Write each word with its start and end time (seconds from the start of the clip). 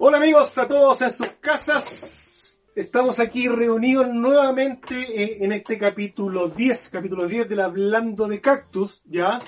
Hola 0.00 0.16
amigos, 0.16 0.56
a 0.56 0.66
todos 0.66 1.02
en 1.02 1.12
sus 1.12 1.26
casas. 1.40 2.58
Estamos 2.74 3.20
aquí 3.20 3.48
reunidos 3.48 4.08
nuevamente 4.08 4.94
eh, 4.94 5.38
en 5.40 5.52
este 5.52 5.76
capítulo 5.76 6.48
10, 6.48 6.88
capítulo 6.88 7.26
10 7.26 7.48
del 7.48 7.60
Hablando 7.60 8.26
de 8.26 8.40
Cactus, 8.40 9.02
¿ya? 9.04 9.38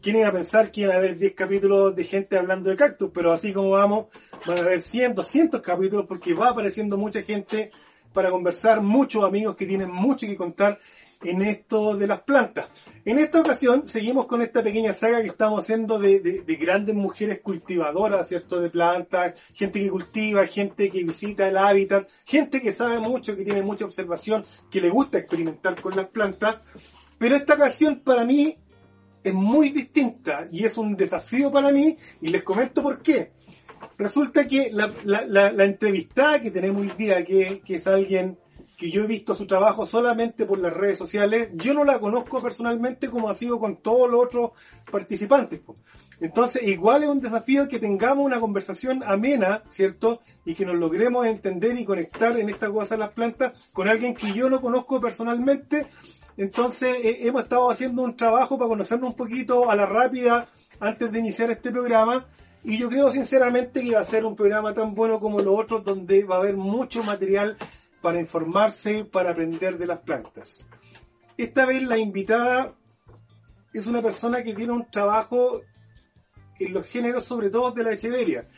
¿Quién 0.00 0.28
pensar 0.32 0.72
que 0.72 0.82
iban 0.82 0.94
a 0.94 0.98
haber 0.98 1.18
10 1.18 1.34
capítulos 1.34 1.94
de 1.94 2.04
gente 2.04 2.38
hablando 2.38 2.70
de 2.70 2.76
cactus? 2.76 3.10
Pero 3.12 3.32
así 3.32 3.52
como 3.52 3.70
vamos, 3.70 4.06
van 4.46 4.58
a 4.58 4.62
haber 4.62 4.80
100, 4.80 5.14
200 5.14 5.60
capítulos 5.60 6.06
porque 6.06 6.34
va 6.34 6.50
apareciendo 6.50 6.96
mucha 6.96 7.22
gente 7.22 7.70
para 8.12 8.30
conversar, 8.30 8.82
muchos 8.82 9.24
amigos 9.24 9.56
que 9.56 9.66
tienen 9.66 9.90
mucho 9.90 10.26
que 10.26 10.36
contar 10.36 10.78
en 11.22 11.42
esto 11.42 11.96
de 11.96 12.06
las 12.06 12.22
plantas. 12.22 12.68
En 13.04 13.18
esta 13.18 13.40
ocasión 13.40 13.84
seguimos 13.86 14.26
con 14.26 14.42
esta 14.42 14.62
pequeña 14.62 14.92
saga 14.92 15.20
que 15.20 15.28
estamos 15.28 15.60
haciendo 15.60 15.98
de, 15.98 16.20
de, 16.20 16.56
grandes 16.56 16.94
mujeres 16.94 17.40
cultivadoras, 17.40 18.28
¿cierto? 18.28 18.60
De 18.60 18.70
plantas, 18.70 19.34
gente 19.52 19.80
que 19.80 19.90
cultiva, 19.90 20.46
gente 20.46 20.90
que 20.90 21.02
visita 21.02 21.48
el 21.48 21.56
hábitat, 21.56 22.08
gente 22.24 22.60
que 22.60 22.72
sabe 22.72 23.00
mucho, 23.00 23.36
que 23.36 23.44
tiene 23.44 23.62
mucha 23.62 23.84
observación, 23.84 24.44
que 24.70 24.80
le 24.80 24.90
gusta 24.90 25.18
experimentar 25.18 25.80
con 25.80 25.96
las 25.96 26.06
plantas. 26.08 26.58
Pero 27.18 27.34
esta 27.34 27.54
ocasión 27.54 28.00
para 28.04 28.24
mí 28.24 28.56
es 29.24 29.34
muy 29.34 29.70
distinta 29.70 30.46
y 30.50 30.64
es 30.64 30.78
un 30.78 30.96
desafío 30.96 31.50
para 31.50 31.72
mí 31.72 31.96
y 32.20 32.28
les 32.28 32.44
comento 32.44 32.82
por 32.82 33.02
qué. 33.02 33.32
Resulta 33.98 34.46
que 34.46 34.70
la, 34.72 34.94
la, 35.04 35.50
la, 35.50 35.64
entrevistada 35.64 36.40
que 36.40 36.52
tenemos 36.52 36.82
hoy 36.82 36.92
día, 36.96 37.24
que, 37.24 37.60
es 37.66 37.86
alguien 37.88 38.38
que 38.76 38.92
yo 38.92 39.02
he 39.02 39.06
visto 39.08 39.34
su 39.34 39.44
trabajo 39.44 39.86
solamente 39.86 40.46
por 40.46 40.60
las 40.60 40.72
redes 40.72 40.96
sociales, 40.96 41.48
yo 41.54 41.74
no 41.74 41.82
la 41.82 41.98
conozco 41.98 42.40
personalmente 42.40 43.10
como 43.10 43.28
ha 43.28 43.34
sido 43.34 43.58
con 43.58 43.78
todos 43.82 44.08
los 44.08 44.24
otros 44.24 44.50
participantes. 44.88 45.62
Entonces, 46.20 46.62
igual 46.62 47.02
es 47.02 47.08
un 47.08 47.20
desafío 47.20 47.66
que 47.66 47.80
tengamos 47.80 48.24
una 48.24 48.38
conversación 48.38 49.02
amena, 49.04 49.64
¿cierto? 49.68 50.20
Y 50.44 50.54
que 50.54 50.64
nos 50.64 50.76
logremos 50.76 51.26
entender 51.26 51.76
y 51.76 51.84
conectar 51.84 52.38
en 52.38 52.50
esta 52.50 52.70
cosa 52.70 52.94
de 52.94 53.00
las 53.00 53.10
plantas 53.10 53.68
con 53.72 53.88
alguien 53.88 54.14
que 54.14 54.32
yo 54.32 54.48
no 54.48 54.60
conozco 54.60 55.00
personalmente. 55.00 55.88
Entonces, 56.36 56.96
eh, 57.02 57.26
hemos 57.26 57.42
estado 57.42 57.68
haciendo 57.68 58.02
un 58.02 58.16
trabajo 58.16 58.58
para 58.58 58.68
conocernos 58.68 59.10
un 59.10 59.16
poquito 59.16 59.68
a 59.68 59.74
la 59.74 59.86
rápida 59.86 60.48
antes 60.78 61.10
de 61.10 61.18
iniciar 61.18 61.50
este 61.50 61.72
programa. 61.72 62.28
Y 62.64 62.78
yo 62.78 62.88
creo 62.88 63.10
sinceramente 63.10 63.82
que 63.82 63.94
va 63.94 64.00
a 64.00 64.04
ser 64.04 64.24
un 64.24 64.36
programa 64.36 64.74
tan 64.74 64.94
bueno 64.94 65.20
como 65.20 65.38
los 65.38 65.58
otros, 65.58 65.84
donde 65.84 66.24
va 66.24 66.36
a 66.36 66.38
haber 66.40 66.56
mucho 66.56 67.02
material 67.02 67.56
para 68.02 68.20
informarse, 68.20 69.04
para 69.04 69.30
aprender 69.30 69.78
de 69.78 69.86
las 69.86 70.00
plantas. 70.00 70.64
Esta 71.36 71.66
vez 71.66 71.82
la 71.82 71.98
invitada 71.98 72.74
es 73.72 73.86
una 73.86 74.02
persona 74.02 74.42
que 74.42 74.54
tiene 74.54 74.72
un 74.72 74.90
trabajo 74.90 75.60
en 76.58 76.72
los 76.72 76.86
géneros, 76.86 77.24
sobre 77.24 77.50
todo 77.50 77.70
de 77.70 77.84
la 77.84 77.92
echeveria. 77.92 78.48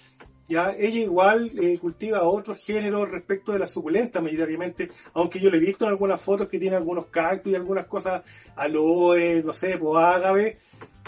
Ya, 0.48 0.72
ella 0.72 1.00
igual 1.00 1.52
eh, 1.60 1.78
cultiva 1.78 2.24
otros 2.24 2.58
géneros 2.58 3.08
respecto 3.08 3.52
de 3.52 3.60
la 3.60 3.68
suculenta 3.68 4.20
mayoritariamente, 4.20 4.90
aunque 5.14 5.38
yo 5.38 5.48
le 5.48 5.58
he 5.58 5.60
visto 5.60 5.84
en 5.84 5.90
algunas 5.90 6.20
fotos 6.20 6.48
que 6.48 6.58
tiene 6.58 6.74
algunos 6.74 7.06
cactus 7.06 7.52
y 7.52 7.54
algunas 7.54 7.86
cosas 7.86 8.24
aloe, 8.56 9.44
no 9.44 9.52
sé, 9.52 9.78
pues 9.78 10.02
ágave, 10.02 10.58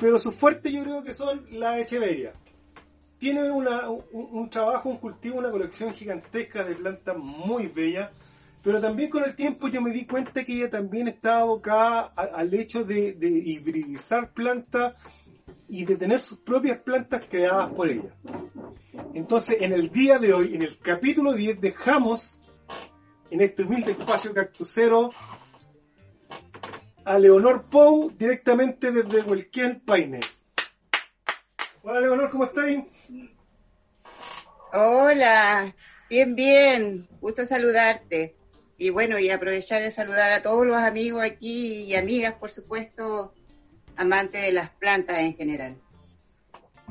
pero 0.00 0.18
su 0.18 0.30
fuerte 0.30 0.70
yo 0.70 0.84
creo 0.84 1.02
que 1.02 1.14
son 1.14 1.44
la 1.50 1.80
echeveria 1.80 2.34
tiene 3.22 3.52
un, 3.52 4.50
trabajo, 4.50 4.88
un 4.88 4.96
cultivo, 4.96 5.38
una 5.38 5.52
colección 5.52 5.94
gigantesca 5.94 6.64
de 6.64 6.74
plantas 6.74 7.16
muy 7.16 7.68
bellas, 7.68 8.10
pero 8.64 8.80
también 8.80 9.10
con 9.10 9.22
el 9.22 9.36
tiempo 9.36 9.68
yo 9.68 9.80
me 9.80 9.92
di 9.92 10.06
cuenta 10.06 10.44
que 10.44 10.54
ella 10.56 10.68
también 10.68 11.06
estaba 11.06 11.42
abocada 11.42 12.12
al 12.16 12.52
hecho 12.52 12.82
de, 12.82 13.16
hibridizar 13.20 14.32
plantas 14.32 14.96
y 15.68 15.84
de 15.84 15.96
tener 15.96 16.18
sus 16.18 16.40
propias 16.40 16.80
plantas 16.80 17.22
creadas 17.30 17.70
por 17.70 17.88
ella. 17.88 18.12
Entonces, 19.14 19.58
en 19.60 19.72
el 19.72 19.90
día 19.90 20.18
de 20.18 20.34
hoy, 20.34 20.56
en 20.56 20.62
el 20.62 20.76
capítulo 20.80 21.32
10, 21.32 21.60
dejamos 21.60 22.36
en 23.30 23.40
este 23.40 23.62
humilde 23.62 23.92
espacio 23.92 24.34
cactusero 24.34 25.10
a 27.04 27.18
Leonor 27.20 27.66
Pou 27.70 28.10
directamente 28.10 28.90
desde 28.90 29.22
Huelquén 29.22 29.80
Paine. 29.86 30.18
Hola 31.84 32.00
Leonor, 32.00 32.28
¿cómo 32.30 32.46
estáis? 32.46 32.91
Hola, 34.74 35.74
bien, 36.08 36.34
bien, 36.34 37.06
gusto 37.20 37.44
saludarte. 37.44 38.34
Y 38.78 38.88
bueno, 38.88 39.18
y 39.18 39.28
aprovechar 39.28 39.82
de 39.82 39.90
saludar 39.90 40.32
a 40.32 40.42
todos 40.42 40.66
los 40.66 40.78
amigos 40.78 41.22
aquí 41.22 41.82
y 41.82 41.94
amigas, 41.94 42.34
por 42.34 42.48
supuesto, 42.48 43.34
amantes 43.96 44.40
de 44.40 44.52
las 44.52 44.70
plantas 44.70 45.20
en 45.20 45.36
general. 45.36 45.76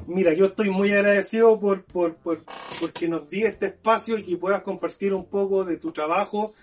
Mira, 0.06 0.32
yo 0.36 0.46
estoy 0.46 0.70
muy 0.70 0.92
agradecido 0.92 1.60
por, 1.60 1.84
por, 1.86 2.18
por, 2.18 2.44
porque 2.80 3.08
nos 3.08 3.28
di 3.32 3.46
este 3.46 3.66
espacio 3.66 4.20
y 4.20 4.26
que 4.26 4.38
puedas 4.38 4.62
compartir 4.62 5.16
un 5.16 5.26
poco 5.26 5.64
de 5.64 5.78
tu 5.78 5.92
trabajo 5.92 6.54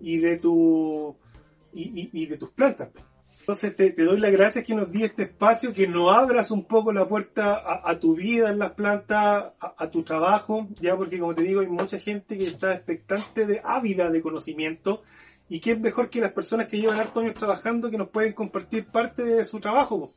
y 0.00 0.18
de 0.18 0.36
tu 0.36 1.16
y, 1.72 2.10
y 2.12 2.26
de 2.26 2.36
tus 2.36 2.50
plantas. 2.50 2.90
Entonces 3.48 3.74
te, 3.76 4.04
doy 4.04 4.20
las 4.20 4.30
gracias 4.30 4.62
que 4.62 4.74
nos 4.74 4.92
di 4.92 5.04
este 5.04 5.22
espacio, 5.22 5.72
que 5.72 5.88
nos 5.88 6.14
abras 6.14 6.50
un 6.50 6.66
poco 6.66 6.92
la 6.92 7.08
puerta 7.08 7.62
a, 7.82 7.98
tu 7.98 8.14
vida 8.14 8.50
en 8.50 8.58
las 8.58 8.72
plantas, 8.72 9.56
a, 9.58 9.88
tu 9.88 10.02
trabajo, 10.02 10.68
ya 10.82 10.94
porque 10.94 11.18
como 11.18 11.34
te 11.34 11.44
digo, 11.44 11.62
hay 11.62 11.66
mucha 11.66 11.98
gente 11.98 12.36
que 12.36 12.46
está 12.46 12.74
expectante 12.74 13.46
de 13.46 13.62
ávida 13.64 14.10
de 14.10 14.20
conocimiento 14.20 15.02
y 15.48 15.60
que 15.60 15.72
es 15.72 15.80
mejor 15.80 16.10
que 16.10 16.20
las 16.20 16.32
personas 16.32 16.68
que 16.68 16.76
llevan 16.76 17.00
hartos 17.00 17.22
años 17.22 17.36
trabajando 17.36 17.90
que 17.90 17.96
nos 17.96 18.10
pueden 18.10 18.34
compartir 18.34 18.84
parte 18.84 19.24
de 19.24 19.46
su 19.46 19.60
trabajo. 19.60 20.12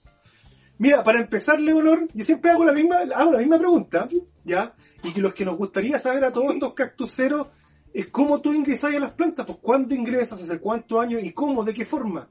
Mira, 0.77 1.01
para 1.01 1.21
empezar, 1.21 1.57
Leonor, 1.57 2.09
yo 2.13 2.25
siempre 2.25 2.51
hago 2.51 2.65
la 2.65 2.73
misma, 2.73 2.97
hago 3.15 3.31
la 3.31 3.39
misma 3.39 3.59
pregunta, 3.59 4.09
¿ya? 4.43 4.73
Y 5.05 5.13
que 5.13 5.21
los 5.21 5.33
que 5.33 5.45
nos 5.45 5.55
gustaría 5.55 5.99
saber 5.99 6.25
a 6.25 6.33
todos 6.33 6.53
estos 6.53 6.73
cactuseros 6.73 7.47
es 7.93 8.09
cómo 8.09 8.41
tú 8.41 8.53
ingresas 8.53 8.93
a 8.93 8.99
las 8.99 9.13
plantas, 9.13 9.45
pues 9.45 9.59
cuándo 9.61 9.95
ingresas, 9.95 10.43
hace 10.43 10.59
cuántos 10.59 11.01
años 11.01 11.23
y 11.23 11.31
cómo, 11.31 11.63
de 11.63 11.73
qué 11.73 11.85
forma. 11.85 12.27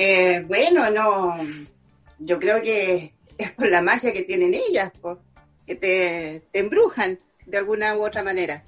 Eh, 0.00 0.44
bueno, 0.46 0.88
no, 0.90 1.36
yo 2.20 2.38
creo 2.38 2.62
que 2.62 3.14
es 3.36 3.50
por 3.50 3.66
la 3.66 3.82
magia 3.82 4.12
que 4.12 4.22
tienen 4.22 4.54
ellas, 4.54 4.92
que 5.66 5.74
te, 5.74 6.44
embrujan 6.52 7.18
de 7.44 7.58
alguna 7.58 7.96
u 7.96 8.06
otra 8.06 8.22
manera. 8.22 8.62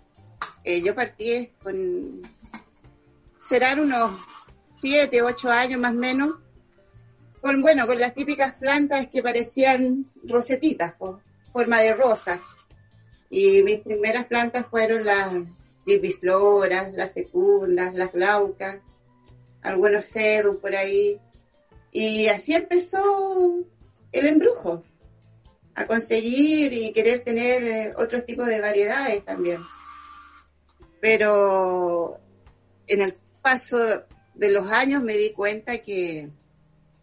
Eh, 0.64 0.82
yo 0.82 0.92
partí 0.92 1.52
con, 1.62 2.20
serán 3.44 3.78
unos 3.78 4.20
siete, 4.72 5.22
ocho 5.22 5.52
años 5.52 5.80
más 5.80 5.92
o 5.92 5.98
menos, 5.98 6.34
con, 7.40 7.62
bueno, 7.62 7.86
con 7.86 8.00
las 8.00 8.12
típicas 8.12 8.54
plantas 8.54 9.06
que 9.06 9.22
parecían 9.22 10.06
rosetitas, 10.24 10.94
forma 11.52 11.80
de 11.80 11.94
rosa. 11.94 12.40
Y 13.30 13.62
mis 13.62 13.78
primeras 13.78 14.26
plantas 14.26 14.66
fueron 14.66 15.04
las 15.04 15.32
divifloras, 15.86 16.92
las 16.92 17.12
secundas, 17.12 17.94
las 17.94 18.10
glaucas, 18.10 18.78
algunos 19.62 20.04
sedum 20.04 20.56
por 20.58 20.74
ahí. 20.74 21.18
Y 21.92 22.28
así 22.28 22.54
empezó 22.54 23.64
el 24.12 24.26
embrujo, 24.26 24.84
a 25.74 25.86
conseguir 25.86 26.72
y 26.72 26.92
querer 26.92 27.24
tener 27.24 27.62
eh, 27.64 27.92
otros 27.96 28.24
tipos 28.24 28.46
de 28.46 28.60
variedades 28.60 29.24
también. 29.24 29.60
Pero 31.00 32.18
en 32.86 33.00
el 33.00 33.14
paso 33.40 34.04
de 34.34 34.50
los 34.50 34.70
años 34.70 35.02
me 35.02 35.16
di 35.16 35.30
cuenta 35.30 35.78
que 35.78 36.28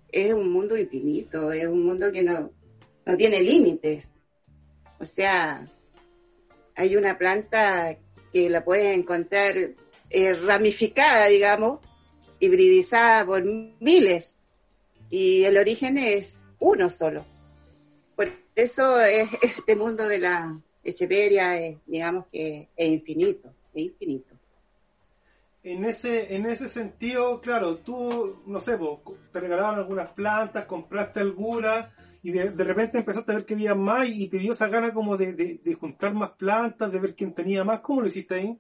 es 0.10 0.34
un 0.34 0.52
mundo 0.52 0.78
infinito, 0.78 1.52
es 1.52 1.66
un 1.68 1.86
mundo 1.86 2.12
que 2.12 2.22
no, 2.22 2.52
no 3.06 3.18
tiene 3.18 3.42
límites. 3.42 4.14
O 5.00 5.06
sea, 5.06 5.68
hay 6.76 6.96
una 6.96 7.18
planta 7.18 7.98
que 8.32 8.50
la 8.50 8.64
puedes 8.64 8.96
encontrar 8.96 9.56
eh, 10.10 10.34
ramificada, 10.34 11.28
digamos, 11.28 11.80
hibridizada 12.40 13.26
por 13.26 13.44
miles 13.80 14.40
y 15.10 15.44
el 15.44 15.58
origen 15.58 15.98
es 15.98 16.46
uno 16.60 16.90
solo. 16.90 17.26
Por 18.16 18.30
eso 18.56 19.00
es, 19.02 19.30
este 19.42 19.76
mundo 19.76 20.08
de 20.08 20.20
la 20.20 20.60
Echeveria, 20.84 21.60
es, 21.60 21.78
digamos 21.86 22.26
que 22.32 22.70
es 22.76 22.88
infinito, 22.88 23.50
es 23.74 23.86
infinito. 23.86 24.36
En 25.64 25.84
ese, 25.84 26.34
en 26.36 26.46
ese 26.46 26.70
sentido, 26.70 27.42
claro, 27.42 27.78
tú, 27.78 28.42
no 28.46 28.60
sé, 28.60 28.78
te 29.34 29.40
regalaban 29.40 29.76
algunas 29.76 30.10
plantas, 30.12 30.66
compraste 30.66 31.20
algunas 31.20 31.92
y 32.24 32.32
de, 32.32 32.64
repente 32.64 33.00
empezaste 33.00 33.32
a 33.32 33.36
ver 33.36 33.46
que 33.46 33.54
había 33.54 33.76
más 33.76 34.08
y 34.08 34.30
te 34.30 34.38
dio 34.38 34.54
esa 34.54 34.70
gana 34.70 34.94
como 34.94 35.18
de, 35.18 35.34
de 35.34 35.74
juntar 35.74 36.14
más 36.14 36.32
plantas, 36.32 36.92
de 36.92 37.00
ver 37.00 37.16
quién 37.16 37.34
tenía 37.34 37.66
más. 37.66 37.82
¿Cómo 37.82 38.02
lo 38.02 38.08
hiciste 38.08 38.36
ahí? 38.36 38.58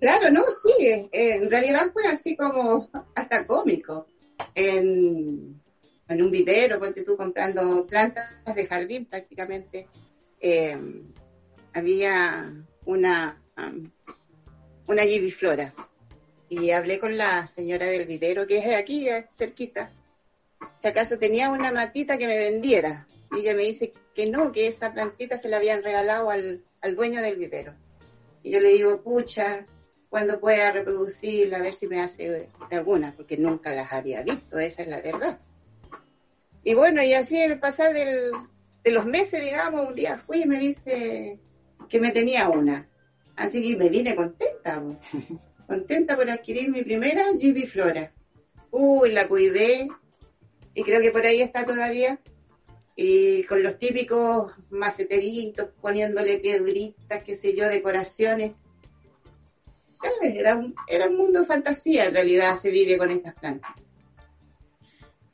Claro, 0.00 0.30
no, 0.30 0.42
sí, 0.62 1.08
en 1.12 1.50
realidad 1.50 1.90
fue 1.92 2.06
así 2.06 2.36
como 2.36 2.88
hasta 3.14 3.46
cómico. 3.46 4.06
En, 4.54 5.60
un 6.08 6.30
vivero, 6.30 6.78
ponte 6.78 7.02
tú 7.02 7.16
comprando 7.16 7.86
plantas 7.86 8.30
de 8.54 8.66
jardín 8.66 9.06
prácticamente. 9.06 9.88
Eh, 10.40 10.76
había 11.72 12.52
una, 12.84 13.40
una 14.86 15.02
gibiflora. 15.02 15.74
Y 16.48 16.70
hablé 16.70 16.98
con 16.98 17.16
la 17.16 17.46
señora 17.46 17.86
del 17.86 18.06
vivero, 18.06 18.46
que 18.46 18.58
es 18.58 18.76
aquí, 18.76 19.08
cerquita, 19.30 19.90
si 20.74 20.88
acaso 20.88 21.18
tenía 21.18 21.50
una 21.50 21.72
matita 21.72 22.18
que 22.18 22.26
me 22.26 22.38
vendiera. 22.38 23.06
Y 23.32 23.40
ella 23.40 23.54
me 23.54 23.64
dice 23.64 23.92
que 24.14 24.26
no, 24.26 24.52
que 24.52 24.66
esa 24.66 24.92
plantita 24.92 25.38
se 25.38 25.48
la 25.48 25.56
habían 25.56 25.82
regalado 25.82 26.30
al, 26.30 26.62
al 26.80 26.94
dueño 26.94 27.20
del 27.22 27.36
vivero. 27.36 27.74
Y 28.42 28.50
yo 28.50 28.60
le 28.60 28.68
digo, 28.68 29.02
pucha, 29.02 29.66
cuando 30.14 30.38
pueda 30.38 30.70
reproducirla, 30.70 31.56
a 31.56 31.62
ver 31.62 31.74
si 31.74 31.88
me 31.88 32.00
hace 32.00 32.48
alguna, 32.70 33.12
porque 33.16 33.36
nunca 33.36 33.74
las 33.74 33.92
había 33.92 34.22
visto, 34.22 34.60
esa 34.60 34.82
es 34.82 34.88
la 34.88 35.00
verdad. 35.00 35.40
Y 36.62 36.74
bueno, 36.74 37.02
y 37.02 37.14
así 37.14 37.40
en 37.40 37.50
el 37.50 37.58
pasar 37.58 37.92
del, 37.92 38.30
de 38.84 38.92
los 38.92 39.06
meses, 39.06 39.42
digamos, 39.42 39.88
un 39.88 39.96
día 39.96 40.18
fui 40.18 40.42
y 40.42 40.46
me 40.46 40.60
dice 40.60 41.40
que 41.88 41.98
me 41.98 42.12
tenía 42.12 42.48
una. 42.48 42.88
Así 43.34 43.60
que 43.60 43.76
me 43.76 43.88
vine 43.88 44.14
contenta, 44.14 44.84
contenta 45.66 46.14
por 46.14 46.30
adquirir 46.30 46.70
mi 46.70 46.84
primera 46.84 47.32
GB 47.32 47.66
Flora. 47.66 48.12
Uy, 48.70 49.10
la 49.10 49.26
cuidé 49.26 49.88
y 50.74 50.84
creo 50.84 51.00
que 51.00 51.10
por 51.10 51.26
ahí 51.26 51.40
está 51.40 51.64
todavía. 51.64 52.20
Y 52.94 53.42
con 53.46 53.64
los 53.64 53.80
típicos 53.80 54.52
maceteritos, 54.70 55.70
poniéndole 55.80 56.38
piedritas, 56.38 57.24
qué 57.24 57.34
sé 57.34 57.56
yo, 57.56 57.68
decoraciones. 57.68 58.52
Era 60.22 60.60
era 60.88 61.06
un 61.08 61.16
mundo 61.16 61.40
de 61.40 61.46
fantasía, 61.46 62.06
en 62.06 62.14
realidad 62.14 62.56
se 62.56 62.70
vive 62.70 62.98
con 62.98 63.10
estas 63.10 63.34
plantas. 63.34 63.72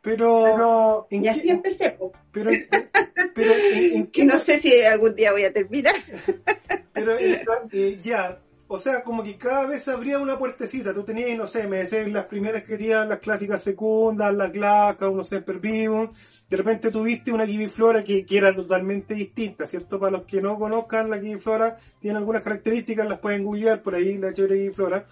Pero, 0.03 1.07
y 1.11 1.29
así 1.29 1.51
empecé, 1.51 1.97
Pero, 2.33 2.51
pero 3.35 3.53
¿en, 3.75 4.11
no 4.27 4.39
sé 4.39 4.59
si 4.59 4.83
algún 4.83 5.15
día 5.15 5.33
voy 5.33 5.45
a 5.45 5.53
terminar. 5.53 5.95
pero 6.95 7.19
eh, 7.19 8.01
ya, 8.03 8.39
o 8.67 8.79
sea, 8.79 9.03
como 9.05 9.23
que 9.23 9.37
cada 9.37 9.67
vez 9.67 9.87
abría 9.89 10.19
una 10.19 10.39
puertecita. 10.39 10.95
Tú 10.95 11.05
tenías, 11.05 11.37
no 11.37 11.47
sé, 11.47 11.67
me 11.67 11.79
decías 11.79 12.11
las 12.11 12.27
primeras 12.27 12.63
que 12.63 12.69
querías, 12.69 13.07
las 13.07 13.19
clásicas 13.19 13.63
secundas, 13.63 14.35
las 14.35 14.51
glacas, 14.53 15.11
unos 15.11 15.29
semper 15.29 15.59
vivum. 15.59 16.13
De 16.51 16.57
repente 16.57 16.91
tuviste 16.91 17.33
una 17.33 17.47
kiviflora 17.47 18.03
que, 18.03 18.27
que 18.27 18.37
era 18.37 18.55
totalmente 18.55 19.15
distinta, 19.15 19.67
¿cierto? 19.67 20.01
Para 20.01 20.13
los 20.13 20.23
que 20.25 20.43
no 20.43 20.59
conozcan 20.59 21.09
la 21.09 21.21
kiviflora, 21.21 21.79
tiene 22.01 22.19
algunas 22.19 22.43
características, 22.43 23.09
las 23.09 23.21
pueden 23.21 23.45
googlear 23.45 23.83
por 23.83 23.95
ahí, 23.95 24.19
la 24.19 24.33
chévere 24.33 24.57
kiviflora. 24.57 25.07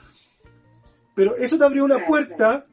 Pero 1.14 1.36
eso 1.36 1.56
te 1.56 1.64
abrió 1.64 1.84
una 1.84 2.04
puerta 2.04 2.66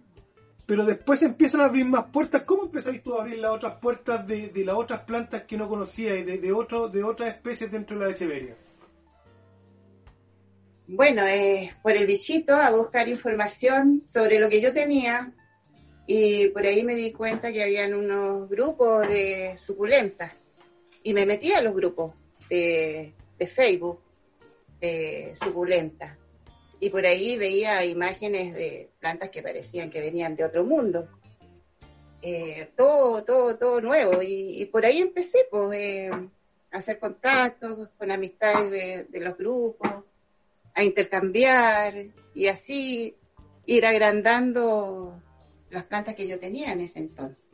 pero 0.66 0.86
después 0.86 1.22
empiezan 1.22 1.62
a 1.62 1.66
abrir 1.66 1.86
más 1.86 2.06
puertas. 2.06 2.44
¿Cómo 2.44 2.64
empezáis 2.64 3.04
tú 3.04 3.16
a 3.16 3.22
abrir 3.22 3.38
las 3.38 3.52
otras 3.52 3.76
puertas 3.76 4.26
de, 4.26 4.52
las 4.66 4.76
otras 4.76 5.02
plantas 5.02 5.44
que 5.44 5.58
no 5.58 5.70
conocíais, 5.70 6.26
de, 6.26 6.40
de, 6.40 6.52
otro, 6.52 6.90
de 6.90 7.04
otras 7.04 7.36
especies 7.36 7.72
dentro 7.72 8.00
de 8.00 8.06
la 8.06 8.12
Echeveria? 8.12 8.56
Bueno, 10.88 11.24
eh, 11.26 11.76
por 11.82 11.94
el 11.94 12.06
bichito 12.06 12.56
a 12.56 12.72
buscar 12.72 13.08
información 13.08 14.04
sobre 14.06 14.40
lo 14.40 14.50
que 14.50 14.62
yo 14.62 14.74
tenía 14.74 15.34
y 16.08 16.50
por 16.50 16.66
ahí 16.66 16.84
me 16.84 16.96
di 16.96 17.12
cuenta 17.12 17.52
que 17.52 17.64
habían 17.64 17.94
unos 17.94 18.50
grupos 18.50 19.08
de 19.08 19.58
suculentas 19.58 20.32
y 21.04 21.14
me 21.14 21.26
metí 21.26 21.52
a 21.52 21.62
los 21.62 21.76
grupos 21.76 22.14
de, 22.50 23.14
de 23.38 23.48
Facebook 23.48 24.00
de 24.80 25.34
suculentas 25.42 26.18
y 26.80 26.90
por 26.90 27.06
ahí 27.06 27.38
veía 27.38 27.86
imágenes 27.86 28.54
de 28.54 28.90
plantas 29.00 29.30
que 29.30 29.42
parecían 29.42 29.90
que 29.90 30.02
venían 30.02 30.36
de 30.36 30.44
otro 30.44 30.64
mundo. 30.64 31.08
Eh, 32.22 32.70
todo, 32.76 33.24
todo, 33.24 33.58
todo 33.58 33.82
nuevo. 33.82 34.22
Y, 34.22 34.66
por 34.66 34.86
ahí 34.86 35.00
empecé 35.00 35.48
pues, 35.50 35.78
eh, 35.78 36.10
a 36.10 36.78
hacer 36.78 37.00
contactos 37.00 37.90
con 37.98 38.12
amistades 38.12 39.10
de, 39.12 39.20
los 39.20 39.38
grupos, 39.38 39.90
a 40.74 40.84
intercambiar 40.84 41.94
y 42.34 42.48
así 42.48 43.16
ir 43.66 43.86
agrandando 43.86 45.22
las 45.76 45.86
plantas 45.86 46.16
que 46.16 46.28
yo 46.28 46.40
tenía 46.40 46.72
en 46.72 46.82
ese 46.82 47.00
entonces. 47.00 47.46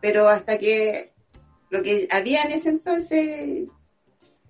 Pero 0.00 0.28
hasta 0.28 0.58
que 0.58 1.12
lo 1.70 1.82
que 1.82 2.06
había 2.10 2.42
en 2.42 2.52
ese 2.52 2.68
entonces 2.68 3.70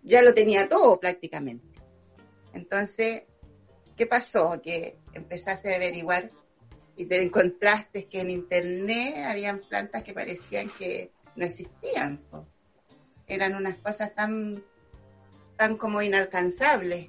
ya 0.03 0.23
lo 0.23 0.35
tenía 0.35 0.69
todo 0.69 0.99
prácticamente. 0.99 1.67
Entonces 2.53 3.25
¿Qué 3.97 4.07
pasó? 4.07 4.61
Que 4.63 4.97
empezaste 5.13 5.73
a 5.73 5.77
averiguar 5.77 6.31
y 6.97 7.07
te 7.07 7.23
encontraste 7.23 8.07
que 8.07 8.21
en 8.21 8.31
internet 8.31 9.17
habían 9.25 9.61
plantas 9.61 10.03
que 10.03 10.13
parecían 10.13 10.71
que 10.79 11.13
no 11.37 11.45
existían. 11.45 12.21
Eran 13.27 13.55
unas 13.55 13.79
cosas 13.79 14.15
tan, 14.15 14.65
tan 15.57 15.77
como 15.77 16.03
inalcanzables. 16.03 17.09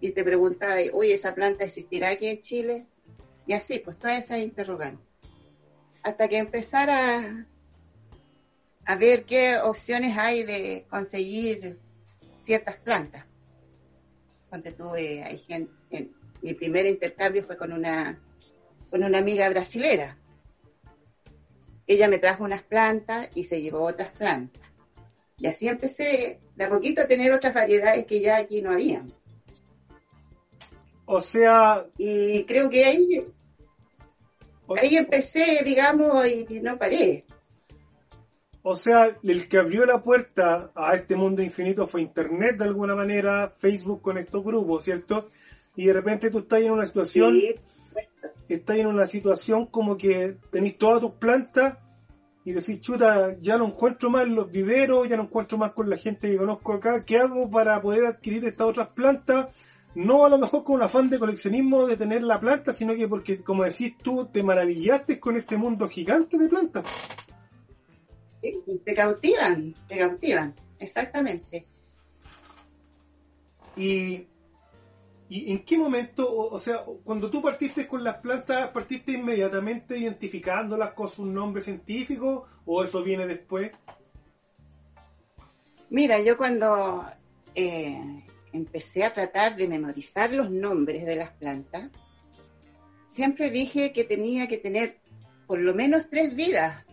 Y 0.00 0.10
te 0.10 0.24
preguntaba, 0.24 0.76
oye, 0.92 1.14
¿esa 1.14 1.34
planta 1.34 1.64
existirá 1.64 2.10
aquí 2.10 2.26
en 2.26 2.40
Chile? 2.40 2.86
Y 3.46 3.52
así, 3.52 3.78
pues 3.78 3.98
todas 3.98 4.24
esas 4.24 4.38
interrogantes. 4.38 5.06
Hasta 6.02 6.28
que 6.28 6.38
empezara 6.38 7.46
a 8.84 8.96
ver 8.96 9.24
qué 9.24 9.58
opciones 9.58 10.16
hay 10.18 10.42
de 10.44 10.86
conseguir 10.88 11.78
ciertas 12.40 12.76
plantas 12.76 13.24
cuando 14.52 14.70
tuve, 14.74 15.24
hay 15.24 15.38
gente, 15.38 16.10
mi 16.42 16.52
primer 16.52 16.84
intercambio 16.84 17.42
fue 17.42 17.56
con 17.56 17.72
una, 17.72 18.20
con 18.90 19.02
una 19.02 19.16
amiga 19.16 19.48
brasilera. 19.48 20.18
Ella 21.86 22.06
me 22.06 22.18
trajo 22.18 22.44
unas 22.44 22.62
plantas 22.62 23.30
y 23.34 23.44
se 23.44 23.62
llevó 23.62 23.80
otras 23.80 24.10
plantas. 24.10 24.62
Y 25.38 25.46
así 25.46 25.68
empecé 25.68 26.38
de 26.54 26.64
a 26.64 26.68
poquito 26.68 27.00
a 27.00 27.06
tener 27.06 27.32
otras 27.32 27.54
variedades 27.54 28.04
que 28.04 28.20
ya 28.20 28.36
aquí 28.36 28.60
no 28.60 28.72
había. 28.72 29.02
O 31.14 31.20
sea... 31.20 31.84
Y 31.98 32.44
creo 32.44 32.70
que 32.70 32.86
ahí, 32.86 33.26
ahí 34.80 34.96
empecé, 34.96 35.62
digamos, 35.62 36.26
y 36.26 36.58
no 36.60 36.78
paré. 36.78 37.26
O 38.62 38.76
sea, 38.76 39.18
el 39.22 39.46
que 39.46 39.58
abrió 39.58 39.84
la 39.84 40.02
puerta 40.02 40.70
a 40.74 40.94
este 40.94 41.14
mundo 41.14 41.42
infinito 41.42 41.86
fue 41.86 42.00
Internet 42.00 42.56
de 42.56 42.64
alguna 42.64 42.94
manera, 42.94 43.50
Facebook 43.58 44.00
con 44.00 44.16
estos 44.16 44.42
grupos, 44.42 44.84
¿cierto? 44.84 45.28
Y 45.76 45.84
de 45.84 45.92
repente 45.92 46.30
tú 46.30 46.38
estás 46.38 46.62
en 46.62 46.70
una 46.70 46.86
situación, 46.86 47.38
estás 48.48 48.76
en 48.78 48.86
una 48.86 49.06
situación 49.06 49.66
como 49.66 49.98
que 49.98 50.36
tenés 50.50 50.78
todas 50.78 51.02
tus 51.02 51.12
plantas 51.12 51.76
y 52.42 52.52
decís, 52.52 52.80
chuta, 52.80 53.36
ya 53.42 53.58
no 53.58 53.66
encuentro 53.66 54.08
más 54.08 54.26
los 54.26 54.50
viveros, 54.50 55.06
ya 55.10 55.18
no 55.18 55.24
encuentro 55.24 55.58
más 55.58 55.72
con 55.72 55.90
la 55.90 55.98
gente 55.98 56.30
que 56.30 56.38
conozco 56.38 56.72
acá, 56.72 57.04
¿qué 57.04 57.18
hago 57.18 57.50
para 57.50 57.82
poder 57.82 58.06
adquirir 58.06 58.46
estas 58.46 58.68
otras 58.68 58.88
plantas? 58.88 59.48
No 59.94 60.24
a 60.24 60.28
lo 60.28 60.38
mejor 60.38 60.64
con 60.64 60.76
un 60.76 60.82
afán 60.82 61.10
de 61.10 61.18
coleccionismo 61.18 61.86
de 61.86 61.96
tener 61.96 62.22
la 62.22 62.40
planta, 62.40 62.72
sino 62.72 62.94
que 62.94 63.08
porque, 63.08 63.42
como 63.42 63.64
decís 63.64 63.96
tú, 64.02 64.26
te 64.32 64.42
maravillaste 64.42 65.20
con 65.20 65.36
este 65.36 65.56
mundo 65.56 65.88
gigante 65.88 66.38
de 66.38 66.48
plantas 66.48 66.84
te 68.84 68.94
cautivan, 68.94 69.74
te 69.86 69.98
cautivan, 69.98 70.54
exactamente. 70.78 71.64
Y, 73.76 74.26
¿Y 75.28 75.52
en 75.52 75.64
qué 75.64 75.78
momento, 75.78 76.30
o, 76.30 76.58
sea, 76.58 76.84
cuando 77.04 77.30
tú 77.30 77.40
partiste 77.40 77.86
con 77.86 78.04
las 78.04 78.16
plantas, 78.16 78.70
partiste 78.70 79.12
inmediatamente 79.12 79.96
identificándolas 79.96 80.92
con 80.92 81.08
su 81.08 81.24
nombre 81.24 81.62
científico 81.62 82.48
o 82.66 82.82
eso 82.84 83.02
viene 83.02 83.26
después? 83.26 83.72
Mira, 85.88 86.20
yo 86.20 86.36
cuando 86.36 87.04
eh, 87.54 88.24
empecé 88.52 89.04
a 89.04 89.14
tratar 89.14 89.56
de 89.56 89.68
memorizar 89.68 90.32
los 90.32 90.50
nombres 90.50 91.04
de 91.06 91.16
las 91.16 91.30
plantas, 91.30 91.90
siempre 93.06 93.50
dije 93.50 93.92
que 93.92 94.04
tenía 94.04 94.46
que 94.48 94.58
tener 94.58 94.98
por 95.46 95.58
lo 95.58 95.74
menos 95.74 96.08
tres 96.08 96.34
vidas 96.34 96.84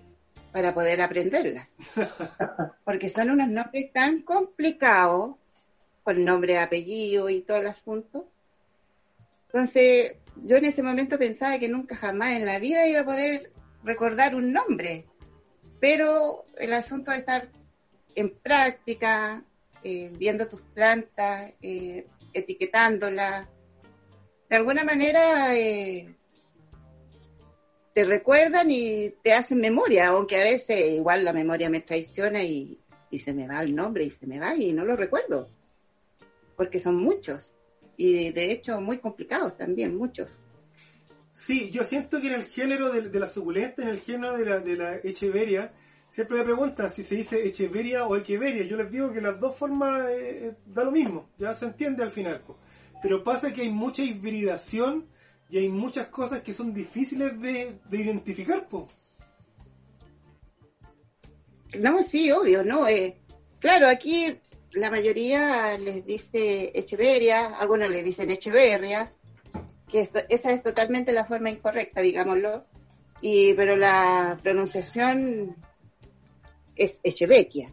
para 0.51 0.73
poder 0.73 1.01
aprenderlas. 1.01 1.77
Porque 2.83 3.09
son 3.09 3.31
unos 3.31 3.49
nombres 3.49 3.91
tan 3.93 4.21
complicados, 4.21 5.35
con 6.03 6.25
nombre, 6.25 6.57
apellido 6.57 7.29
y 7.29 7.41
todo 7.41 7.57
el 7.57 7.67
asunto. 7.67 8.27
Entonces, 9.47 10.13
yo 10.43 10.57
en 10.57 10.65
ese 10.65 10.83
momento 10.83 11.17
pensaba 11.17 11.59
que 11.59 11.69
nunca 11.69 11.95
jamás 11.95 12.31
en 12.31 12.45
la 12.45 12.59
vida 12.59 12.87
iba 12.87 13.01
a 13.01 13.05
poder 13.05 13.51
recordar 13.83 14.35
un 14.35 14.51
nombre. 14.51 15.05
Pero 15.79 16.45
el 16.57 16.73
asunto 16.73 17.11
de 17.11 17.17
estar 17.17 17.49
en 18.15 18.31
práctica, 18.31 19.43
eh, 19.83 20.11
viendo 20.13 20.47
tus 20.47 20.61
plantas, 20.61 21.53
eh, 21.61 22.05
etiquetándolas, 22.33 23.47
de 24.49 24.55
alguna 24.55 24.83
manera 24.83 25.55
eh, 25.55 26.15
te 27.93 28.03
recuerdan 28.03 28.71
y 28.71 29.09
te 29.23 29.33
hacen 29.33 29.59
memoria, 29.59 30.07
aunque 30.07 30.41
a 30.41 30.43
veces 30.43 30.89
igual 30.91 31.23
la 31.23 31.33
memoria 31.33 31.69
me 31.69 31.81
traiciona 31.81 32.43
y, 32.43 32.77
se 33.11 33.33
me 33.33 33.47
va 33.47 33.63
el 33.63 33.75
nombre 33.75 34.03
y 34.03 34.11
se 34.11 34.27
me 34.27 34.39
va 34.39 34.55
y 34.55 34.71
no 34.71 34.85
lo 34.85 34.95
recuerdo, 34.95 35.49
porque 36.55 36.79
son 36.79 36.95
muchos 36.95 37.55
y 37.97 38.31
de 38.31 38.51
hecho 38.51 38.79
muy 38.81 38.99
complicados 38.99 39.57
también, 39.57 39.97
muchos. 39.97 40.29
Sí, 41.33 41.69
yo 41.71 41.83
siento 41.83 42.21
que 42.21 42.27
en 42.27 42.33
el 42.33 42.45
género 42.45 42.91
de, 42.91 43.19
la 43.19 43.27
suculenta, 43.27 43.81
en 43.81 43.89
el 43.89 43.99
género 44.01 44.37
de 44.37 44.45
la, 44.45 44.59
de 44.59 44.75
la 44.75 44.95
echeveria, 44.97 45.73
siempre 46.19 46.39
me 46.39 46.43
preguntan 46.43 46.91
si 46.91 47.05
se 47.05 47.15
dice 47.15 47.47
Echeveria 47.47 48.05
o 48.05 48.13
Echeveria. 48.17 48.65
Yo 48.65 48.75
les 48.75 48.91
digo 48.91 49.13
que 49.13 49.21
las 49.21 49.39
dos 49.39 49.55
formas 49.55 50.01
eh, 50.09 50.47
eh, 50.47 50.53
da 50.65 50.83
lo 50.83 50.91
mismo, 50.91 51.29
ya 51.37 51.53
se 51.53 51.63
entiende 51.63 52.03
al 52.03 52.11
final. 52.11 52.41
Pero 53.01 53.23
pasa 53.23 53.53
que 53.53 53.61
hay 53.61 53.69
mucha 53.71 54.01
hibridación 54.03 55.07
y 55.49 55.59
hay 55.59 55.69
muchas 55.69 56.07
cosas 56.07 56.41
que 56.41 56.51
son 56.53 56.73
difíciles 56.73 57.39
de, 57.39 57.77
de 57.89 57.97
identificar. 57.97 58.67
po. 58.67 58.89
No, 61.79 62.03
sí, 62.03 62.29
obvio, 62.33 62.65
¿no? 62.65 62.85
Eh, 62.89 63.15
claro, 63.59 63.87
aquí 63.87 64.35
la 64.73 64.91
mayoría 64.91 65.77
les 65.77 66.05
dice 66.05 66.73
Echeveria, 66.75 67.55
algunos 67.57 67.89
les 67.89 68.03
dicen 68.03 68.29
Echeverria, 68.29 69.13
que 69.87 70.01
esto- 70.01 70.19
esa 70.27 70.51
es 70.51 70.61
totalmente 70.63 71.13
la 71.13 71.23
forma 71.23 71.49
incorrecta, 71.49 72.01
digámoslo, 72.01 72.65
y, 73.21 73.53
pero 73.53 73.77
la 73.77 74.37
pronunciación 74.43 75.55
es 76.79 76.99
Echevequia. 77.03 77.71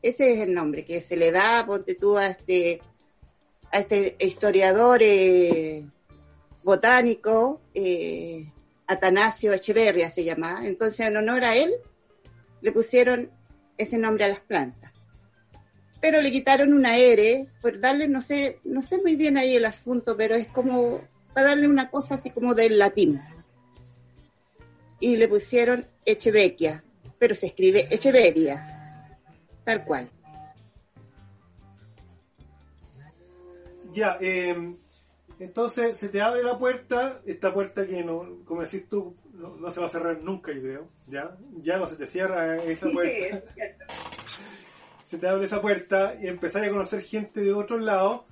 Ese 0.00 0.32
es 0.32 0.40
el 0.40 0.54
nombre 0.54 0.84
que 0.84 1.00
se 1.00 1.16
le 1.16 1.30
da, 1.30 1.66
ponte 1.66 1.94
tú, 1.94 2.16
a 2.16 2.28
este, 2.28 2.80
a 3.70 3.80
este 3.80 4.16
historiador 4.20 5.00
eh, 5.02 5.84
botánico, 6.62 7.60
eh, 7.74 8.46
Atanasio 8.86 9.52
Echeverria 9.52 10.08
se 10.08 10.24
llama. 10.24 10.62
Entonces, 10.64 11.00
en 11.00 11.16
honor 11.16 11.44
a 11.44 11.56
él, 11.56 11.72
le 12.60 12.72
pusieron 12.72 13.30
ese 13.76 13.98
nombre 13.98 14.24
a 14.24 14.28
las 14.28 14.40
plantas. 14.40 14.92
Pero 16.00 16.20
le 16.20 16.30
quitaron 16.30 16.72
una 16.72 16.96
R 16.96 17.48
por 17.60 17.78
darle, 17.78 18.08
no 18.08 18.20
sé, 18.20 18.58
no 18.64 18.82
sé 18.82 18.98
muy 18.98 19.16
bien 19.16 19.36
ahí 19.36 19.54
el 19.54 19.64
asunto, 19.64 20.16
pero 20.16 20.34
es 20.34 20.48
como 20.48 21.00
para 21.32 21.48
darle 21.48 21.68
una 21.68 21.90
cosa 21.90 22.16
así 22.16 22.30
como 22.30 22.54
del 22.54 22.78
latín. 22.78 23.20
Y 25.00 25.16
le 25.16 25.28
pusieron 25.28 25.86
Echevequia, 26.04 26.84
pero 27.22 27.36
se 27.36 27.46
escribe 27.46 27.86
Echeveria, 27.88 29.16
tal 29.62 29.84
cual. 29.84 30.10
Ya, 33.92 34.18
eh, 34.20 34.74
entonces 35.38 35.98
se 35.98 36.08
te 36.08 36.20
abre 36.20 36.42
la 36.42 36.58
puerta, 36.58 37.20
esta 37.24 37.54
puerta 37.54 37.86
que 37.86 38.02
no, 38.02 38.40
como 38.44 38.62
decís 38.62 38.88
tú, 38.88 39.14
no, 39.34 39.54
no 39.54 39.70
se 39.70 39.78
va 39.78 39.86
a 39.86 39.90
cerrar 39.90 40.20
nunca, 40.20 40.50
yo 40.52 40.62
creo, 40.62 40.88
ya, 41.06 41.36
ya 41.62 41.76
no 41.76 41.86
se 41.86 41.94
te 41.94 42.08
cierra 42.08 42.56
esa 42.56 42.90
puerta. 42.90 43.40
se 45.06 45.16
te 45.16 45.28
abre 45.28 45.46
esa 45.46 45.62
puerta 45.62 46.16
y 46.20 46.26
empezás 46.26 46.64
a 46.64 46.70
conocer 46.70 47.02
gente 47.02 47.40
de 47.40 47.52
otros 47.52 47.82
lados, 47.82 48.22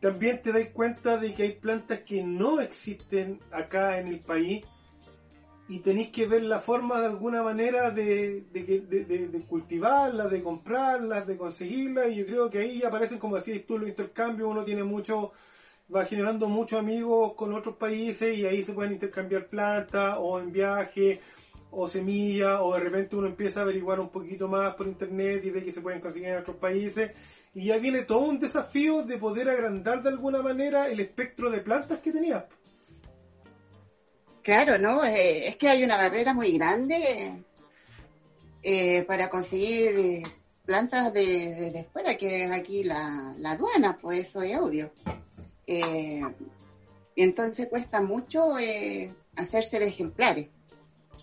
también 0.00 0.42
te 0.42 0.50
das 0.50 0.66
cuenta 0.72 1.18
de 1.18 1.34
que 1.36 1.44
hay 1.44 1.52
plantas 1.52 2.00
que 2.00 2.24
no 2.24 2.60
existen 2.60 3.38
acá 3.52 4.00
en 4.00 4.08
el 4.08 4.18
país 4.18 4.64
y 5.70 5.78
tenéis 5.78 6.08
que 6.08 6.26
ver 6.26 6.42
la 6.42 6.58
forma 6.58 7.00
de 7.00 7.06
alguna 7.06 7.44
manera 7.44 7.92
de, 7.92 8.42
de, 8.52 9.28
de 9.28 9.40
cultivarlas, 9.42 10.28
de 10.28 10.42
comprarlas, 10.42 11.28
de 11.28 11.36
conseguirlas 11.36 12.10
y 12.10 12.16
yo 12.16 12.26
creo 12.26 12.50
que 12.50 12.58
ahí 12.58 12.82
aparecen, 12.82 13.20
como 13.20 13.36
decías 13.36 13.64
tú, 13.64 13.78
los 13.78 13.88
intercambios, 13.88 14.50
uno 14.50 14.64
tiene 14.64 14.82
mucho, 14.82 15.30
va 15.94 16.06
generando 16.06 16.48
muchos 16.48 16.80
amigos 16.80 17.34
con 17.34 17.54
otros 17.54 17.76
países 17.76 18.36
y 18.36 18.44
ahí 18.46 18.64
se 18.64 18.72
pueden 18.72 18.94
intercambiar 18.94 19.46
plantas 19.46 20.16
o 20.18 20.40
en 20.40 20.50
viaje 20.50 21.20
o 21.70 21.86
semillas 21.86 22.58
o 22.60 22.74
de 22.74 22.80
repente 22.80 23.14
uno 23.14 23.28
empieza 23.28 23.60
a 23.60 23.62
averiguar 23.62 24.00
un 24.00 24.08
poquito 24.08 24.48
más 24.48 24.74
por 24.74 24.88
internet 24.88 25.44
y 25.44 25.50
ve 25.50 25.62
que 25.62 25.70
se 25.70 25.80
pueden 25.80 26.00
conseguir 26.00 26.30
en 26.30 26.38
otros 26.38 26.56
países 26.56 27.12
y 27.54 27.66
ya 27.66 27.78
viene 27.78 28.02
todo 28.02 28.26
un 28.26 28.40
desafío 28.40 29.04
de 29.04 29.18
poder 29.18 29.48
agrandar 29.48 30.02
de 30.02 30.08
alguna 30.08 30.42
manera 30.42 30.88
el 30.88 30.98
espectro 30.98 31.48
de 31.48 31.60
plantas 31.60 32.00
que 32.00 32.10
tenías. 32.10 32.44
Claro, 34.42 34.78
¿no? 34.78 35.04
Eh, 35.04 35.48
es 35.48 35.56
que 35.56 35.68
hay 35.68 35.84
una 35.84 35.96
barrera 35.96 36.32
muy 36.32 36.52
grande 36.52 37.44
eh, 38.62 39.02
para 39.04 39.30
conseguir 39.30 39.98
eh, 39.98 40.22
plantas 40.64 41.12
de, 41.12 41.70
de, 41.70 41.84
fuera, 41.84 42.16
que 42.16 42.44
es 42.44 42.52
aquí 42.52 42.84
la, 42.84 43.34
la 43.38 43.52
aduana, 43.52 43.98
pues 44.00 44.28
eso 44.28 44.42
es 44.42 44.58
obvio. 44.58 44.92
Eh, 45.66 46.22
entonces 47.16 47.68
cuesta 47.68 48.00
mucho 48.00 48.54
hacerse 49.36 49.78
de 49.78 49.86
ejemplares. 49.86 50.48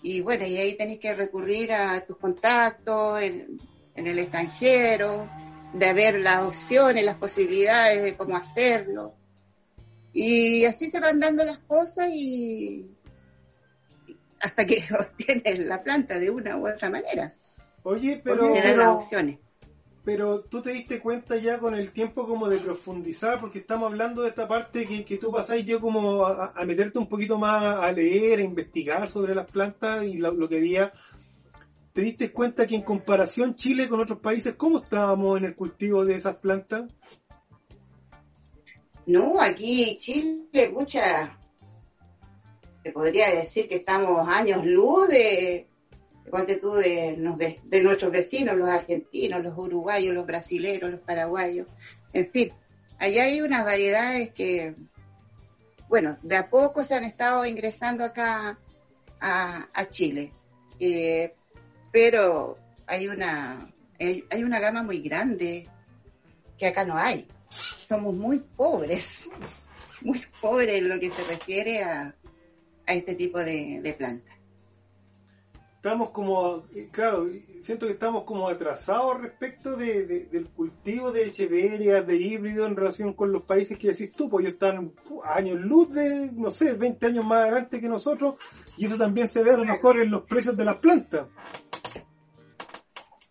Y 0.01 0.21
bueno, 0.21 0.45
y 0.45 0.57
ahí 0.57 0.75
tenés 0.75 0.99
que 0.99 1.13
recurrir 1.13 1.73
a 1.73 2.01
tus 2.01 2.17
contactos 2.17 3.21
en, 3.21 3.59
en 3.95 4.07
el 4.07 4.19
extranjero, 4.19 5.29
de 5.73 5.93
ver 5.93 6.19
las 6.19 6.43
opciones, 6.43 7.03
las 7.03 7.17
posibilidades 7.17 8.03
de 8.03 8.15
cómo 8.15 8.35
hacerlo. 8.35 9.13
Y 10.13 10.65
así 10.65 10.89
se 10.89 10.99
van 10.99 11.19
dando 11.19 11.43
las 11.43 11.59
cosas 11.59 12.09
y 12.11 12.96
hasta 14.39 14.65
que 14.65 14.83
obtienes 14.99 15.59
la 15.59 15.83
planta 15.83 16.19
de 16.19 16.29
una 16.29 16.57
u 16.57 16.67
otra 16.67 16.89
manera. 16.89 17.33
Oye, 17.83 18.21
pero, 18.23 18.53
las 18.53 18.87
opciones. 18.87 19.39
pero 20.03 20.41
tú 20.41 20.61
te 20.61 20.71
diste 20.71 20.99
cuenta 20.99 21.37
ya 21.37 21.57
con 21.57 21.73
el 21.73 21.91
tiempo 21.91 22.27
como 22.27 22.49
de 22.49 22.57
profundizar, 22.57 23.39
porque 23.39 23.59
estamos 23.59 23.89
hablando 23.89 24.23
de 24.23 24.29
esta 24.29 24.47
parte 24.47 24.85
que, 24.85 25.05
que 25.05 25.17
tú 25.17 25.31
pasás 25.31 25.63
ya 25.65 25.79
como 25.79 26.25
a, 26.25 26.53
a 26.55 26.65
meterte 26.65 26.99
un 26.99 27.07
poquito 27.07 27.37
más 27.37 27.63
a 27.63 27.91
leer, 27.91 28.39
a 28.39 28.43
investigar 28.43 29.07
sobre 29.07 29.33
las 29.33 29.49
plantas 29.49 30.03
y 30.03 30.13
lo, 30.13 30.33
lo 30.33 30.49
que 30.49 30.57
había. 30.57 30.91
¿Te 31.93 32.01
diste 32.01 32.31
cuenta 32.31 32.67
que 32.67 32.75
en 32.75 32.83
comparación 32.83 33.55
Chile 33.55 33.89
con 33.89 33.99
otros 33.99 34.19
países, 34.19 34.53
cómo 34.55 34.79
estábamos 34.79 35.37
en 35.37 35.45
el 35.45 35.55
cultivo 35.55 36.05
de 36.05 36.15
esas 36.15 36.35
plantas? 36.35 36.91
No, 39.07 39.39
aquí 39.39 39.95
Chile, 39.95 40.69
mucha, 40.73 41.36
te 42.87 42.93
podría 42.93 43.29
decir 43.29 43.67
que 43.67 43.75
estamos 43.75 44.25
años 44.29 44.65
luz 44.65 45.09
de, 45.09 45.67
ponte 46.31 46.55
tú, 46.55 46.71
de, 46.71 47.17
de, 47.37 47.59
de 47.61 47.83
nuestros 47.83 48.13
vecinos, 48.13 48.55
los 48.55 48.69
argentinos, 48.69 49.43
los 49.43 49.57
uruguayos, 49.57 50.15
los 50.15 50.25
brasileños, 50.25 50.89
los 50.89 51.01
paraguayos, 51.01 51.67
en 52.13 52.31
fin, 52.31 52.53
allá 52.97 53.23
hay 53.23 53.41
unas 53.41 53.65
variedades 53.65 54.31
que, 54.31 54.75
bueno, 55.89 56.17
de 56.21 56.37
a 56.37 56.49
poco 56.49 56.85
se 56.85 56.95
han 56.95 57.03
estado 57.03 57.45
ingresando 57.45 58.05
acá 58.05 58.57
a, 59.19 59.85
Chile, 59.89 60.31
Eh, 60.79 61.33
pero 61.91 62.57
hay 62.85 63.09
una, 63.09 63.69
hay 63.99 64.43
una 64.43 64.59
gama 64.61 64.83
muy 64.83 64.99
grande 64.99 65.67
que 66.57 66.67
acá 66.67 66.85
no 66.85 66.95
hay. 66.95 67.27
Somos 67.83 68.13
muy 68.13 68.39
pobres, 68.39 69.29
muy 70.01 70.23
pobres 70.39 70.77
en 70.77 70.87
lo 70.87 70.99
que 70.99 71.11
se 71.11 71.23
refiere 71.23 71.83
a, 71.83 72.15
a 72.87 72.93
este 72.93 73.13
tipo 73.15 73.37
de, 73.39 73.81
de 73.81 73.93
plantas. 73.93 74.33
Estamos 75.75 76.09
como, 76.09 76.65
eh, 76.75 76.89
claro, 76.91 77.29
siento 77.61 77.85
que 77.85 77.93
estamos 77.93 78.23
como 78.23 78.49
atrasados 78.49 79.21
respecto 79.21 79.77
de, 79.77 80.05
de- 80.05 80.25
del 80.25 80.47
cultivo 80.49 81.11
de 81.11 81.25
echeverias, 81.27 82.05
de 82.05 82.17
híbridos 82.17 82.67
en 82.67 82.75
relación 82.75 83.13
con 83.13 83.31
los 83.31 83.43
países 83.43 83.77
que 83.77 83.89
decís 83.89 84.11
tú, 84.11 84.27
pues 84.29 84.43
ellos 84.43 84.55
están 84.55 84.91
años 85.23 85.59
luz 85.61 85.93
de, 85.93 86.29
no 86.33 86.51
sé, 86.51 86.73
20 86.73 87.05
años 87.05 87.23
más 87.25 87.43
adelante 87.43 87.79
que 87.79 87.87
nosotros, 87.87 88.35
y 88.75 88.85
eso 88.87 88.97
también 88.97 89.29
se 89.29 89.43
ve 89.43 89.51
a 89.51 89.57
lo 89.57 89.65
mejor 89.65 89.99
en 90.01 90.09
los 90.11 90.23
precios 90.23 90.57
de 90.57 90.65
las 90.65 90.77
plantas. 90.77 91.27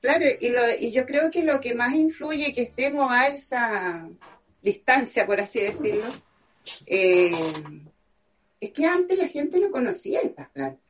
Claro, 0.01 0.25
y, 0.41 0.49
lo, 0.49 0.61
y 0.79 0.93
yo 0.93 1.05
creo 1.05 1.31
que 1.31 1.43
lo 1.43 1.61
que 1.61 1.75
más 1.75 1.95
influye 1.95 2.55
que 2.55 2.63
estemos 2.63 3.11
a 3.11 3.27
esa 3.27 4.09
distancia, 4.63 5.27
por 5.27 5.41
así 5.41 5.61
decirlo, 5.61 6.05
eh, 6.87 7.33
es 8.61 8.73
que 8.73 8.87
antes 8.87 9.19
la 9.19 9.29
gente 9.29 9.61
no 9.61 9.71
conocía 9.71 10.21
estas 10.21 10.49
plantas. 10.51 10.83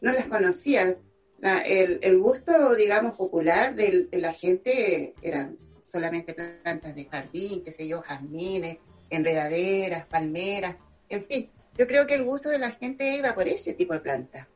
No 0.00 0.12
las 0.12 0.26
conocía. 0.26 0.96
El, 1.42 2.18
gusto, 2.18 2.74
digamos, 2.74 3.16
popular 3.16 3.74
del- 3.74 4.08
de, 4.10 4.18
la 4.18 4.32
gente 4.32 5.14
eran 5.20 5.58
solamente 5.92 6.34
plantas 6.34 6.94
de 6.94 7.04
jardín, 7.04 7.62
qué 7.64 7.72
sé 7.72 7.86
yo, 7.86 8.00
jazmines, 8.02 8.78
enredaderas, 9.10 10.06
palmeras, 10.06 10.76
en 11.08 11.24
fin. 11.24 11.50
Yo 11.76 11.86
creo 11.86 12.06
que 12.06 12.14
el 12.14 12.24
gusto 12.24 12.48
de 12.48 12.58
la 12.58 12.70
gente 12.70 13.16
iba 13.16 13.34
por 13.34 13.48
ese 13.48 13.74
tipo 13.74 13.94
de 13.94 14.00
plantas. 14.00 14.46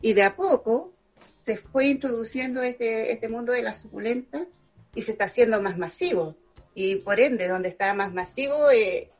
Y 0.00 0.12
de 0.14 0.22
a 0.22 0.36
poco 0.36 0.92
se 1.42 1.56
fue 1.56 1.86
introduciendo 1.86 2.62
este, 2.62 3.12
este 3.12 3.28
mundo 3.28 3.52
de 3.52 3.62
las 3.62 3.80
suculentas 3.80 4.46
y 4.94 5.02
se 5.02 5.12
está 5.12 5.24
haciendo 5.24 5.60
más 5.60 5.76
masivo. 5.76 6.36
Y 6.74 6.96
por 6.96 7.20
ende, 7.20 7.48
donde 7.48 7.68
está 7.68 7.92
más 7.94 8.12
masivo, 8.12 8.70
eh, 8.70 9.10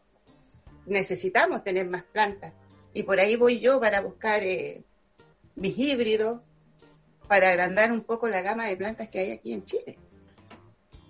necesitamos 0.86 1.62
tener 1.64 1.88
más 1.88 2.02
plantas. 2.04 2.52
Y 2.92 3.02
por 3.04 3.20
ahí 3.20 3.36
voy 3.36 3.60
yo 3.60 3.78
para 3.80 4.00
buscar 4.00 4.42
eh, 4.42 4.82
mis 5.56 5.78
híbridos, 5.78 6.40
para 7.28 7.50
agrandar 7.50 7.92
un 7.92 8.02
poco 8.02 8.26
la 8.28 8.42
gama 8.42 8.66
de 8.66 8.76
plantas 8.76 9.08
que 9.08 9.20
hay 9.20 9.30
aquí 9.32 9.52
en 9.52 9.64
Chile. 9.64 9.98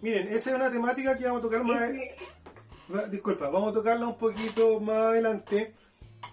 Miren, 0.03 0.29
esa 0.29 0.50
es 0.50 0.57
una 0.57 0.71
temática 0.71 1.17
que 1.17 1.25
vamos 1.25 1.41
a 1.41 1.43
tocar 1.43 1.65
más, 1.65 1.91
disculpa, 3.11 3.49
vamos 3.49 3.71
a 3.71 3.75
tocarla 3.75 4.07
un 4.07 4.17
poquito 4.19 4.81
más 4.81 4.97
adelante, 4.97 5.75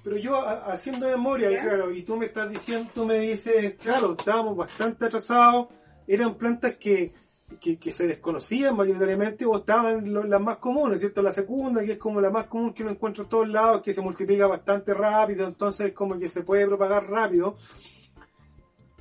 pero 0.04 0.18
yo 0.18 0.36
a- 0.38 0.66
haciendo 0.74 1.08
memoria, 1.08 1.52
y 1.52 1.58
claro, 1.58 1.92
y 1.92 2.04
tú 2.04 2.16
me 2.18 2.26
estás 2.28 2.50
diciendo, 2.50 2.90
tú 2.94 3.06
me 3.06 3.20
dices, 3.20 3.76
claro, 3.76 4.16
estábamos 4.18 4.56
bastante 4.56 5.06
atrasados, 5.06 5.68
eran 6.08 6.36
plantas 6.36 6.76
que, 6.76 7.14
que, 7.62 7.78
que 7.80 7.92
se 7.92 8.06
desconocían 8.08 8.76
mayoritariamente 8.76 9.46
o 9.46 9.58
estaban 9.58 10.12
lo- 10.14 10.24
las 10.24 10.42
más 10.42 10.58
comunes, 10.58 11.00
¿cierto? 11.00 11.22
La 11.22 11.32
segunda, 11.32 11.84
que 11.84 11.94
es 11.94 11.98
como 11.98 12.20
la 12.22 12.30
más 12.30 12.48
común 12.48 12.74
que 12.74 12.84
uno 12.84 12.92
encuentra 12.92 13.24
en 13.24 13.30
todos 13.30 13.48
lados, 13.48 13.82
que 13.82 13.94
se 13.94 14.02
multiplica 14.02 14.48
bastante 14.48 14.94
rápido, 14.94 15.48
entonces 15.48 15.94
como 15.94 16.20
que 16.20 16.30
se 16.30 16.42
puede 16.44 16.68
propagar 16.68 17.10
rápido. 17.10 17.56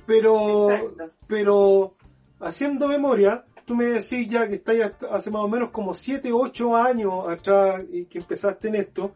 Pero, 0.05 0.71
Exacto. 0.71 1.11
pero 1.27 1.95
haciendo 2.39 2.87
memoria, 2.87 3.43
tú 3.65 3.75
me 3.75 3.85
decís 3.85 4.29
ya 4.29 4.47
que 4.47 4.55
estáis 4.55 4.83
hasta- 4.83 5.13
hace 5.13 5.29
más 5.29 5.41
o 5.43 5.47
menos 5.49 5.69
como 5.71 5.93
7, 5.93 6.31
8 6.31 6.75
años 6.75 7.27
atrás 7.27 7.83
y 7.91 8.05
que 8.05 8.19
empezaste 8.19 8.69
en 8.69 8.75
esto. 8.75 9.13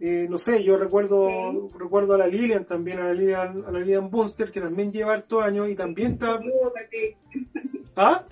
Eh, 0.00 0.26
no 0.28 0.38
sé, 0.38 0.62
yo 0.62 0.76
recuerdo 0.76 1.68
recuerdo 1.76 2.14
a 2.14 2.18
la 2.18 2.26
Lilian 2.28 2.64
también, 2.66 2.98
a 3.00 3.04
la 3.04 3.14
Lilian, 3.14 3.64
a 3.66 3.72
la 3.72 3.80
Lilian 3.80 4.10
Bunster, 4.10 4.52
que 4.52 4.60
también 4.60 4.92
lleva 4.92 5.14
hartos 5.14 5.42
años 5.42 5.68
y 5.70 5.74
también 5.74 6.12
está... 6.12 6.38
¿Ah? 7.96 8.24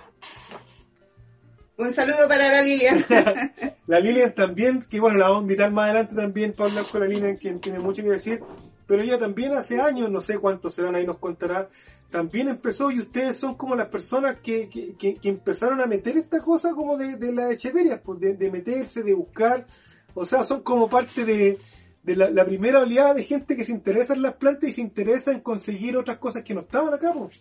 Un 1.79 1.91
saludo 1.93 2.27
para 2.29 2.49
la 2.49 2.63
Lilia. 2.63 3.05
La 3.87 4.01
Lilian 4.01 4.35
también, 4.35 4.83
que 4.83 4.99
bueno, 4.99 5.19
la 5.19 5.27
vamos 5.29 5.41
a 5.41 5.43
invitar 5.43 5.71
más 5.71 5.85
adelante 5.85 6.15
también 6.17 6.53
para 6.55 6.71
hablar 6.71 6.87
con 6.91 7.01
la 7.03 7.07
Lilian, 7.07 7.37
quien 7.37 7.61
tiene 7.61 7.79
mucho 7.79 8.03
que 8.03 8.09
decir, 8.09 8.41
pero 8.87 9.01
ella 9.03 9.17
también 9.19 9.53
hace 9.53 9.81
años, 9.81 10.11
no 10.11 10.21
sé 10.21 10.39
cuántos 10.39 10.75
serán, 10.75 10.97
ahí 10.97 11.07
nos 11.07 11.19
contará, 11.19 11.69
también 12.11 12.49
empezó 12.49 12.91
y 12.91 12.99
ustedes 13.01 13.37
son 13.37 13.55
como 13.55 13.77
las 13.77 13.87
personas 13.89 14.39
que, 14.41 14.69
que, 14.69 14.95
que- 14.97 15.17
que 15.17 15.29
empezaron 15.29 15.81
a 15.81 15.87
meter 15.87 16.17
esta 16.17 16.41
cosa 16.41 16.73
como 16.75 16.97
de, 16.97 17.17
de 17.17 17.33
la 17.33 17.53
Echeveria, 17.53 18.03
pues 18.03 18.19
de, 18.19 18.35
de 18.35 18.51
meterse, 18.51 19.03
de 19.05 19.15
buscar, 19.15 19.67
o 20.15 20.25
sea, 20.25 20.43
son 20.43 20.63
como 20.63 20.89
parte 20.89 21.25
de, 21.25 21.57
de 22.03 22.17
la, 22.17 22.29
la 22.31 22.45
primera 22.45 22.81
oleada 22.81 23.15
de 23.15 23.23
gente 23.23 23.55
que 23.57 23.65
se 23.65 23.71
interesa 23.73 24.15
en 24.15 24.23
las 24.23 24.35
plantas 24.35 24.71
y 24.71 24.73
se 24.73 24.81
interesa 24.81 25.31
en 25.31 25.41
conseguir 25.41 25.97
otras 25.97 26.19
cosas 26.19 26.43
que 26.43 26.55
no 26.55 26.63
estaban 26.63 26.93
acá, 26.93 27.13
pues. 27.13 27.41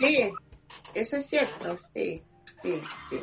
Sí, 0.00 0.32
eso 0.94 1.16
es 1.16 1.26
cierto, 1.26 1.78
sí, 1.94 2.22
sí, 2.62 2.82
sí. 3.10 3.20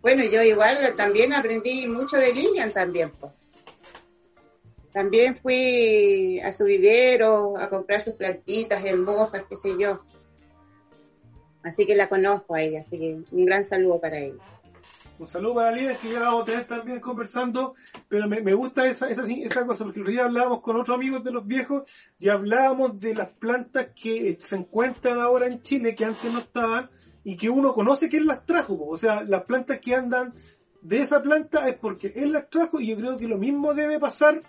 Bueno, 0.00 0.24
yo 0.24 0.42
igual 0.42 0.94
también 0.96 1.32
aprendí 1.32 1.86
mucho 1.88 2.16
de 2.16 2.32
Lilian 2.32 2.72
también, 2.72 3.10
pues. 3.10 3.32
También 4.92 5.36
fui 5.36 6.40
a 6.40 6.52
su 6.52 6.64
vivero 6.64 7.58
a 7.58 7.68
comprar 7.68 8.00
sus 8.00 8.14
plantitas 8.14 8.84
hermosas, 8.84 9.42
qué 9.48 9.56
sé 9.56 9.76
yo. 9.78 10.02
Así 11.62 11.84
que 11.84 11.96
la 11.96 12.08
conozco 12.08 12.54
a 12.54 12.62
ella, 12.62 12.80
así 12.80 12.98
que 12.98 13.18
un 13.30 13.44
gran 13.44 13.64
saludo 13.64 14.00
para 14.00 14.18
ella. 14.18 14.42
Un 15.18 15.26
saludo 15.26 15.54
para 15.54 15.72
Lina, 15.72 15.96
que 15.96 16.12
ya 16.12 16.20
la 16.20 16.26
vamos 16.26 16.42
a 16.42 16.46
tener 16.46 16.66
también 16.66 17.00
conversando, 17.00 17.74
pero 18.06 18.28
me, 18.28 18.42
me 18.42 18.52
gusta 18.52 18.86
esa, 18.86 19.08
esa, 19.08 19.22
esa 19.24 19.64
cosa, 19.64 19.84
porque 19.84 20.00
el 20.00 20.06
día 20.06 20.24
hablábamos 20.24 20.60
con 20.60 20.76
otros 20.76 20.94
amigos 20.94 21.24
de 21.24 21.32
los 21.32 21.46
viejos 21.46 21.84
y 22.18 22.28
hablábamos 22.28 23.00
de 23.00 23.14
las 23.14 23.30
plantas 23.30 23.88
que 23.94 24.38
se 24.44 24.56
encuentran 24.56 25.18
ahora 25.18 25.46
en 25.46 25.62
Chile, 25.62 25.94
que 25.94 26.04
antes 26.04 26.30
no 26.30 26.40
estaban, 26.40 26.90
y 27.24 27.36
que 27.36 27.48
uno 27.48 27.72
conoce 27.72 28.10
que 28.10 28.18
él 28.18 28.26
las 28.26 28.44
trajo, 28.44 28.78
o 28.86 28.96
sea, 28.98 29.22
las 29.24 29.44
plantas 29.44 29.80
que 29.80 29.94
andan 29.94 30.34
de 30.82 31.00
esa 31.00 31.22
planta 31.22 31.66
es 31.66 31.78
porque 31.78 32.12
él 32.14 32.32
las 32.32 32.50
trajo, 32.50 32.78
y 32.78 32.88
yo 32.88 32.96
creo 32.96 33.16
que 33.16 33.26
lo 33.26 33.38
mismo 33.38 33.72
debe 33.72 33.98
pasar 33.98 34.40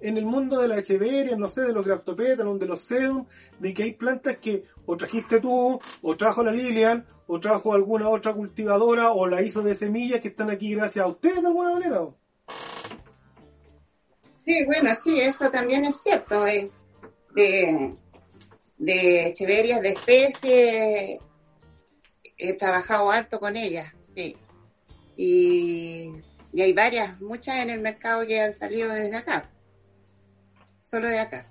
en 0.00 0.16
el 0.16 0.26
mundo 0.26 0.60
de 0.60 0.68
la 0.68 0.78
echeveria, 0.78 1.36
no 1.36 1.48
sé, 1.48 1.62
de 1.62 1.72
los 1.72 1.84
graptopetalum, 1.84 2.58
de 2.58 2.66
los 2.66 2.80
sedum, 2.80 3.26
de 3.58 3.72
que 3.74 3.84
hay 3.84 3.92
plantas 3.94 4.36
que 4.38 4.64
o 4.84 4.96
trajiste 4.96 5.40
tú, 5.40 5.80
o 6.02 6.16
trajo 6.16 6.44
la 6.44 6.52
Lilian, 6.52 7.06
o 7.26 7.40
trajo 7.40 7.72
alguna 7.72 8.08
otra 8.08 8.32
cultivadora, 8.34 9.10
o 9.12 9.26
la 9.26 9.42
hizo 9.42 9.62
de 9.62 9.76
semillas 9.76 10.20
que 10.20 10.28
están 10.28 10.50
aquí 10.50 10.74
gracias 10.74 11.04
a 11.04 11.08
ustedes 11.08 11.40
de 11.40 11.48
alguna 11.48 11.72
manera. 11.72 12.06
Sí, 14.44 14.64
bueno, 14.64 14.94
sí, 14.94 15.20
eso 15.20 15.50
también 15.50 15.84
es 15.84 16.00
cierto. 16.02 16.46
eh, 16.46 16.70
de, 17.34 17.96
de 18.78 19.34
de 19.36 19.88
especies, 19.88 21.18
he 22.38 22.52
trabajado 22.54 23.10
harto 23.10 23.40
con 23.40 23.56
ellas, 23.56 23.92
sí. 24.14 24.36
Y 25.16 26.12
hay 26.58 26.72
varias, 26.72 27.20
muchas 27.20 27.56
en 27.56 27.70
el 27.70 27.80
mercado 27.80 28.26
que 28.26 28.40
han 28.40 28.52
salido 28.52 28.90
desde 28.90 29.16
acá. 29.16 29.50
Solo 30.86 31.08
de 31.08 31.18
acá. 31.18 31.48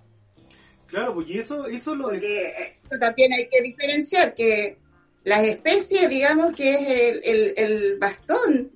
Claro, 0.88 1.14
pues 1.14 1.30
y 1.30 1.40
eso, 1.40 1.66
eso 1.68 1.94
lo 1.94 2.08
de... 2.08 2.20
Porque 2.20 2.96
eh, 2.96 3.00
también 3.00 3.34
hay 3.34 3.50
que 3.50 3.62
diferenciar 3.62 4.34
que 4.34 4.78
las 5.26 5.44
especies, 5.44 6.08
digamos 6.10 6.56
que 6.56 6.74
es 6.74 6.90
el, 6.90 7.22
el, 7.26 7.54
el 7.58 7.98
bastón 8.00 8.72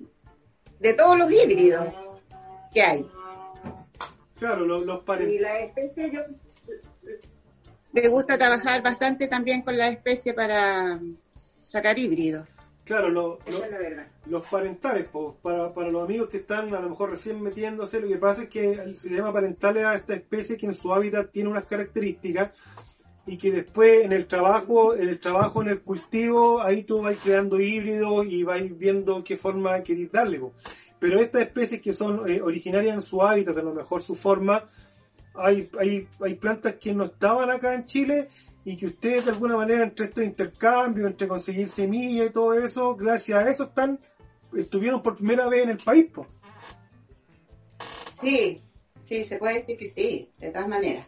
de 0.78 0.92
todos 0.92 1.16
los 1.16 1.32
híbridos 1.32 1.86
que 2.74 2.82
hay. 2.82 3.10
Claro, 4.38 4.66
los, 4.66 4.84
los 4.84 5.02
paren- 5.04 5.40
la 5.40 5.60
especie 5.60 6.10
yo 6.12 6.20
me 7.92 8.08
gusta 8.08 8.36
trabajar 8.36 8.82
bastante 8.82 9.28
también 9.28 9.62
con 9.62 9.78
la 9.78 9.88
especie 9.88 10.34
para 10.34 11.00
sacar 11.68 11.98
híbridos. 11.98 12.46
Claro, 12.90 13.08
lo- 13.08 13.38
lo- 13.48 13.62
los 14.26 14.46
parentales, 14.48 15.06
pues, 15.12 15.36
para, 15.42 15.72
para 15.72 15.92
los 15.92 16.02
amigos 16.02 16.28
que 16.28 16.38
están 16.38 16.74
a 16.74 16.80
lo 16.80 16.88
mejor 16.90 17.10
recién 17.10 17.40
metiéndose, 17.40 18.00
lo 18.00 18.08
que 18.08 18.16
pasa 18.16 18.42
es 18.42 18.48
que 18.48 18.96
se 18.96 19.10
llama 19.10 19.32
parentales 19.32 19.84
a 19.84 19.94
esta 19.94 20.14
especie 20.14 20.56
que 20.56 20.66
en 20.66 20.74
su 20.74 20.92
hábitat 20.92 21.30
tiene 21.30 21.48
unas 21.50 21.66
características 21.66 22.50
y 23.26 23.38
que 23.38 23.52
después 23.52 24.04
en 24.04 24.10
el 24.12 24.26
trabajo, 24.26 24.96
en 24.96 25.08
el 25.08 25.20
trabajo, 25.20 25.62
en 25.62 25.68
el 25.68 25.82
cultivo, 25.82 26.60
ahí 26.60 26.82
tú 26.82 27.02
vas 27.02 27.16
creando 27.22 27.60
híbridos 27.60 28.26
y 28.26 28.42
vais 28.42 28.76
viendo 28.76 29.22
qué 29.22 29.36
forma 29.36 29.80
queréis 29.84 30.10
darle. 30.10 30.40
Pero 30.98 31.20
estas 31.20 31.42
especies 31.42 31.80
que 31.80 31.92
son 31.92 32.28
eh, 32.28 32.42
originarias 32.42 32.96
en 32.96 33.02
su 33.02 33.22
hábitat, 33.22 33.56
a 33.56 33.62
lo 33.62 33.72
mejor 33.72 34.02
su 34.02 34.16
forma, 34.16 34.64
hay, 35.36 35.70
hay, 35.78 36.08
hay 36.20 36.34
plantas 36.34 36.74
que 36.80 36.92
no 36.92 37.04
estaban 37.04 37.52
acá 37.52 37.72
en 37.72 37.86
Chile 37.86 38.30
y 38.64 38.76
que 38.76 38.86
ustedes 38.86 39.24
de 39.24 39.30
alguna 39.32 39.56
manera 39.56 39.84
entre 39.84 40.06
estos 40.06 40.22
intercambios, 40.22 41.10
entre 41.10 41.28
conseguir 41.28 41.68
semillas 41.68 42.28
y 42.28 42.32
todo 42.32 42.54
eso, 42.54 42.94
gracias 42.94 43.44
a 43.44 43.50
eso 43.50 43.64
están, 43.64 43.98
estuvieron 44.56 45.02
por 45.02 45.16
primera 45.16 45.48
vez 45.48 45.64
en 45.64 45.70
el 45.70 45.78
país. 45.78 46.06
po. 46.12 46.26
Sí, 48.12 48.60
sí, 49.04 49.24
se 49.24 49.38
puede 49.38 49.60
decir 49.60 49.76
que 49.78 49.92
sí, 49.94 50.30
de 50.38 50.50
todas 50.50 50.68
maneras. 50.68 51.06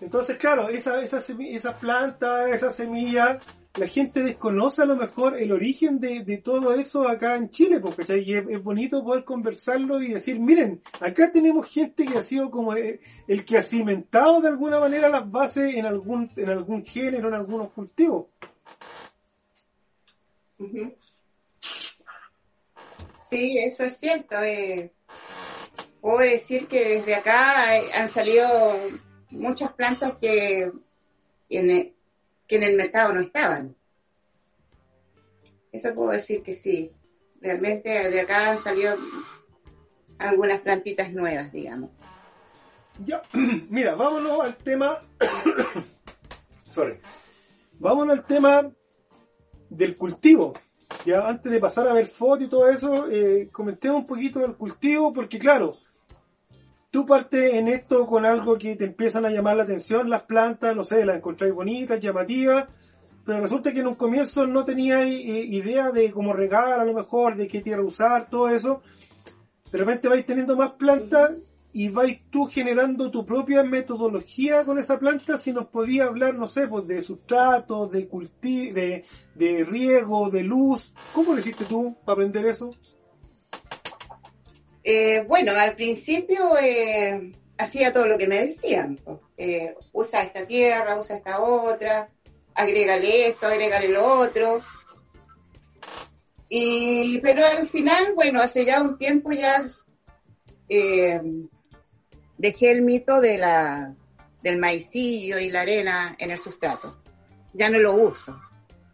Entonces, 0.00 0.36
claro, 0.38 0.68
esa, 0.68 1.00
esa, 1.02 1.18
esa 1.18 1.78
planta, 1.78 2.50
esa 2.50 2.70
semilla, 2.70 3.38
la 3.74 3.88
gente 3.88 4.22
desconoce 4.22 4.82
a 4.82 4.84
lo 4.84 4.96
mejor 4.96 5.38
el 5.38 5.50
origen 5.50 5.98
de, 5.98 6.22
de 6.24 6.38
todo 6.38 6.74
eso 6.74 7.08
acá 7.08 7.36
en 7.36 7.48
Chile, 7.50 7.80
porque 7.80 8.02
es, 8.06 8.62
bonito 8.62 9.02
poder 9.02 9.24
conversarlo 9.24 10.02
y 10.02 10.12
decir, 10.12 10.38
miren, 10.38 10.82
acá 11.00 11.32
tenemos 11.32 11.66
gente 11.68 12.04
que 12.04 12.18
ha 12.18 12.22
sido 12.22 12.50
como 12.50 12.74
el, 12.74 13.00
el 13.26 13.44
que 13.46 13.56
ha 13.56 13.62
cimentado 13.62 14.42
de 14.42 14.48
alguna 14.48 14.78
manera 14.78 15.08
las 15.08 15.30
bases 15.30 15.74
en 15.74 15.86
algún, 15.86 16.30
en 16.36 16.50
algún 16.50 16.84
género, 16.84 17.28
en 17.28 17.34
algunos 17.34 17.72
cultivos. 17.72 18.26
Sí, 23.24 23.58
eso 23.58 23.84
es 23.84 23.96
cierto. 23.96 24.36
eh, 24.42 24.92
puedo 26.02 26.18
decir 26.18 26.66
que 26.66 26.98
desde 26.98 27.14
acá 27.14 27.78
eh, 27.78 27.90
han 27.94 28.10
salido 28.10 28.48
muchas 29.30 29.72
plantas 29.72 30.18
que 30.20 30.70
en 31.48 31.70
el, 31.70 31.94
que 32.52 32.56
en 32.56 32.64
el 32.64 32.76
mercado 32.76 33.14
no 33.14 33.20
estaban. 33.20 33.74
Eso 35.72 35.94
puedo 35.94 36.10
decir 36.10 36.42
que 36.42 36.52
sí. 36.52 36.92
Realmente 37.40 38.10
de 38.10 38.20
acá 38.20 38.50
han 38.50 38.58
salido 38.58 38.94
algunas 40.18 40.60
plantitas 40.60 41.10
nuevas, 41.14 41.50
digamos. 41.50 41.88
Ya, 43.06 43.22
mira, 43.70 43.94
vámonos 43.94 44.38
al 44.40 44.54
tema. 44.58 45.00
Sorry. 46.74 46.98
Vámonos 47.78 48.18
al 48.18 48.26
tema 48.26 48.70
del 49.70 49.96
cultivo. 49.96 50.52
Ya 51.06 51.26
antes 51.26 51.50
de 51.50 51.58
pasar 51.58 51.88
a 51.88 51.94
ver 51.94 52.06
fotos 52.06 52.48
y 52.48 52.50
todo 52.50 52.68
eso, 52.68 53.08
eh, 53.10 53.48
comentemos 53.50 54.02
un 54.02 54.06
poquito 54.06 54.40
del 54.40 54.56
cultivo, 54.56 55.10
porque 55.14 55.38
claro, 55.38 55.78
tú 56.92 57.06
partes 57.06 57.54
en 57.54 57.68
esto 57.68 58.06
con 58.06 58.26
algo 58.26 58.58
que 58.58 58.76
te 58.76 58.84
empiezan 58.84 59.24
a 59.24 59.30
llamar 59.30 59.56
la 59.56 59.62
atención, 59.64 60.10
las 60.10 60.24
plantas, 60.24 60.76
no 60.76 60.84
sé, 60.84 61.04
las 61.06 61.16
encontráis 61.16 61.54
bonitas, 61.54 61.98
llamativas, 61.98 62.68
pero 63.24 63.40
resulta 63.40 63.72
que 63.72 63.80
en 63.80 63.86
un 63.86 63.94
comienzo 63.94 64.46
no 64.46 64.64
tenías 64.66 65.00
eh, 65.00 65.10
idea 65.10 65.90
de 65.90 66.12
cómo 66.12 66.34
regar 66.34 66.78
a 66.78 66.84
lo 66.84 66.92
mejor, 66.92 67.34
de 67.34 67.48
qué 67.48 67.62
tierra 67.62 67.82
usar, 67.82 68.28
todo 68.28 68.50
eso. 68.50 68.82
De 69.72 69.78
repente 69.78 70.06
vais 70.06 70.26
teniendo 70.26 70.54
más 70.54 70.72
plantas 70.72 71.38
y 71.72 71.88
vais 71.88 72.20
tú 72.30 72.44
generando 72.44 73.10
tu 73.10 73.24
propia 73.24 73.62
metodología 73.62 74.66
con 74.66 74.78
esa 74.78 74.98
planta, 74.98 75.38
si 75.38 75.50
nos 75.50 75.68
podía 75.68 76.04
hablar, 76.04 76.34
no 76.34 76.46
sé, 76.46 76.68
pues 76.68 76.86
de 76.86 77.00
sustrato, 77.00 77.86
de 77.86 78.06
cultivo, 78.06 78.74
de, 78.74 79.06
de 79.34 79.64
riego, 79.64 80.28
de 80.28 80.42
luz. 80.42 80.92
¿Cómo 81.14 81.32
lo 81.32 81.38
hiciste 81.38 81.64
tú 81.64 81.96
para 82.04 82.16
aprender 82.16 82.44
eso? 82.44 82.74
Eh, 84.84 85.24
bueno, 85.28 85.52
al 85.52 85.76
principio 85.76 86.58
eh, 86.58 87.32
hacía 87.56 87.92
todo 87.92 88.06
lo 88.06 88.18
que 88.18 88.26
me 88.26 88.46
decían. 88.46 88.98
Eh, 89.36 89.74
usa 89.92 90.24
esta 90.24 90.46
tierra, 90.46 90.98
usa 90.98 91.16
esta 91.16 91.40
otra, 91.40 92.08
agrégale 92.54 93.28
esto, 93.28 93.46
agrégale 93.46 93.88
lo 93.88 94.04
otro. 94.04 94.60
Y, 96.48 97.18
pero 97.20 97.46
al 97.46 97.68
final, 97.68 98.12
bueno, 98.14 98.40
hace 98.40 98.64
ya 98.64 98.82
un 98.82 98.98
tiempo 98.98 99.32
ya 99.32 99.64
dejé 102.38 102.70
el 102.70 102.82
mito 102.82 103.20
del 103.20 104.58
maicillo 104.58 105.38
y 105.38 105.50
la 105.50 105.62
arena 105.62 106.16
en 106.18 106.30
el 106.30 106.38
sustrato. 106.38 107.00
Ya 107.54 107.70
no 107.70 107.78
lo 107.78 107.94
uso. 107.94 108.38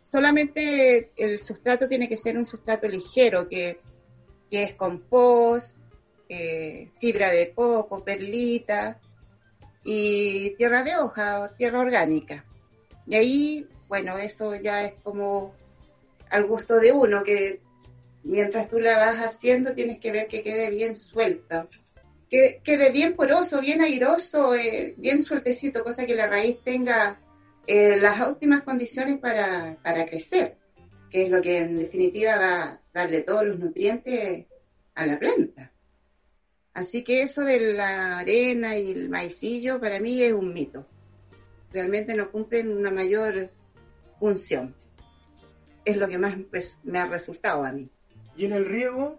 Solamente 0.04 1.12
el 1.16 1.40
sustrato 1.40 1.88
tiene 1.88 2.08
que 2.08 2.16
ser 2.16 2.36
un 2.36 2.46
sustrato 2.46 2.88
ligero, 2.88 3.48
que 3.48 3.80
es 4.50 4.74
compost, 4.74 5.77
eh, 6.28 6.90
fibra 7.00 7.30
de 7.30 7.52
coco, 7.52 8.04
perlita, 8.04 8.98
y 9.90 10.50
tierra 10.56 10.82
de 10.82 10.96
hoja 10.96 11.52
tierra 11.56 11.80
orgánica. 11.80 12.44
Y 13.06 13.14
ahí, 13.16 13.66
bueno, 13.88 14.18
eso 14.18 14.54
ya 14.54 14.84
es 14.84 14.92
como 15.02 15.54
al 16.28 16.46
gusto 16.46 16.78
de 16.78 16.92
uno, 16.92 17.24
que 17.24 17.60
mientras 18.22 18.68
tú 18.68 18.78
la 18.78 18.98
vas 18.98 19.16
haciendo 19.16 19.74
tienes 19.74 19.98
que 19.98 20.12
ver 20.12 20.28
que 20.28 20.42
quede 20.42 20.68
bien 20.68 20.94
suelta, 20.94 21.68
que 22.28 22.60
quede 22.62 22.90
bien 22.90 23.16
poroso, 23.16 23.60
bien 23.60 23.80
airoso, 23.80 24.54
eh, 24.54 24.94
bien 24.98 25.22
sueltecito, 25.22 25.82
cosa 25.82 26.04
que 26.04 26.14
la 26.14 26.26
raíz 26.26 26.58
tenga 26.62 27.18
eh, 27.66 27.96
las 27.96 28.20
óptimas 28.20 28.62
condiciones 28.62 29.18
para, 29.18 29.78
para 29.82 30.06
crecer, 30.06 30.56
que 31.10 31.22
es 31.24 31.30
lo 31.30 31.40
que 31.40 31.58
en 31.58 31.78
definitiva 31.78 32.36
va 32.36 32.62
a 32.62 32.80
darle 32.92 33.22
todos 33.22 33.46
los 33.46 33.58
nutrientes 33.58 34.44
a 34.94 35.06
la 35.06 35.18
planta. 35.18 35.72
Así 36.78 37.02
que 37.02 37.22
eso 37.22 37.42
de 37.42 37.74
la 37.74 38.18
arena 38.20 38.78
y 38.78 38.92
el 38.92 39.08
maicillo 39.08 39.80
para 39.80 39.98
mí 39.98 40.22
es 40.22 40.32
un 40.32 40.54
mito. 40.54 40.86
Realmente 41.72 42.14
no 42.14 42.30
cumplen 42.30 42.70
una 42.70 42.92
mayor 42.92 43.50
función. 44.20 44.76
Es 45.84 45.96
lo 45.96 46.06
que 46.06 46.18
más 46.18 46.36
me 46.84 47.00
ha 47.00 47.06
resultado 47.06 47.64
a 47.64 47.72
mí. 47.72 47.90
¿Y 48.36 48.44
en 48.44 48.52
el 48.52 48.64
riego? 48.64 49.18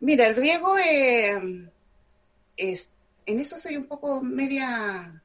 Mira, 0.00 0.26
el 0.26 0.34
riego 0.34 0.76
eh, 0.76 1.70
es, 2.56 2.90
en 3.26 3.38
eso 3.38 3.56
soy 3.56 3.76
un 3.76 3.86
poco 3.86 4.20
media 4.22 5.22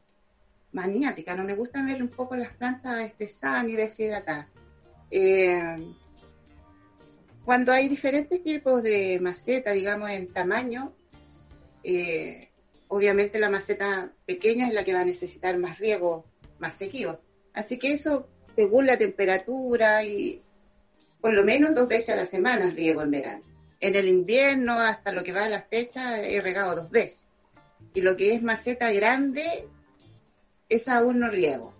maniática, 0.73 1.35
no 1.35 1.43
me 1.43 1.55
gusta 1.55 1.83
ver 1.83 2.03
un 2.03 2.09
poco 2.09 2.35
las 2.35 2.53
plantas 2.53 2.99
estresadas 2.99 3.65
ni 3.65 3.75
deshidratadas. 3.75 4.45
Eh, 5.09 5.95
cuando 7.45 7.71
hay 7.71 7.87
diferentes 7.87 8.43
tipos 8.43 8.83
de 8.83 9.19
maceta, 9.19 9.71
digamos, 9.71 10.09
en 10.11 10.31
tamaño, 10.31 10.93
eh, 11.83 12.49
obviamente 12.87 13.39
la 13.39 13.49
maceta 13.49 14.11
pequeña 14.25 14.67
es 14.67 14.73
la 14.73 14.83
que 14.83 14.93
va 14.93 15.01
a 15.01 15.05
necesitar 15.05 15.57
más 15.57 15.79
riego, 15.79 16.25
más 16.59 16.75
seguido. 16.75 17.21
Así 17.53 17.79
que 17.79 17.93
eso, 17.93 18.27
según 18.55 18.85
la 18.85 18.97
temperatura 18.97 20.03
y 20.03 20.41
por 21.19 21.33
lo 21.33 21.43
menos 21.43 21.75
dos 21.75 21.87
veces 21.87 22.09
a 22.09 22.15
la 22.15 22.25
semana 22.25 22.71
riego 22.71 23.01
en 23.01 23.11
verano. 23.11 23.43
En 23.79 23.95
el 23.95 24.07
invierno, 24.07 24.73
hasta 24.73 25.11
lo 25.11 25.23
que 25.23 25.33
va 25.33 25.45
a 25.45 25.49
la 25.49 25.63
fecha, 25.63 26.21
he 26.21 26.39
regado 26.41 26.75
dos 26.75 26.91
veces. 26.91 27.25
Y 27.93 28.01
lo 28.01 28.15
que 28.15 28.33
es 28.33 28.43
maceta 28.43 28.91
grande, 28.91 29.67
es 30.69 30.87
aún 30.87 31.19
no 31.19 31.29
riego. 31.29 31.73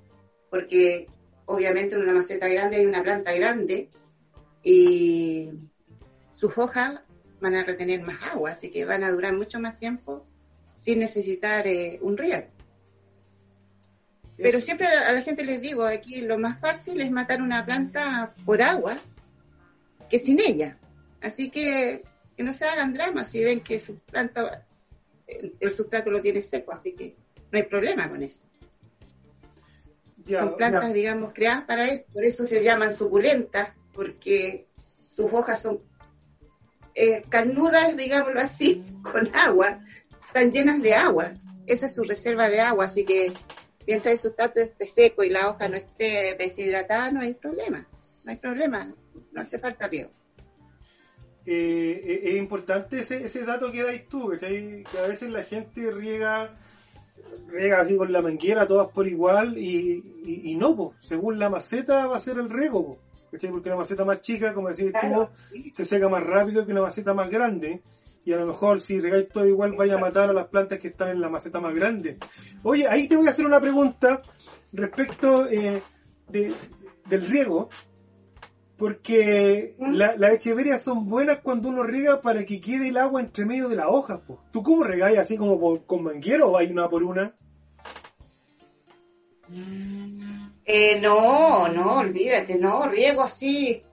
Porque 0.49 1.07
obviamente 1.45 1.95
en 1.95 2.01
una 2.01 2.13
maceta 2.13 2.47
grande 2.47 2.77
hay 2.77 2.85
una 2.85 3.03
planta 3.03 3.33
grande 3.33 3.89
y 4.63 5.49
sus 6.31 6.57
hojas 6.57 7.01
van 7.39 7.55
a 7.55 7.63
retener 7.63 8.01
más 8.01 8.21
agua, 8.23 8.51
así 8.51 8.69
que 8.69 8.85
van 8.85 9.03
a 9.03 9.11
durar 9.11 9.33
mucho 9.33 9.59
más 9.59 9.77
tiempo 9.79 10.25
sin 10.75 10.99
necesitar 10.99 11.67
eh, 11.67 11.99
un 12.01 12.17
riego. 12.17 12.47
Pero 14.37 14.59
siempre 14.59 14.87
a 14.87 15.11
la 15.11 15.21
gente 15.21 15.43
les 15.43 15.61
digo, 15.61 15.83
aquí 15.83 16.21
lo 16.21 16.39
más 16.39 16.59
fácil 16.59 17.01
es 17.01 17.11
matar 17.11 17.41
una 17.41 17.65
planta 17.65 18.33
por 18.45 18.61
agua 18.61 18.97
que 20.09 20.17
sin 20.17 20.39
ella. 20.39 20.77
Así 21.21 21.51
que 21.51 22.03
que 22.35 22.43
no 22.43 22.53
se 22.53 22.65
hagan 22.65 22.93
dramas 22.93 23.29
si 23.29 23.43
ven 23.43 23.61
que 23.61 23.79
su 23.79 23.99
planta, 23.99 24.65
el, 25.27 25.71
sustrato 25.71 26.11
lo 26.11 26.21
tiene 26.21 26.41
seco, 26.41 26.71
así 26.71 26.93
que 26.93 27.15
no 27.51 27.57
hay 27.57 27.63
problema 27.63 28.09
con 28.09 28.23
eso. 28.23 28.47
Son 30.27 30.55
plantas, 30.55 30.93
digamos, 30.93 31.33
creadas 31.33 31.63
para 31.65 31.89
eso, 31.89 32.05
por 32.13 32.23
eso 32.23 32.45
se 32.45 32.63
llaman 32.63 32.93
suculentas, 32.93 33.73
porque 33.93 34.67
sus 35.07 35.31
hojas 35.31 35.61
son 35.61 35.79
eh, 36.95 37.23
carnudas, 37.29 37.95
digámoslo 37.95 38.41
así, 38.41 38.83
con 39.03 39.33
agua, 39.35 39.79
están 40.13 40.51
llenas 40.51 40.81
de 40.81 40.93
agua. 40.93 41.33
Esa 41.67 41.85
es 41.85 41.95
su 41.95 42.03
reserva 42.03 42.49
de 42.49 42.59
agua, 42.59 42.85
así 42.85 43.05
que 43.05 43.33
mientras 43.87 44.13
el 44.13 44.19
sustrato 44.19 44.59
esté 44.59 44.87
seco 44.87 45.23
y 45.23 45.29
la 45.29 45.49
hoja 45.49 45.69
no 45.69 45.77
esté 45.77 46.35
deshidratada, 46.37 47.11
no 47.11 47.21
hay 47.21 47.33
problema. 47.33 47.87
No 48.23 48.31
hay 48.31 48.37
problema, 48.37 48.93
no 49.31 49.41
hace 49.41 49.57
falta 49.57 49.87
riego. 49.87 50.11
Eh, 51.45 52.01
eh, 52.03 52.21
es 52.25 52.35
importante 52.35 52.99
ese, 52.99 53.25
ese 53.25 53.43
dato 53.43 53.71
que 53.71 53.83
dais 53.83 54.07
tú, 54.07 54.31
que, 54.39 54.83
a 54.97 55.07
veces 55.07 55.31
la 55.31 55.43
gente 55.43 55.89
riega 55.91 56.55
riega 57.47 57.81
así 57.81 57.95
con 57.97 58.11
la 58.11 58.21
manguera 58.21 58.67
todas 58.67 58.89
por 58.89 59.07
igual 59.07 59.57
y, 59.57 60.55
no, 60.57 60.75
pues, 60.75 60.89
según 60.99 61.39
la 61.39 61.49
maceta 61.49 62.07
va 62.07 62.17
a 62.17 62.19
ser 62.19 62.37
el 62.37 62.49
riego, 62.49 62.99
porque 63.31 63.69
una 63.69 63.77
maceta 63.77 64.05
más 64.05 64.21
chica, 64.21 64.53
como 64.53 64.69
decís 64.69 64.91
tú, 64.99 65.27
se 65.73 65.85
seca 65.85 66.09
más 66.09 66.23
rápido 66.23 66.65
que 66.65 66.71
una 66.71 66.81
maceta 66.81 67.13
más 67.13 67.29
grande 67.29 67.81
y 68.23 68.33
a 68.33 68.37
lo 68.37 68.47
mejor 68.47 68.81
si 68.81 68.99
regáis 68.99 69.29
todo 69.29 69.45
igual 69.45 69.73
vaya 69.73 69.95
a 69.95 69.99
matar 69.99 70.29
a 70.29 70.33
las 70.33 70.47
plantas 70.47 70.79
que 70.79 70.89
están 70.89 71.09
en 71.09 71.21
la 71.21 71.29
maceta 71.29 71.59
más 71.59 71.73
grande. 71.73 72.17
Oye, 72.63 72.87
ahí 72.87 73.07
te 73.07 73.15
voy 73.15 73.27
a 73.27 73.31
hacer 73.31 73.45
una 73.45 73.59
pregunta 73.59 74.21
respecto 74.73 75.47
eh, 75.47 75.81
de, 76.29 76.53
del 77.09 77.25
riego, 77.25 77.69
porque 78.77 79.75
¿Mm? 79.77 79.93
las 79.93 80.19
la 80.19 80.33
echeverias 80.33 80.83
son 80.83 81.09
buenas 81.09 81.39
cuando 81.39 81.69
uno 81.69 81.83
riega 81.83 82.21
para 82.21 82.45
que 82.45 82.61
quede 82.61 82.89
el 82.89 82.97
agua 82.97 83.21
entre 83.21 83.45
medio 83.45 83.69
de 83.69 83.75
las 83.75 83.87
hojas. 83.87 84.19
¿Tú 84.51 84.61
cómo 84.61 84.83
regáis 84.83 85.17
así 85.17 85.37
como 85.37 85.79
con 85.85 86.03
manguero 86.03 86.51
o 86.51 86.57
hay 86.57 86.71
una 86.71 86.89
por 86.89 87.03
una? 87.03 87.33
Eh, 90.65 90.99
no, 90.99 91.67
no, 91.67 91.99
olvídate, 91.99 92.55
no, 92.55 92.87
riego 92.87 93.21
así. 93.21 93.83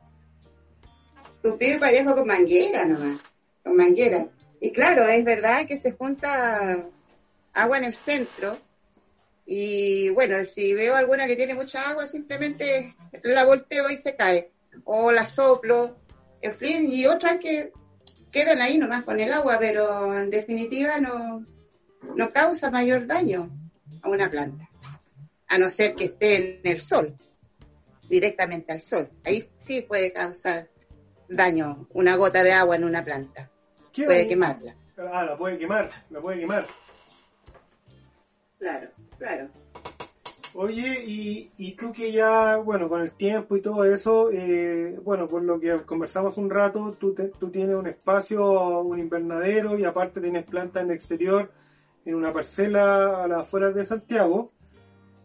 Tu 1.42 1.57
pibe 1.57 1.78
parejo 1.78 2.14
con 2.14 2.26
manguera 2.26 2.85
nomás 2.85 3.20
manguera. 3.74 4.28
Y 4.61 4.72
claro, 4.72 5.07
es 5.07 5.24
verdad 5.24 5.66
que 5.66 5.78
se 5.78 5.92
junta 5.92 6.87
agua 7.52 7.78
en 7.78 7.85
el 7.85 7.94
centro 7.94 8.59
y 9.46 10.11
bueno, 10.11 10.44
si 10.44 10.74
veo 10.74 10.94
alguna 10.94 11.26
que 11.26 11.37
tiene 11.37 11.54
mucha 11.54 11.88
agua, 11.88 12.07
simplemente 12.07 12.94
la 13.22 13.46
volteo 13.46 13.88
y 13.88 13.96
se 13.96 14.14
cae. 14.14 14.50
O 14.85 15.11
la 15.11 15.24
soplo, 15.24 15.96
en 16.42 16.54
fin, 16.57 16.87
y 16.90 17.07
otras 17.07 17.38
que 17.38 17.72
quedan 18.31 18.61
ahí 18.61 18.76
nomás 18.76 19.04
con 19.04 19.18
el 19.18 19.33
agua, 19.33 19.57
pero 19.59 20.14
en 20.14 20.28
definitiva 20.28 20.98
no, 21.00 21.46
no 22.14 22.31
causa 22.31 22.70
mayor 22.70 23.07
daño 23.07 23.50
a 24.02 24.11
una 24.11 24.31
planta. 24.31 24.67
A 25.49 25.59
no 25.59 25.69
ser 25.71 25.95
que 25.95 26.05
esté 26.05 26.61
en 26.61 26.61
el 26.65 26.81
sol, 26.81 27.17
directamente 28.09 28.73
al 28.73 28.83
sol. 28.83 29.09
Ahí 29.25 29.45
sí 29.59 29.83
puede 29.83 30.13
causar 30.13 30.69
daño 31.29 31.87
una 31.91 32.17
gota 32.17 32.43
de 32.43 32.53
agua 32.53 32.77
en 32.77 32.85
una 32.85 33.05
planta 33.05 33.51
puede 34.07 34.29
quemarla. 34.29 34.75
Ah, 34.97 35.25
la 35.25 35.37
puede 35.37 35.59
quemar, 35.59 35.91
la 36.11 36.21
puede 36.21 36.41
quemar. 36.41 36.67
Claro, 38.59 38.89
claro. 39.17 39.49
Oye, 40.55 41.05
y, 41.05 41.53
y 41.57 41.77
tú 41.77 41.93
que 41.93 42.11
ya, 42.11 42.57
bueno, 42.57 42.89
con 42.89 43.03
el 43.03 43.13
tiempo 43.13 43.57
y 43.57 43.61
todo 43.61 43.85
eso, 43.85 44.31
eh, 44.33 44.99
bueno, 45.05 45.29
por 45.29 45.43
lo 45.43 45.61
que 45.61 45.77
conversamos 45.85 46.37
un 46.37 46.51
rato, 46.51 46.97
tú, 46.99 47.15
tú 47.39 47.51
tienes 47.51 47.77
un 47.77 47.87
espacio, 47.87 48.81
un 48.81 48.99
invernadero 48.99 49.79
y 49.79 49.85
aparte 49.85 50.21
tienes 50.21 50.47
plantas 50.47 50.83
en 50.83 50.91
el 50.91 50.97
exterior, 50.97 51.53
en 52.05 52.15
una 52.15 52.33
parcela 52.33 53.23
a 53.23 53.29
las 53.29 53.43
afueras 53.43 53.75
de 53.75 53.87
Santiago. 53.87 54.53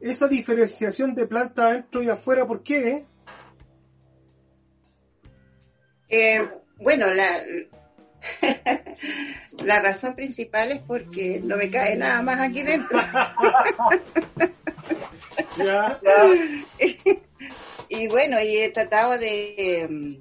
Esa 0.04 0.28
diferenciación 0.28 1.16
de 1.16 1.26
planta 1.26 1.68
adentro 1.68 2.04
y 2.04 2.10
afuera, 2.10 2.46
¿por 2.46 2.62
qué? 2.62 3.06
Eh, 6.10 6.42
bueno, 6.78 7.13
la, 7.13 7.42
La 9.63 9.80
razón 9.80 10.16
principal 10.16 10.72
es 10.72 10.80
porque 10.80 11.39
no 11.44 11.58
me 11.58 11.70
cae 11.70 11.96
nada 11.96 12.22
más 12.22 12.39
aquí 12.39 12.63
dentro. 12.63 13.00
y 17.89 18.08
bueno, 18.08 18.42
y 18.42 18.58
he 18.58 18.70
tratado 18.70 19.18
de, 19.18 20.20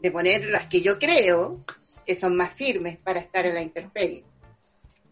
de 0.00 0.10
poner 0.10 0.46
las 0.46 0.66
que 0.66 0.80
yo 0.80 0.98
creo 0.98 1.64
que 2.06 2.14
son 2.14 2.36
más 2.36 2.54
firmes 2.54 2.98
para 2.98 3.20
estar 3.20 3.46
en 3.46 3.54
la 3.54 3.62
intemperie. 3.62 4.24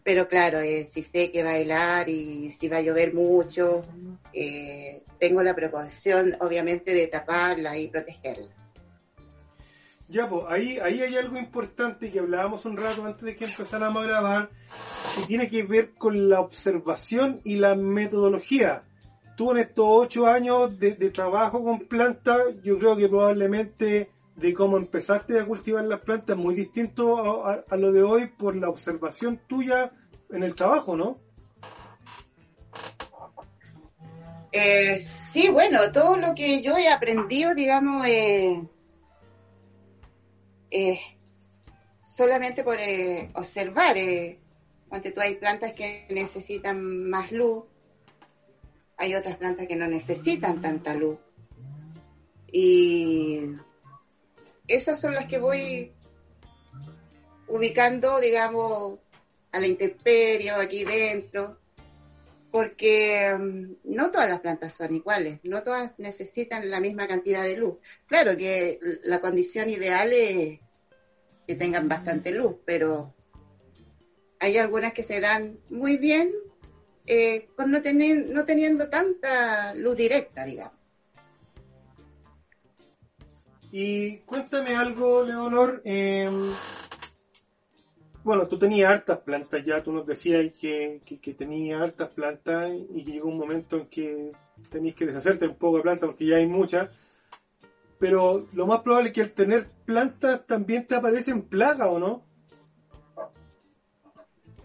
Pero 0.07 0.29
claro, 0.29 0.61
eh, 0.61 0.85
si 0.85 1.03
sé 1.03 1.31
que 1.31 1.41
helar 1.41 2.07
y 2.07 2.49
si 2.51 2.69
va 2.69 2.77
a 2.77 2.81
llover 2.81 3.13
mucho, 3.13 3.83
eh, 4.31 5.03
tengo 5.19 5.43
la 5.43 5.53
precaución 5.53 6.33
obviamente 6.39 6.93
de 6.93 7.07
taparla 7.07 7.77
y 7.77 7.89
protegerla. 7.89 8.47
Ya, 10.07 10.29
pues, 10.29 10.45
ahí, 10.47 10.79
ahí 10.79 11.01
hay 11.01 11.17
algo 11.17 11.35
importante 11.35 12.09
que 12.09 12.19
hablábamos 12.19 12.63
un 12.63 12.77
rato 12.77 13.03
antes 13.03 13.21
de 13.21 13.35
que 13.35 13.43
empezáramos 13.43 14.01
a 14.01 14.07
grabar, 14.07 14.49
que 15.17 15.25
tiene 15.25 15.49
que 15.49 15.63
ver 15.63 15.93
con 15.95 16.29
la 16.29 16.39
observación 16.39 17.41
y 17.43 17.57
la 17.57 17.75
metodología. 17.75 18.83
Tú 19.35 19.51
en 19.51 19.57
estos 19.57 19.85
ocho 19.89 20.25
años 20.25 20.79
de, 20.79 20.93
trabajo 21.09 21.61
con 21.61 21.79
plantas, 21.79 22.55
yo 22.63 22.79
creo 22.79 22.95
que 22.95 23.09
probablemente 23.09 24.09
de 24.37 24.53
cómo 24.53 24.77
empezaste 24.77 25.39
a 25.39 25.45
cultivar 25.45 25.83
las 25.85 25.99
plantas 26.01 26.37
muy 26.37 26.53
distinto 26.53 27.45
a, 27.45 27.75
lo 27.75 27.91
de 27.91 28.03
hoy 28.03 28.27
por 28.27 28.55
la 28.55 28.69
observación 28.69 29.41
tuya 29.47 29.91
en 30.29 30.43
el 30.43 30.53
trabajo, 30.53 30.95
¿no? 30.95 31.19
Eh, 34.51 35.03
sí, 35.05 35.49
bueno, 35.49 35.91
todo 35.91 36.17
lo 36.17 36.35
que 36.35 36.61
yo 36.61 36.77
he 36.77 36.87
aprendido, 36.87 37.55
digamos, 37.55 38.05
eh, 38.07 38.63
eh, 40.69 40.99
solamente 41.99 42.63
por 42.63 42.79
eh, 42.79 43.31
observar. 43.33 43.97
Eh, 43.97 44.39
Cuando 44.87 45.11
tú 45.11 45.19
hay 45.19 45.35
plantas 45.35 45.73
que 45.73 46.05
necesitan 46.11 47.09
más 47.09 47.31
luz, 47.31 47.65
hay 48.97 49.15
otras 49.15 49.37
plantas 49.37 49.67
que 49.67 49.75
no 49.75 49.87
necesitan 49.87 50.61
tanta 50.61 50.93
luz. 50.93 51.17
Y 52.51 53.49
esas 54.67 54.99
son 54.99 55.13
las 55.13 55.25
que 55.25 55.39
voy 55.39 55.93
ubicando, 57.47 58.19
digamos, 58.19 58.99
a 59.51 59.59
la 59.59 59.67
intemperie 59.67 60.51
o 60.51 60.57
aquí 60.57 60.83
dentro, 60.83 61.57
porque 62.51 63.35
mm, 63.37 63.95
no 63.95 64.11
todas 64.11 64.29
las 64.29 64.39
plantas 64.39 64.73
son 64.73 64.93
iguales, 64.93 65.39
no 65.43 65.63
todas 65.63 65.91
necesitan 65.97 66.69
la 66.69 66.79
misma 66.79 67.07
cantidad 67.07 67.43
de 67.43 67.57
luz. 67.57 67.77
Claro 68.07 68.35
que 68.35 68.79
la 69.03 69.21
condición 69.21 69.69
ideal 69.69 70.11
es 70.11 70.59
que 71.47 71.55
tengan 71.55 71.87
bastante 71.87 72.31
luz, 72.31 72.55
pero 72.65 73.13
hay 74.39 74.57
algunas 74.57 74.93
que 74.93 75.03
se 75.03 75.19
dan 75.19 75.59
muy 75.69 75.97
bien 75.97 76.31
eh, 77.05 77.47
con 77.55 77.71
no, 77.71 77.79
no 77.79 78.45
teniendo 78.45 78.89
tanta 78.89 79.73
luz 79.73 79.95
directa, 79.95 80.43
digamos. 80.43 80.76
Y 83.79 84.17
cuéntame 84.25 84.75
algo, 84.75 85.21
Leonor. 85.23 85.83
Em, 85.83 86.51
bueno, 88.23 88.47
tú 88.47 88.57
tenías 88.57 88.89
hartas 88.89 89.19
plantas 89.19 89.63
ya, 89.63 89.83
tú 89.83 89.91
nos 89.91 90.07
decías 90.07 90.51
que, 90.59 90.99
que, 91.05 91.33
tenías 91.35 91.79
hartas 91.79 92.09
plantas 92.09 92.73
y 92.95 93.03
que 93.03 93.11
llegó 93.11 93.29
un 93.29 93.37
momento 93.37 93.77
en 93.77 93.85
que 93.85 94.31
tenías 94.71 94.95
que 94.95 95.05
deshacerte 95.05 95.47
un 95.47 95.57
poco 95.57 95.77
de 95.77 95.83
plantas 95.83 96.07
porque 96.07 96.25
ya 96.25 96.37
hay 96.37 96.47
muchas. 96.47 96.89
Pero 97.99 98.47
lo 98.55 98.65
más 98.65 98.81
probable 98.81 99.09
es 99.09 99.13
que 99.13 99.21
al 99.21 99.33
tener 99.33 99.67
plantas 99.85 100.47
también 100.47 100.87
te 100.87 100.95
aparecen 100.95 101.43
plagas, 101.43 101.87
¿o 101.87 101.99
no? 101.99 102.25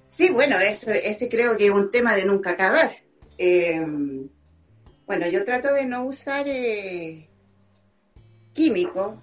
Sí, 0.09 0.31
bueno, 0.31 0.57
ese 0.59 1.29
creo 1.29 1.59
que 1.59 1.67
es 1.67 1.71
un 1.71 1.91
tema 1.91 2.17
de 2.17 2.25
nunca 2.25 2.53
acabar. 2.53 2.91
Em, 3.37 4.31
bueno, 5.07 5.27
yo 5.27 5.45
trato 5.45 5.75
de 5.75 5.85
no 5.85 6.07
usar 6.07 6.49
eh, 6.49 7.29
químicos 8.53 9.17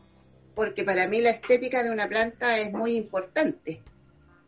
porque 0.55 0.83
para 0.83 1.07
mí 1.07 1.21
la 1.21 1.29
estética 1.29 1.83
de 1.83 1.91
una 1.91 2.09
planta 2.09 2.57
es 2.57 2.71
muy 2.71 2.95
importante. 2.95 3.81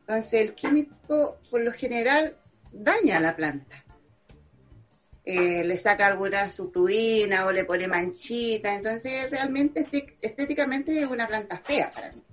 Entonces 0.01 0.33
el 0.33 0.55
químico 0.55 1.37
por 1.49 1.61
lo 1.61 1.71
general 1.71 2.35
daña 2.71 3.17
a 3.17 3.21
la 3.21 3.35
planta. 3.35 3.85
Eh, 5.23 5.63
le 5.63 5.77
saca 5.77 6.07
alguna 6.07 6.49
subtuina 6.49 7.45
o 7.45 7.51
le 7.51 7.63
pone 7.63 7.87
manchita, 7.87 8.73
entonces 8.73 9.29
realmente 9.29 9.87
estéticamente 10.19 10.99
es 10.99 11.07
una 11.07 11.27
planta 11.27 11.59
fea 11.59 11.91
para 11.91 12.11
mí. 12.11 12.23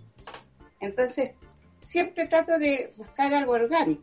Entonces 0.80 1.32
siempre 1.78 2.26
trato 2.26 2.58
de 2.58 2.92
buscar 2.96 3.32
algo 3.34 3.52
orgánico. 3.52 4.02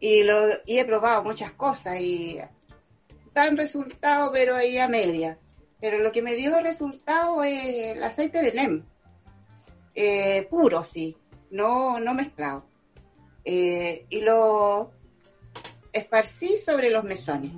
Y, 0.00 0.22
lo, 0.22 0.48
he 0.66 0.84
probado 0.84 1.24
muchas 1.24 1.52
cosas 1.52 2.00
y 2.00 2.38
dan 3.34 3.56
resultado, 3.56 4.30
pero 4.32 4.54
ahí 4.54 4.78
a 4.78 4.88
media. 4.88 5.38
Pero 5.80 5.98
lo 5.98 6.10
que 6.10 6.22
me 6.22 6.34
dio 6.34 6.60
resultado 6.60 7.42
es 7.44 7.96
el 7.96 8.02
aceite 8.02 8.42
de 8.42 8.52
NEM. 8.52 8.84
Eh, 9.94 10.46
puro, 10.50 10.82
sí, 10.84 11.16
no, 11.50 12.00
no 12.00 12.14
mezclado. 12.14 12.66
Eh, 13.44 14.06
y 14.08 14.20
lo 14.20 14.92
esparcí 15.92 16.58
sobre 16.58 16.90
los 16.90 17.04
mesones. 17.04 17.52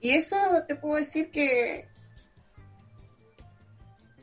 Y 0.00 0.10
eso 0.10 0.36
te 0.68 0.76
puedo 0.76 0.96
decir 0.96 1.30
que 1.30 1.88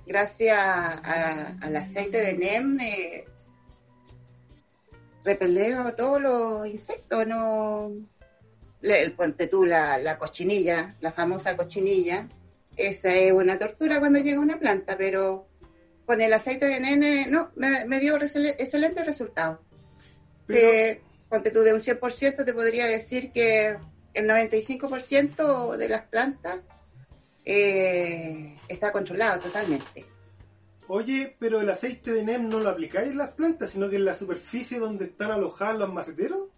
gracias 0.06 0.58
al 0.62 1.76
aceite 1.76 2.17
de 2.19 2.34
NEM, 2.34 2.80
eh, 2.80 3.26
repeleo 5.24 5.95
todos 5.95 6.21
los 6.21 6.67
insectos, 6.67 7.26
no 7.26 7.91
el 8.82 9.13
puente 9.13 9.48
tú, 9.48 9.65
la, 9.65 10.17
cochinilla, 10.17 10.96
la 11.02 11.12
famosa 11.12 11.56
cochinilla, 11.56 12.28
esa 12.76 13.13
es 13.13 13.32
una 13.32 13.60
tortura 13.60 14.00
cuando 14.00 14.20
llega 14.20 14.39
una 14.39 14.60
planta, 14.60 14.98
pero 14.98 15.48
con 16.06 16.22
el 16.22 16.34
aceite 16.34 16.67
de 16.67 16.80
nene, 16.80 17.28
no, 17.28 17.52
me, 17.56 18.00
dio 18.00 18.17
excelente 18.17 19.04
resultado. 19.04 19.62
ponte 21.30 21.52
tú 21.52 21.62
de 21.62 21.74
un 21.74 21.80
100%, 21.80 22.46
te 22.46 22.54
podría 22.54 22.88
decir 22.88 23.32
que 23.32 23.78
el 24.13 24.28
95% 24.28 25.78
de 25.78 25.89
las 25.89 26.02
plantas 26.04 26.62
eh, 27.46 28.58
está 28.67 28.91
controlado 28.91 29.39
totalmente. 29.41 30.06
Oye, 30.88 31.38
pero 31.39 31.62
el 31.62 31.70
aceite 31.70 32.12
de 32.12 32.24
NEM 32.24 32.50
no 32.50 32.60
lo 32.60 32.70
aplicáis 32.70 33.12
en 33.12 33.17
las 33.17 33.32
plantas, 33.32 33.70
sino 33.70 33.89
que 33.89 33.96
en 33.96 34.04
la 34.04 34.17
superficie 34.17 34.78
donde 34.78 35.06
están 35.06 35.32
alojados 35.32 35.80
los 35.80 35.94
maceteros. 35.94 36.50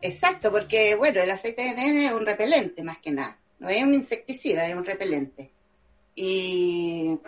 Exacto, 0.00 0.50
porque 0.50 0.94
bueno, 0.94 1.20
el 1.20 1.30
aceite 1.30 1.62
de 1.62 1.74
NEM 1.74 1.96
es 1.98 2.12
un 2.12 2.24
repelente 2.24 2.82
más 2.82 2.98
que 2.98 3.10
nada, 3.10 3.38
no 3.58 3.68
es 3.68 3.82
un 3.82 3.94
insecticida, 3.94 4.66
es 4.66 4.74
un 4.74 4.84
repelente. 4.84 5.50
Y 6.14 7.18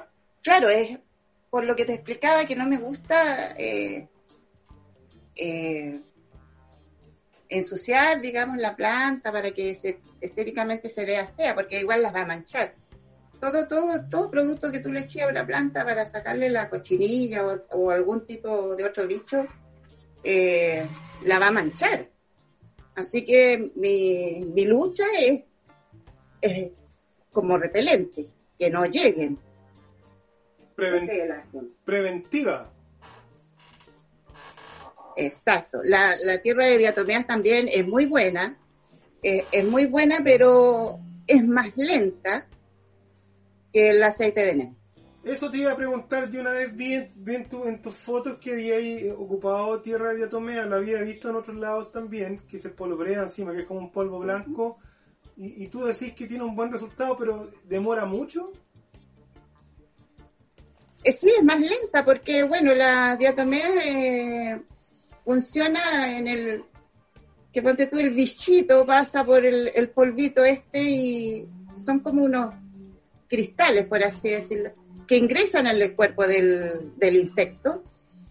claro, 0.42 0.68
es 0.68 0.98
por 1.50 1.64
lo 1.64 1.76
que 1.76 1.84
te 1.84 1.94
explicaba 1.94 2.46
que 2.46 2.56
no 2.56 2.66
me 2.66 2.78
gusta 2.78 3.54
eh, 3.58 4.08
eh, 5.36 6.00
ensuciar, 7.48 8.20
digamos, 8.20 8.56
la 8.56 8.74
planta 8.74 9.30
para 9.30 9.50
que 9.50 9.76
estéticamente 10.20 10.88
se 10.88 11.04
vea 11.04 11.26
fea, 11.28 11.54
porque 11.54 11.80
igual 11.80 12.02
las 12.02 12.14
va 12.14 12.22
a 12.22 12.26
manchar 12.26 12.74
todo, 13.42 13.66
todo, 13.66 14.08
todo 14.08 14.30
producto 14.30 14.70
que 14.70 14.78
tú 14.78 14.92
le 14.92 15.00
eches 15.00 15.22
a 15.22 15.26
una 15.26 15.44
planta 15.44 15.84
para 15.84 16.06
sacarle 16.06 16.48
la 16.48 16.70
cochinilla 16.70 17.42
o, 17.70 17.90
algún 17.90 18.24
tipo 18.24 18.76
de 18.76 18.84
otro 18.84 19.04
bicho, 19.08 19.44
eh, 20.22 20.86
la 21.24 21.40
va 21.40 21.48
a 21.48 21.50
manchar. 21.50 22.06
Así 22.94 23.24
que 23.24 23.70
mi, 23.74 24.44
mi 24.52 24.64
lucha 24.64 25.04
es, 26.40 26.72
como 27.32 27.56
repelente, 27.56 28.28
que 28.58 28.70
no 28.70 28.84
lleguen. 28.84 29.38
preventiva. 31.84 32.70
Exacto. 35.16 35.78
La, 35.84 36.16
la, 36.16 36.40
tierra 36.40 36.66
de 36.66 36.78
diatomeas 36.78 37.26
también 37.26 37.68
es 37.70 37.86
muy 37.86 38.06
buena, 38.06 38.56
eh, 39.22 39.44
es 39.52 39.64
muy 39.64 39.86
buena, 39.86 40.20
pero 40.24 40.98
es 41.26 41.46
más 41.46 41.76
lenta 41.76 42.46
que 43.72 43.90
el 43.90 44.02
aceite 44.02 44.44
de 44.44 44.54
NEM. 44.54 44.81
Eso 45.24 45.50
te 45.50 45.58
iba 45.58 45.70
a 45.70 45.76
preguntar, 45.76 46.30
yo 46.30 46.40
una 46.40 46.50
vez 46.50 46.74
vi, 46.74 46.94
en, 46.94 47.80
tus 47.80 47.94
fotos 47.94 48.38
que 48.38 48.52
había 48.52 49.14
ocupado 49.14 49.80
tierra 49.80 50.10
de 50.10 50.16
diatomea, 50.16 50.66
lo 50.66 50.76
había 50.76 51.00
visto 51.02 51.30
en 51.30 51.36
otros 51.36 51.56
lados 51.56 51.92
también, 51.92 52.40
que 52.48 52.58
se 52.58 52.70
polvorea 52.70 53.22
encima, 53.22 53.52
que 53.52 53.60
es 53.60 53.66
como 53.66 53.80
un 53.80 53.92
polvo 53.92 54.18
blanco, 54.18 54.78
y, 55.36 55.66
tú 55.68 55.84
decís 55.84 56.12
que 56.14 56.26
tiene 56.26 56.44
un 56.44 56.54
buen 56.54 56.70
resultado, 56.70 57.16
pero 57.16 57.50
¿demora 57.64 58.04
mucho? 58.04 58.52
Eh, 61.02 61.12
sí, 61.12 61.32
es 61.36 61.42
más 61.42 61.58
lenta, 61.58 62.04
porque 62.04 62.42
bueno, 62.44 62.74
la 62.74 63.16
diatomea 63.16 63.70
eh, 63.84 64.62
funciona 65.24 66.16
en 66.18 66.26
el, 66.26 66.64
que 67.52 67.62
ponte 67.62 67.86
tú 67.86 67.98
el 67.98 68.10
bichito, 68.10 68.84
pasa 68.84 69.24
por 69.24 69.44
el, 69.44 69.70
el 69.74 69.88
polvito 69.90 70.44
este 70.44 70.82
y 70.82 71.48
son 71.76 72.00
como 72.00 72.24
unos 72.24 72.54
cristales, 73.26 73.86
por 73.86 74.04
así 74.04 74.28
decirlo, 74.28 74.72
que 75.06 75.16
ingresan 75.16 75.66
al 75.66 75.94
cuerpo 75.94 76.26
del, 76.26 76.92
insecto 77.00 77.82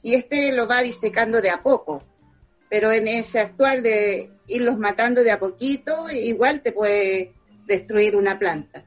y 0.01 0.15
este 0.15 0.51
lo 0.51 0.67
va 0.67 0.81
disecando 0.81 1.41
de 1.41 1.49
a 1.49 1.62
poco. 1.62 2.03
Pero 2.69 2.91
en 2.91 3.07
ese 3.07 3.39
actual 3.39 3.84
de 3.84 4.31
irlos 4.47 4.77
matando 4.77 5.23
de 5.23 5.31
a 5.31 5.39
poquito, 5.39 6.10
igual 6.10 6.62
te 6.62 6.71
puede 6.71 7.34
destruir 7.67 8.15
una 8.15 8.39
planta. 8.39 8.86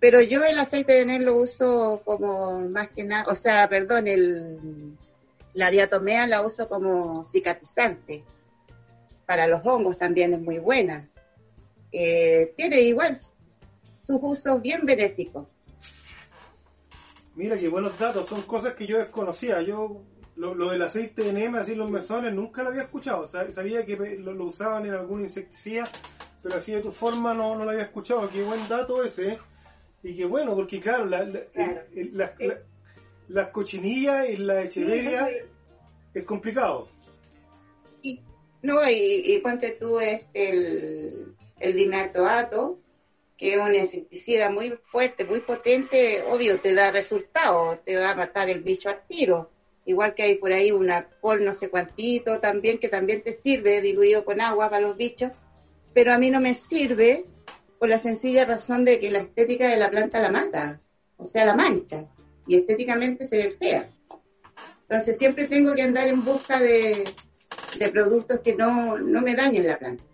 Pero 0.00 0.20
yo 0.20 0.44
el 0.44 0.58
aceite 0.58 0.92
de 0.94 1.06
NEL 1.06 1.24
lo 1.24 1.36
uso 1.36 2.02
como 2.04 2.60
más 2.68 2.88
que 2.88 3.04
nada, 3.04 3.24
o 3.28 3.34
sea, 3.34 3.68
perdón, 3.68 4.06
el, 4.06 4.96
la 5.54 5.70
diatomea 5.70 6.26
la 6.26 6.42
uso 6.42 6.68
como 6.68 7.24
cicatrizante. 7.24 8.24
Para 9.24 9.46
los 9.46 9.62
hongos 9.64 9.98
también 9.98 10.34
es 10.34 10.40
muy 10.40 10.58
buena. 10.58 11.08
Eh, 11.92 12.52
tiene 12.56 12.82
igual 12.82 13.16
sus 13.16 14.20
usos 14.20 14.60
bien 14.60 14.84
benéficos. 14.84 15.46
Mira 17.36 17.58
qué 17.58 17.68
buenos 17.68 17.98
datos, 17.98 18.26
son 18.28 18.42
cosas 18.42 18.72
que 18.74 18.86
yo 18.86 18.96
desconocía. 18.96 19.60
Yo 19.60 20.00
lo, 20.36 20.70
del 20.70 20.80
aceite 20.80 21.22
de 21.22 21.34
NEM, 21.34 21.56
así 21.56 21.74
los 21.74 21.90
mesones, 21.90 22.32
nunca 22.34 22.62
lo 22.62 22.70
había 22.70 22.82
escuchado. 22.82 23.28
Sabía 23.28 23.84
que 23.84 23.96
lo, 24.18 24.44
usaban 24.44 24.86
en 24.86 24.94
algún 24.94 25.22
insecticida, 25.22 25.86
pero 26.42 26.56
así 26.56 26.72
de 26.72 26.80
tu 26.80 26.92
forma 26.92 27.34
no, 27.34 27.54
no 27.54 27.64
lo 27.64 27.70
había 27.72 27.84
escuchado. 27.84 28.30
Qué 28.30 28.42
buen 28.42 28.66
dato 28.68 29.04
ese. 29.04 29.32
¿eh? 29.32 29.38
Y 30.02 30.16
qué 30.16 30.24
bueno, 30.24 30.54
porque 30.54 30.80
claro, 30.80 31.04
las 33.28 33.48
cochinillas 33.48 34.30
y 34.30 34.38
la 34.38 34.62
echeveria 34.62 35.28
es 36.14 36.24
complicado. 36.24 36.88
Y, 38.00 38.18
no, 38.62 38.82
y, 38.88 39.22
y 39.24 39.38
ponte 39.40 39.72
tú 39.72 40.00
este, 40.00 40.48
el, 40.48 41.34
el 41.60 41.74
dimetoato, 41.74 42.78
que 43.36 43.54
es 43.54 43.60
un 43.60 43.74
insecticida 43.74 44.50
muy 44.50 44.78
fuerte, 44.90 45.24
muy 45.24 45.40
potente, 45.40 46.22
obvio 46.28 46.58
te 46.58 46.74
da 46.74 46.90
resultado, 46.90 47.78
te 47.84 47.96
va 47.96 48.10
a 48.10 48.16
matar 48.16 48.48
el 48.48 48.62
bicho 48.62 48.88
al 48.88 49.06
tiro. 49.06 49.50
igual 49.84 50.14
que 50.14 50.24
hay 50.24 50.34
por 50.36 50.52
ahí 50.52 50.72
una 50.72 51.06
col 51.20 51.44
no 51.44 51.54
sé 51.54 51.68
cuantito 51.68 52.40
también, 52.40 52.78
que 52.78 52.88
también 52.88 53.22
te 53.22 53.32
sirve 53.32 53.80
diluido 53.80 54.24
con 54.24 54.40
agua 54.40 54.70
para 54.70 54.80
los 54.80 54.96
bichos, 54.96 55.32
pero 55.94 56.12
a 56.12 56.18
mí 56.18 56.30
no 56.30 56.40
me 56.40 56.54
sirve 56.54 57.24
por 57.78 57.88
la 57.88 57.98
sencilla 57.98 58.44
razón 58.44 58.84
de 58.84 58.98
que 58.98 59.10
la 59.10 59.20
estética 59.20 59.68
de 59.68 59.76
la 59.76 59.90
planta 59.90 60.20
la 60.20 60.30
mata, 60.30 60.80
o 61.18 61.26
sea, 61.26 61.44
la 61.44 61.54
mancha, 61.54 62.08
y 62.46 62.56
estéticamente 62.56 63.26
se 63.26 63.36
ve 63.36 63.50
fea. 63.50 63.88
Entonces 64.82 65.18
siempre 65.18 65.44
tengo 65.46 65.74
que 65.74 65.82
andar 65.82 66.08
en 66.08 66.24
busca 66.24 66.58
de, 66.60 67.04
productos 67.92 68.40
que 68.40 68.54
no, 68.54 68.98
no 68.98 69.20
me 69.20 69.34
dañen 69.34 69.66
la 69.66 69.78
planta. 69.78 70.04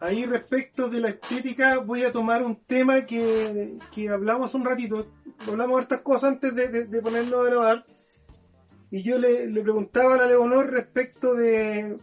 Ahí 0.00 0.24
respecto 0.24 0.88
de 0.88 1.00
la 1.00 1.10
estética 1.10 1.78
voy 1.78 2.04
a 2.04 2.12
tomar 2.12 2.42
un 2.42 2.56
tema 2.64 3.04
que, 3.04 3.76
que 3.92 4.08
hablamos 4.08 4.54
un 4.54 4.64
ratito, 4.64 5.06
hablamos 5.46 5.82
estas 5.82 6.00
cosas 6.00 6.32
antes 6.32 6.54
de, 6.54 6.68
de, 6.68 6.86
de 6.86 7.02
ponernos 7.02 7.40
a 7.40 7.50
grabar, 7.50 7.84
y 8.90 9.02
yo 9.02 9.18
le, 9.18 9.46
le, 9.46 9.62
preguntaba 9.62 10.14
a 10.14 10.16
la 10.16 10.26
Leonor 10.26 10.70
respecto 10.70 11.34
de, 11.34 11.98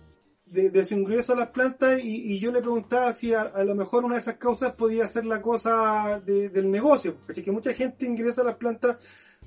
de, 0.45 0.85
su 0.85 0.93
ingreso 0.93 1.33
a 1.33 1.37
las 1.37 1.49
plantas 1.49 1.99
y, 2.01 2.39
yo 2.39 2.51
le 2.51 2.61
preguntaba 2.61 3.11
si 3.13 3.33
a, 3.33 3.63
lo 3.63 3.75
mejor 3.75 4.05
una 4.05 4.15
de 4.15 4.21
esas 4.21 4.37
causas 4.37 4.73
podía 4.75 5.07
ser 5.07 5.25
la 5.25 5.41
cosa 5.41 6.21
del 6.23 6.69
negocio, 6.69 7.15
así 7.27 7.41
que 7.41 7.51
mucha 7.51 7.73
gente 7.73 8.05
ingresa 8.05 8.41
a 8.41 8.45
las 8.45 8.57
plantas 8.57 8.97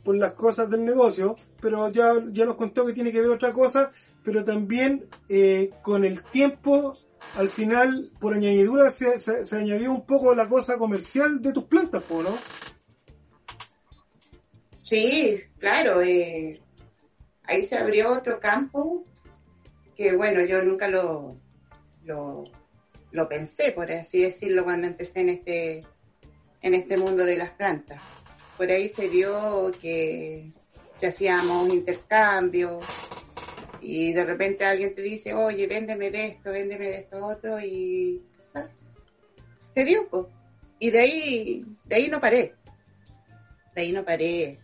por 0.04 0.16
las 0.16 0.32
cosas 0.32 0.68
del 0.68 0.84
negocio, 0.84 1.36
pero 1.60 1.88
ya, 1.90 2.14
ya 2.32 2.46
nos 2.46 2.56
contó 2.56 2.84
que 2.84 2.94
tiene 2.94 3.12
que 3.12 3.20
ver 3.20 3.30
otra 3.30 3.52
cosa, 3.52 3.92
pero 4.24 4.44
también 4.44 5.06
eh, 5.28 5.70
con 5.82 6.04
el 6.04 6.24
tiempo 6.24 6.96
al 7.36 7.48
final, 7.50 8.10
por 8.20 8.34
añadidura, 8.34 8.90
se, 8.90 9.18
se, 9.18 9.56
añadió 9.56 9.92
un 9.92 10.04
poco 10.04 10.34
la 10.34 10.48
cosa 10.48 10.76
comercial 10.78 11.40
de 11.40 11.52
tus 11.52 11.64
plantas, 11.64 12.02
¿no? 12.10 12.36
Sí, 14.82 15.40
claro. 15.58 16.02
Eh, 16.02 16.60
ahí 17.44 17.62
se 17.62 17.76
abrió 17.76 18.10
otro 18.10 18.40
campo 18.40 19.04
que, 19.94 20.16
bueno, 20.16 20.44
yo 20.44 20.62
nunca 20.62 20.88
lo, 20.88 21.36
lo, 22.02 23.28
pensé, 23.28 23.72
por 23.72 23.90
así 23.92 24.22
decirlo, 24.22 24.64
cuando 24.64 24.88
empecé 24.88 25.20
en 25.20 25.28
este, 25.28 25.86
en 26.62 26.74
este 26.74 26.96
mundo 26.96 27.24
de 27.24 27.36
las 27.36 27.50
plantas. 27.50 28.00
Por 28.56 28.70
ahí 28.70 28.88
se 28.88 29.08
dio 29.08 29.70
que 29.80 30.52
se 30.96 31.06
hacíamos 31.06 31.64
un 31.64 31.70
intercambio, 31.70 32.80
y 33.80 34.12
de 34.12 34.24
repente 34.24 34.64
alguien 34.64 34.94
te 34.94 35.02
dice, 35.02 35.34
oye, 35.34 35.66
véndeme 35.66 36.10
de 36.10 36.26
esto, 36.26 36.50
véndeme 36.52 36.86
de 36.86 36.96
esto 36.98 37.24
otro, 37.24 37.60
y 37.60 38.22
se 39.68 39.84
dio, 39.84 40.08
pues. 40.08 40.26
Y 40.78 40.90
de 40.90 40.98
ahí, 40.98 41.64
de 41.84 41.94
ahí 41.96 42.08
no 42.08 42.20
paré. 42.20 42.54
De 43.74 43.82
ahí 43.82 43.92
no 43.92 44.04
paré 44.04 44.58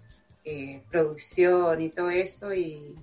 eh, 0.45 0.83
producción 0.91 1.81
y 1.83 1.91
todo 1.91 2.11
eso, 2.11 2.53
y, 2.55 2.95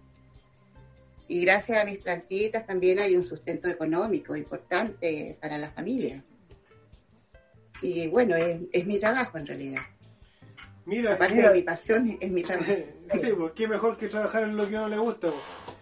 y 1.28 1.41
gracias 1.41 1.82
a 1.82 1.86
mis 1.86 1.99
plantitas 1.99 2.65
también 2.65 2.99
hay 2.99 3.15
un 3.15 3.23
sustento 3.23 3.69
económico 3.69 4.36
importante 4.36 5.38
para 5.41 5.58
la 5.58 5.71
familia. 5.71 6.23
Y 7.82 8.08
bueno, 8.08 8.36
es, 8.36 8.62
es 8.71 8.86
mi 8.86 8.99
trabajo 8.99 9.38
en 9.38 9.47
realidad. 9.47 9.82
Mira, 10.86 11.13
Aparte 11.13 11.41
de 11.41 11.52
mi 11.52 11.62
pasión, 11.62 12.17
es 12.19 12.32
mi 12.32 12.43
trabajo. 12.43 12.71
sí, 13.21 13.30
pues 13.38 13.54
qué 13.54 13.67
mejor 13.67 13.97
que 13.97 14.08
trabajar 14.08 14.43
en 14.43 14.58
lo 14.58 14.67
que 14.67 14.76
a 14.76 14.80
uno 14.82 14.89
le 14.89 14.97
gusta. 14.97 15.28
Pues 15.28 15.72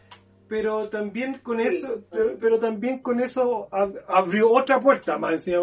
pero 0.52 0.90
también 0.90 1.40
con 1.42 1.62
eso, 1.62 2.04
pero, 2.10 2.60
también 2.60 3.00
con 3.00 3.22
eso 3.22 3.70
abrió 4.06 4.52
otra 4.52 4.82
puerta, 4.82 5.18
más 5.18 5.32
encima, 5.32 5.60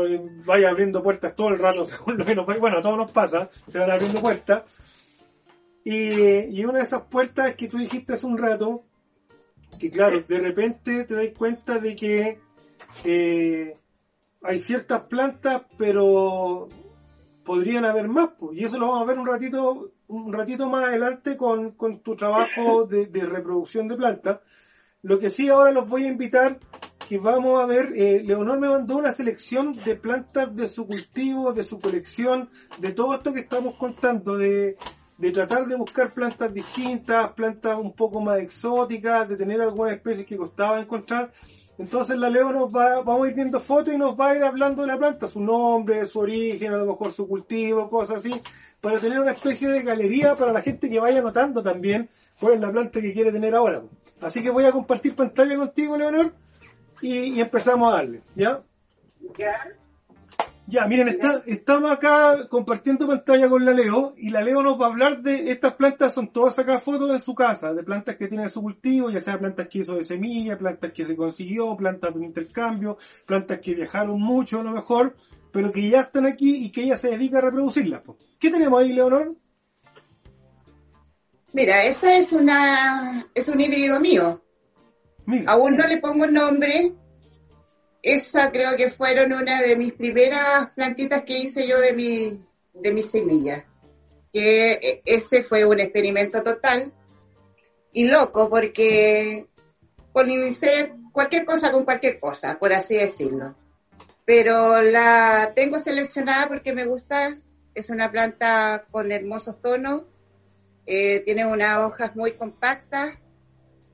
vaya 0.47 0.71
abriendo 0.71 1.03
puertas 1.03 1.37
todo 1.37 1.51
el 1.51 1.59
rato, 1.59 1.85
según 1.87 2.17
lo 2.17 2.25
que 2.25 2.35
nos 2.35 2.47
bueno, 2.47 2.79
a 2.79 2.81
todos 2.81 2.97
nos 2.97 3.11
pasa, 3.11 3.51
se 3.67 3.79
van 3.79 3.91
abriendo 3.91 4.23
puertas. 4.23 4.63
Y, 5.85 6.65
una 6.65 6.79
de 6.79 6.85
esas 6.85 7.03
puertas 7.03 7.55
que 7.55 7.69
tú 7.69 7.77
dijiste 7.77 8.15
hace 8.15 8.25
un 8.25 8.39
rato, 8.39 8.85
que 9.79 9.91
claro, 9.91 10.23
de 10.23 10.39
repente 10.39 11.05
te 11.05 11.15
das 11.15 11.37
cuenta 11.37 11.79
de 11.79 11.95
que 11.95 12.39
eh, 13.05 13.77
hay 14.43 14.59
ciertas 14.59 15.03
plantas, 15.03 15.65
pero 15.77 16.67
podrían 17.45 17.85
haber 17.85 18.09
más, 18.09 18.31
y 18.55 18.65
eso 18.65 18.79
lo 18.79 18.87
vamos 18.87 19.03
a 19.03 19.11
ver 19.13 19.19
un 19.19 19.27
ratito, 19.27 19.93
un 20.07 20.33
ratito 20.33 20.67
más 20.71 20.85
adelante 20.85 21.37
con, 21.37 21.77
tu 22.03 22.17
trabajo 22.17 22.87
de, 22.87 23.05
de 23.05 23.27
reproducción 23.27 23.87
de 23.87 23.97
plantas. 23.97 24.41
Lo 25.03 25.21
que 25.21 25.31
sí 25.31 25.49
ahora 25.49 25.71
los 25.71 25.89
voy 25.89 26.05
a 26.05 26.09
invitar 26.09 26.59
que 27.09 27.19
vamos 27.19 27.63
a 27.63 27.67
ver, 27.67 27.93
eh, 27.95 28.21
Leonor 28.25 28.59
me 28.59 28.69
mandó 28.69 28.97
una 28.97 29.13
selección 29.13 29.73
de 29.85 29.95
plantas 29.95 30.55
de 30.55 30.67
su 30.67 30.87
cultivo, 30.87 31.53
de 31.53 31.63
su 31.63 31.79
colección, 31.79 32.51
de 32.79 32.91
todo 32.93 33.15
esto 33.15 33.33
que 33.33 33.41
estamos 33.41 33.77
contando, 33.77 34.37
de, 34.37 34.77
de 35.17 35.31
tratar 35.31 35.67
de 35.69 35.77
buscar 35.77 36.13
plantas 36.13 36.53
distintas, 36.53 37.33
plantas 37.33 37.79
un 37.79 37.95
poco 37.95 38.21
más 38.21 38.41
exóticas, 38.41 39.29
de 39.29 39.37
tener 39.37 39.61
algunas 39.61 39.95
especies 39.95 40.27
que 40.27 40.37
costaba 40.37 40.81
encontrar. 40.81 41.33
Entonces 41.79 42.19
la 42.19 42.29
Leo 42.29 42.53
nos 42.53 42.75
va, 42.75 43.01
vamos 43.03 43.25
a 43.25 43.29
ir 43.31 43.37
viendo 43.37 43.61
fotos 43.61 43.95
y 43.95 43.99
nos 43.99 44.19
va 44.19 44.31
a 44.31 44.37
ir 44.37 44.43
hablando 44.43 44.83
de 44.83 44.89
la 44.89 44.99
planta, 44.99 45.29
su 45.29 45.41
nombre, 45.41 46.05
su 46.07 46.19
origen, 46.19 46.75
a 46.75 46.77
lo 46.77 46.87
mejor 46.87 47.13
su 47.13 47.29
cultivo, 47.29 47.89
cosas 47.89 48.19
así, 48.19 48.33
para 48.81 48.99
tener 48.99 49.21
una 49.21 49.33
especie 49.33 49.69
de 49.69 49.83
galería 49.83 50.35
para 50.35 50.53
la 50.53 50.61
gente 50.61 50.91
que 50.91 50.99
vaya 50.99 51.23
notando 51.23 51.63
también 51.63 52.11
cuál 52.41 52.55
es 52.55 52.61
la 52.61 52.73
planta 52.73 53.01
que 53.01 53.13
quiere 53.13 53.31
tener 53.31 53.55
ahora. 53.55 53.83
Así 54.21 54.43
que 54.43 54.51
voy 54.51 54.65
a 54.65 54.73
compartir 54.73 55.15
pantalla 55.15 55.57
contigo, 55.57 55.97
Leonor, 55.97 56.33
y, 57.01 57.41
empezamos 57.41 57.93
a 57.93 57.97
darle, 57.97 58.23
¿ya? 58.35 58.63
¿Ya? 59.37 59.55
Ya, 60.67 60.87
miren, 60.87 61.09
está, 61.09 61.43
estamos 61.47 61.91
acá 61.91 62.47
compartiendo 62.49 63.07
pantalla 63.07 63.49
con 63.49 63.65
la 63.65 63.73
Leo 63.73 64.13
y 64.19 64.29
la 64.29 64.43
Leo 64.43 64.63
nos 64.63 64.79
va 64.79 64.87
a 64.87 64.89
hablar 64.91 65.23
de 65.23 65.51
estas 65.51 65.75
plantas, 65.75 66.13
son 66.13 66.29
todas 66.29 66.59
acá 66.59 66.79
fotos 66.81 67.11
de 67.11 67.21
su 67.21 67.35
casa, 67.35 67.73
de 67.73 67.83
plantas 67.83 68.17
que 68.17 68.29
tiene 68.29 68.51
su 68.51 68.61
cultivo, 68.61 69.09
ya 69.09 69.21
sea 69.21 69.39
plantas 69.39 69.69
que 69.69 69.79
hizo 69.79 69.95
de 69.95 70.05
semilla, 70.05 70.59
plantas 70.59 70.93
que 70.93 71.07
se 71.07 71.17
consiguió, 71.17 71.75
plantas 71.75 72.13
de 72.13 72.19
un 72.19 72.27
intercambio, 72.27 72.99
plantas 73.25 73.61
que 73.61 73.75
viajaron 73.75 74.21
mucho 74.21 74.61
a 74.61 74.65
lo 74.65 74.73
mejor, 74.73 75.17
pero 75.53 75.73
que 75.73 75.89
ya 75.89 76.03
están 76.03 76.27
aquí 76.27 76.57
y 76.57 76.71
que 76.71 76.83
ella 76.83 76.99
se 76.99 77.11
dedica 77.11 77.39
a 77.39 77.43
reproducirlas. 77.43 78.03
¿Qué 78.39 78.51
tenemos 78.51 78.79
ahí, 78.79 78.93
Leonor? 78.93 79.37
Mira, 81.53 81.85
esa 81.85 82.17
es 82.17 82.33
una 82.33 83.27
es 83.35 83.49
un 83.49 83.61
híbrido 83.61 84.01
mío. 84.01 84.43
Aún 85.47 85.77
no 85.77 85.87
le 85.87 85.99
pongo 85.99 86.27
nombre. 86.27 86.93
Esa 88.03 88.51
creo 88.51 88.77
que 88.77 88.91
fueron 88.91 89.33
una 89.33 89.61
de 89.61 89.77
mis 89.77 89.93
primeras 89.93 90.71
plantitas 90.71 91.23
que 91.23 91.39
hice 91.39 91.67
yo 91.67 91.79
de 91.81 91.93
mi 91.95 92.45
de 92.75 92.93
mis 92.93 93.11
semillas. 93.11 93.65
Que 94.33 94.73
e, 94.73 95.03
ese 95.05 95.43
fue 95.43 95.65
un 95.65 95.81
experimento 95.81 96.43
total 96.43 96.93
y 97.93 98.05
loco 98.05 98.49
porque 98.51 99.47
polinicé 100.13 100.93
cualquier 101.13 101.45
cosa 101.45 101.73
con 101.73 101.85
cualquier 101.85 102.21
cosa, 102.21 102.59
por 102.59 102.73
así 102.73 102.97
decirlo. 102.97 103.55
Pero 104.27 104.83
la 104.83 105.53
tengo 105.57 105.79
seleccionada 105.79 106.49
porque 106.49 106.75
me 106.75 106.85
gusta, 106.85 107.39
es 107.75 107.89
una 107.89 108.11
planta 108.11 108.85
con 108.91 109.11
hermosos 109.11 109.63
tonos 109.63 110.03
eh, 110.91 111.21
tiene 111.21 111.45
unas 111.45 111.81
hojas 111.81 112.17
muy 112.17 112.33
compactas 112.33 113.13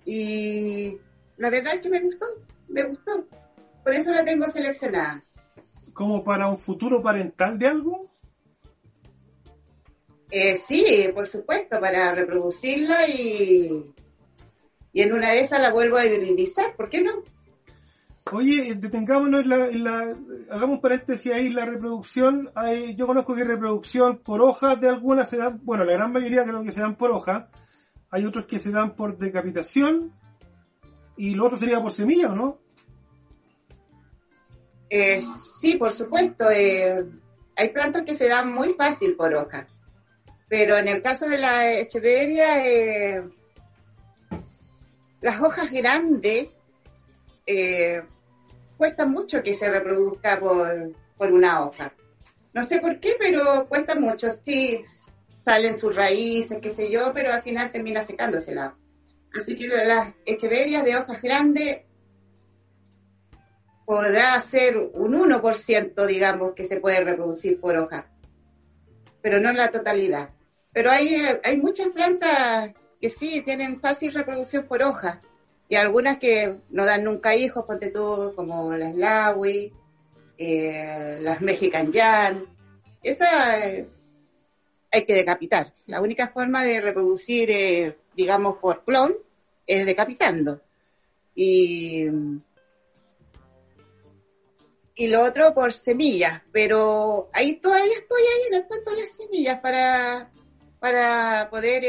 y 0.04 0.96
la 1.36 1.50
verdad 1.50 1.74
es 1.74 1.80
que 1.80 1.90
me 1.90 1.98
gustó, 1.98 2.24
me 2.68 2.84
gustó. 2.84 3.26
Por 3.82 3.92
eso 3.92 4.12
la 4.12 4.24
tengo 4.24 4.48
seleccionada. 4.48 5.24
¿Como 5.92 6.22
para 6.22 6.46
un 6.46 6.56
futuro 6.56 7.02
parental 7.02 7.58
de 7.58 7.66
algo? 7.66 8.08
Eh, 10.30 10.56
sí, 10.56 11.10
por 11.12 11.26
supuesto, 11.26 11.80
para 11.80 12.14
reproducirla 12.14 13.08
y, 13.08 13.92
y 14.92 15.02
en 15.02 15.12
una 15.12 15.32
de 15.32 15.40
esas 15.40 15.60
la 15.60 15.72
vuelvo 15.72 15.96
a 15.96 16.06
hibridizar, 16.06 16.76
¿por 16.76 16.90
qué 16.90 17.02
no? 17.02 17.24
Oye, 18.32 18.74
detengámonos 18.76 19.42
en 19.44 19.84
la, 19.84 20.16
hagamos 20.50 20.80
paréntesis 20.80 21.30
ahí, 21.30 21.50
la 21.50 21.66
reproducción, 21.66 22.50
yo 22.96 23.06
conozco 23.06 23.34
que 23.34 23.44
reproducción 23.44 24.18
por 24.18 24.40
hojas 24.40 24.80
de 24.80 24.88
algunas 24.88 25.28
se 25.28 25.36
dan, 25.36 25.60
bueno, 25.62 25.84
la 25.84 25.92
gran 25.92 26.10
mayoría 26.10 26.42
creo 26.42 26.62
que 26.62 26.72
se 26.72 26.80
dan 26.80 26.96
por 26.96 27.10
hoja, 27.10 27.50
hay 28.10 28.24
otros 28.24 28.46
que 28.46 28.58
se 28.58 28.70
dan 28.70 28.96
por 28.96 29.18
decapitación, 29.18 30.14
y 31.18 31.34
lo 31.34 31.44
otro 31.44 31.58
sería 31.58 31.82
por 31.82 31.92
semilla, 31.92 32.32
¿o 32.32 32.34
no? 32.34 32.58
Eh, 34.88 35.20
sí, 35.20 35.76
por 35.76 35.92
supuesto, 35.92 36.50
eh, 36.50 37.04
hay 37.56 37.68
plantas 37.68 38.02
que 38.02 38.14
se 38.14 38.28
dan 38.28 38.54
muy 38.54 38.70
fácil 38.70 39.16
por 39.16 39.34
hoja, 39.34 39.66
pero 40.48 40.78
en 40.78 40.88
el 40.88 41.02
caso 41.02 41.28
de 41.28 41.36
la 41.36 41.74
echeveria, 41.74 42.66
eh, 42.66 43.22
las 45.20 45.42
hojas 45.42 45.70
grandes, 45.70 46.48
eh, 47.46 48.02
cuesta 48.76 49.06
mucho 49.06 49.42
que 49.42 49.54
se 49.54 49.68
reproduzca 49.68 50.38
por, 50.38 51.32
una 51.32 51.64
hoja. 51.64 51.92
No 52.52 52.64
sé 52.64 52.80
por 52.80 53.00
qué, 53.00 53.16
pero 53.18 53.66
cuesta 53.68 53.94
mucho. 53.94 54.28
Sí, 54.30 54.80
salen 55.40 55.76
sus 55.76 55.96
raíces, 55.96 56.58
qué 56.60 56.70
sé 56.70 56.90
yo, 56.90 57.12
pero 57.14 57.32
al 57.32 57.42
final 57.42 57.72
termina 57.72 58.02
secándosela. 58.02 58.76
Así 59.34 59.56
que 59.56 59.66
las 59.66 60.16
echeverias 60.26 60.84
de 60.84 60.96
hojas 60.96 61.20
grandes 61.20 61.82
podrá 63.84 64.40
ser 64.40 64.78
un 64.78 65.14
1%, 65.14 66.06
digamos, 66.06 66.54
que 66.54 66.64
se 66.64 66.80
puede 66.80 67.00
reproducir 67.00 67.60
por 67.60 67.76
hoja, 67.76 68.08
pero 69.20 69.40
no 69.40 69.52
la 69.52 69.70
totalidad. 69.70 70.30
Pero 70.72 70.90
hay, 70.90 71.16
hay 71.42 71.56
muchas 71.56 71.88
plantas 71.88 72.72
que 73.00 73.10
sí 73.10 73.42
tienen 73.42 73.80
fácil 73.80 74.12
reproducción 74.14 74.66
por 74.66 74.82
hoja. 74.82 75.20
Y 75.74 75.76
algunas 75.76 76.18
que 76.18 76.58
no 76.70 76.84
dan 76.84 77.02
nunca 77.02 77.34
hijos, 77.34 77.64
ponte 77.64 77.90
tú, 77.90 78.32
como 78.36 78.76
las 78.76 78.94
Lawi, 78.94 79.72
eh, 80.38 81.18
las 81.20 81.40
Mexican 81.40 81.90
Yarn. 81.90 82.46
Esa 83.02 83.66
eh, 83.66 83.88
hay 84.92 85.04
que 85.04 85.14
decapitar. 85.14 85.74
La 85.86 86.00
única 86.00 86.28
forma 86.28 86.62
de 86.62 86.80
reproducir, 86.80 87.50
eh, 87.50 87.98
digamos, 88.14 88.58
por 88.58 88.84
clon 88.84 89.16
es 89.66 89.84
decapitando. 89.84 90.60
Y, 91.34 92.06
y 94.94 95.08
lo 95.08 95.24
otro 95.24 95.54
por 95.54 95.72
semillas, 95.72 96.40
pero 96.52 97.30
ahí 97.32 97.56
todavía 97.56 97.94
estoy 97.94 98.22
ahí 98.22 98.42
en 98.50 98.54
el 98.60 98.66
cuento 98.68 98.92
de 98.92 99.00
las 99.00 99.10
semillas 99.10 99.58
para, 99.58 100.30
para 100.78 101.50
poder 101.50 101.82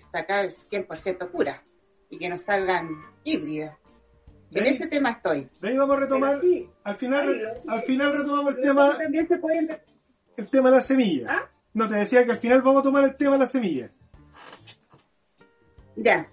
sacar 0.00 0.48
100% 0.48 1.30
pura 1.30 1.62
y 2.16 2.18
que 2.18 2.28
nos 2.28 2.42
salgan 2.42 2.88
híbridas. 3.24 3.76
En 4.52 4.64
ahí- 4.64 4.70
ese 4.70 4.86
tema 4.86 5.10
estoy. 5.10 5.48
De 5.60 5.68
ahí 5.68 5.76
vamos 5.76 5.96
a 5.96 6.00
retomar, 6.00 6.40
sí. 6.40 6.68
al 6.84 6.96
final, 6.96 7.28
Ay, 7.28 7.62
al 7.68 7.82
final 7.82 8.12
retomamos 8.18 8.48
el 8.50 8.54
Pero 8.56 8.68
tema, 8.68 8.98
También 8.98 9.28
se 9.28 9.36
pueden... 9.38 9.78
el 10.36 10.48
tema 10.48 10.70
de 10.70 10.76
la 10.76 10.82
semilla. 10.82 11.26
¿Ah? 11.30 11.50
No, 11.74 11.88
te 11.88 11.96
decía 11.96 12.24
que 12.24 12.32
al 12.32 12.38
final 12.38 12.62
vamos 12.62 12.80
a 12.80 12.84
tomar 12.84 13.04
el 13.04 13.16
tema 13.16 13.32
de 13.32 13.38
la 13.40 13.46
semilla. 13.46 13.90
Ya. 15.96 16.28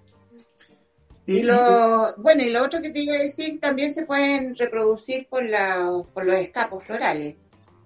Y, 1.26 1.38
Y 1.38 1.42
lo, 1.42 2.14
bueno, 2.18 2.42
y 2.42 2.50
lo 2.50 2.62
otro 2.64 2.80
que 2.82 2.90
te 2.90 3.00
iba 3.00 3.14
a 3.14 3.18
decir, 3.18 3.58
también 3.60 3.92
se 3.94 4.04
pueden 4.04 4.54
reproducir 4.56 5.26
por, 5.28 5.44
la, 5.44 5.90
por 6.12 6.24
los 6.26 6.36
escapos 6.36 6.84
florales. 6.84 7.36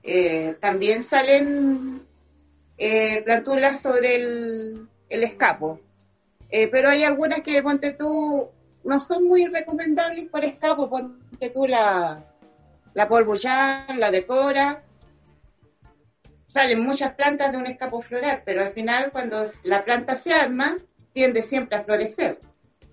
Eh, 0.03 0.57
también 0.61 1.03
salen 1.03 2.03
eh, 2.76 3.22
plantulas 3.24 3.80
sobre 3.80 4.16
el, 4.16 4.88
el 5.09 5.22
escapo. 5.22 5.80
Eh, 6.51 6.68
pero 6.68 6.88
hay 6.88 7.05
algunas 7.05 7.42
que, 7.42 7.62
ponte 7.62 7.92
tú, 7.92 8.49
no 8.84 9.01
son 9.01 9.24
muy 9.24 9.46
recomendables 9.46 10.26
por 10.26 10.44
escapo. 10.44 10.88
Ponte 10.88 11.51
tú 11.51 11.66
la, 11.66 12.24
la 12.94 13.09
polvoyán, 13.09 13.99
la 14.01 14.11
decora. 14.11 14.82
Salen 16.49 16.80
muchas 16.80 17.14
plantas 17.14 17.53
de 17.53 17.59
un 17.59 17.66
escapo 17.66 18.01
floral, 18.01 18.42
pero 18.44 18.62
al 18.62 18.72
final 18.72 19.11
cuando 19.12 19.44
la 19.64 19.84
planta 19.84 20.16
se 20.16 20.32
arma, 20.32 20.78
tiende 21.12 21.42
siempre 21.42 21.76
a 21.76 21.84
florecer. 21.84 22.40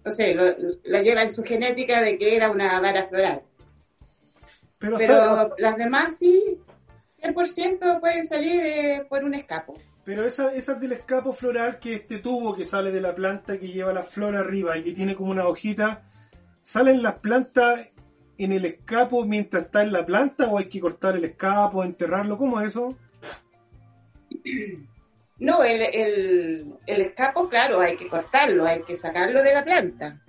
No 0.04 0.12
sé, 0.12 0.34
lo- 0.36 0.54
la 0.84 1.02
lleva 1.02 1.24
en 1.24 1.30
su 1.34 1.42
genética 1.44 2.02
de 2.02 2.18
que 2.18 2.36
era 2.36 2.52
una 2.52 2.80
vara 2.82 3.06
floral. 3.08 3.42
pero, 4.98 5.56
las 5.58 5.78
demás 5.78 6.18
sí, 6.18 6.60
100% 7.22 8.00
pueden 8.02 8.28
salir 8.28 8.62
eh, 8.64 9.06
por 9.10 9.24
un 9.24 9.34
escapo. 9.34 9.76
Pero 10.06 10.26
esa, 10.26 10.54
esa 10.54 10.76
del 10.76 10.92
escapo 10.94 11.34
floral, 11.34 11.80
que 11.80 11.96
este 11.96 12.20
tubo 12.20 12.56
que 12.56 12.66
sale 12.66 12.92
de 12.92 13.02
la 13.02 13.16
planta 13.16 13.60
que 13.60 13.68
lleva 13.68 13.92
la 13.92 14.04
flor 14.04 14.36
arriba 14.36 14.78
y 14.78 14.84
que 14.84 14.94
tiene 14.94 15.16
como 15.16 15.32
una 15.32 15.48
hojita, 15.48 16.04
¿salen 16.62 17.02
las 17.02 17.16
plantas 17.16 17.88
en 18.38 18.52
el 18.52 18.66
escapo 18.66 19.26
mientras 19.26 19.66
está 19.66 19.82
en 19.82 19.92
la 19.92 20.06
planta 20.06 20.48
o 20.48 20.60
hay 20.60 20.70
que 20.70 20.80
cortar 20.80 21.16
el 21.16 21.26
escapo, 21.26 21.84
enterrarlo? 21.84 22.38
¿Cómo 22.38 22.62
es 22.62 22.68
eso? 22.70 22.96
No, 25.40 25.64
el, 25.64 25.82
el, 25.82 26.74
el 26.86 27.02
escapo, 27.02 27.50
claro, 27.50 27.82
hay 27.82 27.98
que 27.98 28.08
cortarlo, 28.08 28.66
hay 28.66 28.84
que 28.84 28.96
sacarlo 28.96 29.42
de 29.42 29.54
la 29.54 29.66
planta. 29.66 30.22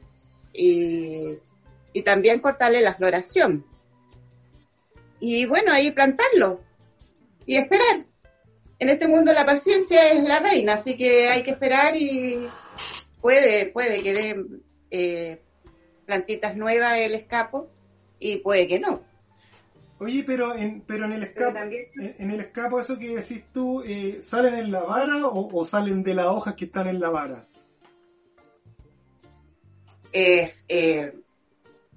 Y, 0.52 1.38
y 1.92 2.02
también 2.02 2.40
cortarle 2.40 2.80
la 2.80 2.94
floración. 2.94 3.64
Y 5.20 5.46
bueno, 5.46 5.72
ahí 5.72 5.90
plantarlo. 5.92 6.60
Y 7.44 7.56
esperar. 7.56 8.06
En 8.78 8.88
este 8.90 9.08
mundo 9.08 9.32
la 9.32 9.46
paciencia 9.46 10.12
es 10.12 10.22
la 10.28 10.38
reina, 10.40 10.74
así 10.74 10.96
que 10.96 11.28
hay 11.28 11.42
que 11.42 11.52
esperar 11.52 11.94
y 11.96 12.48
puede, 13.20 13.66
puede 13.66 14.02
que 14.02 14.12
dé 14.12 14.44
eh, 14.90 15.42
plantitas 16.04 16.56
nuevas 16.56 16.98
el 16.98 17.14
escapo 17.14 17.68
y 18.18 18.36
puede 18.38 18.68
que 18.68 18.78
no. 18.78 19.00
Oye, 19.98 20.24
pero 20.26 20.54
en, 20.54 20.82
pero 20.82 21.06
en 21.06 21.12
el 21.12 21.22
escapo, 21.22 21.54
también- 21.54 21.86
en, 21.98 22.16
en 22.18 22.30
el 22.30 22.40
escapo 22.40 22.78
eso 22.78 22.98
que 22.98 23.16
decís 23.16 23.44
tú, 23.54 23.82
eh, 23.82 24.20
¿salen 24.22 24.54
en 24.54 24.70
la 24.70 24.80
vara 24.80 25.26
o, 25.26 25.48
o 25.58 25.64
salen 25.64 26.02
de 26.02 26.12
las 26.14 26.26
hojas 26.26 26.54
que 26.54 26.66
están 26.66 26.86
en 26.86 27.00
la 27.00 27.08
vara? 27.10 27.46
es, 30.12 30.64
eh, 30.68 31.12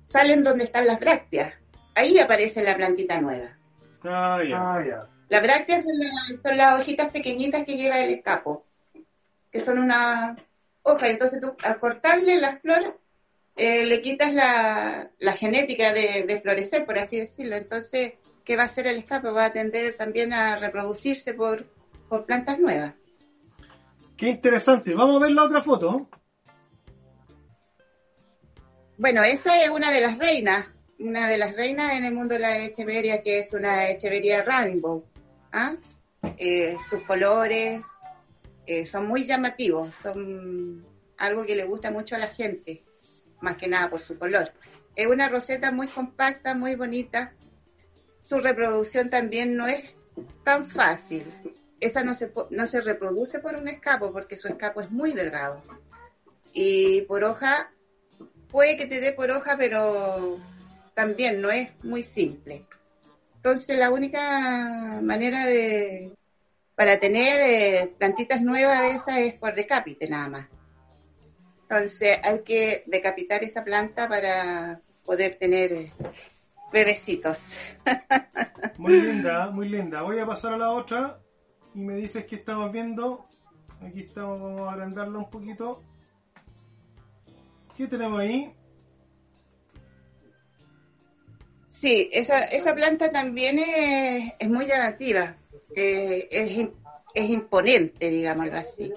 salen 0.05 0.43
donde 0.43 0.65
están 0.65 0.85
las 0.87 0.99
brácteas. 0.99 1.53
Ahí 1.95 2.17
aparece 2.19 2.61
la 2.63 2.75
plantita 2.75 3.19
nueva. 3.21 3.57
Ah, 4.03 4.41
ya. 4.47 4.57
Ah, 4.73 4.85
ya. 4.85 5.09
Las 5.29 5.41
brácteas 5.43 5.83
son, 5.83 5.93
la- 5.97 6.41
son 6.41 6.57
las 6.57 6.79
hojitas 6.81 7.09
pequeñitas 7.11 7.63
que 7.63 7.77
lleva 7.77 7.99
el 7.99 8.09
escapo, 8.09 8.65
que 9.51 9.59
son 9.59 9.79
una 9.79 10.35
hoja. 10.83 11.07
Entonces 11.09 11.39
tú 11.39 11.55
al 11.63 11.79
cortarle 11.79 12.37
las 12.39 12.59
flores 12.61 12.91
eh, 13.55 13.83
le 13.85 14.01
quitas 14.01 14.33
la, 14.33 15.09
la 15.19 15.33
genética 15.33 15.93
de, 15.93 16.23
de 16.27 16.41
florecer, 16.41 16.85
por 16.85 16.97
así 16.97 17.19
decirlo. 17.19 17.55
Entonces, 17.57 18.13
¿qué 18.43 18.55
va 18.55 18.63
a 18.63 18.65
hacer 18.65 18.87
el 18.87 18.97
escapo? 18.97 19.31
Va 19.33 19.45
a 19.45 19.53
tender 19.53 19.95
también 19.97 20.33
a 20.33 20.55
reproducirse 20.55 21.33
por, 21.33 21.65
por 22.07 22.25
plantas 22.25 22.57
nuevas. 22.57 22.93
Qué 24.17 24.29
interesante. 24.29 24.95
Vamos 24.95 25.17
a 25.21 25.25
ver 25.25 25.31
la 25.31 25.43
otra 25.43 25.61
foto. 25.61 26.09
Bueno, 28.97 29.23
esa 29.23 29.61
es 29.63 29.69
una 29.69 29.91
de 29.91 30.01
las 30.01 30.17
reinas, 30.17 30.65
una 30.99 31.29
de 31.29 31.37
las 31.37 31.55
reinas 31.55 31.93
en 31.93 32.03
el 32.03 32.13
mundo 32.13 32.33
de 32.33 32.39
la 32.41 32.57
echeveria, 32.63 33.21
que 33.21 33.39
es 33.39 33.53
una 33.53 33.89
echeveria 33.89 34.43
rainbow. 34.43 35.05
¿Ah? 35.51 35.75
Eh, 36.37 36.77
sus 36.89 37.03
colores 37.03 37.81
eh, 38.65 38.85
son 38.85 39.07
muy 39.07 39.25
llamativos, 39.25 39.93
son 39.95 40.85
algo 41.17 41.45
que 41.45 41.55
le 41.55 41.65
gusta 41.65 41.91
mucho 41.91 42.15
a 42.15 42.19
la 42.19 42.27
gente, 42.27 42.83
más 43.41 43.57
que 43.57 43.67
nada 43.67 43.89
por 43.89 43.99
su 43.99 44.17
color. 44.17 44.51
Es 44.95 45.07
una 45.07 45.29
roseta 45.29 45.71
muy 45.71 45.87
compacta, 45.87 46.55
muy 46.55 46.75
bonita. 46.75 47.33
Su 48.21 48.39
reproducción 48.39 49.09
también 49.09 49.55
no 49.55 49.67
es 49.67 49.95
tan 50.43 50.65
fácil. 50.65 51.25
Esa 51.79 52.03
no 52.03 52.13
se, 52.13 52.31
no 52.49 52.67
se 52.67 52.81
reproduce 52.81 53.39
por 53.39 53.55
un 53.55 53.69
escapo, 53.69 54.11
porque 54.11 54.37
su 54.37 54.47
escapo 54.47 54.81
es 54.81 54.91
muy 54.91 55.13
delgado. 55.13 55.63
Y 56.51 57.01
por 57.03 57.23
hoja 57.23 57.71
puede 58.49 58.77
que 58.77 58.87
te 58.87 58.99
dé 58.99 59.13
por 59.13 59.31
hoja, 59.31 59.55
pero 59.57 60.39
también 60.93 61.41
no 61.41 61.49
es 61.49 61.71
muy 61.83 62.03
simple. 62.03 62.65
Entonces 63.39 63.77
la 63.77 63.89
única 63.89 64.99
manera 65.01 65.45
de 65.45 66.13
para 66.75 66.99
tener 66.99 67.39
eh, 67.39 67.95
plantitas 67.97 68.41
nuevas 68.41 68.81
de 68.81 68.91
esas 68.91 69.17
es 69.19 69.33
por 69.35 69.55
decapite 69.55 70.09
nada 70.09 70.27
más. 70.27 70.47
Entonces 71.61 72.19
hay 72.21 72.43
que 72.43 72.83
decapitar 72.85 73.41
esa 73.41 73.63
planta 73.63 74.09
para 74.09 74.81
poder 75.05 75.37
tener 75.39 75.71
eh, 75.71 75.93
bebecitos. 76.73 77.53
Muy 78.77 79.01
linda, 79.01 79.51
muy 79.51 79.69
linda. 79.69 80.01
Voy 80.01 80.19
a 80.19 80.25
pasar 80.25 80.53
a 80.53 80.57
la 80.57 80.71
otra 80.71 81.19
y 81.73 81.79
me 81.79 81.95
dices 81.95 82.25
que 82.25 82.35
estamos 82.35 82.71
viendo. 82.71 83.25
Aquí 83.81 84.01
estamos, 84.01 84.41
vamos 84.41 84.61
a 84.61 84.73
agrandarla 84.73 85.17
un 85.17 85.29
poquito. 85.29 85.81
¿Qué 87.77 87.87
tenemos 87.87 88.19
ahí? 88.19 88.53
Sí, 91.79 92.09
esa, 92.11 92.43
esa 92.43 92.75
planta 92.75 93.09
también 93.09 93.57
es, 93.57 94.33
es 94.37 94.49
muy 94.49 94.65
llamativa, 94.65 95.37
eh, 95.73 96.27
es, 96.29 96.67
es 97.13 97.29
imponente, 97.29 98.09
digámoslo 98.09 98.57
así. 98.57 98.91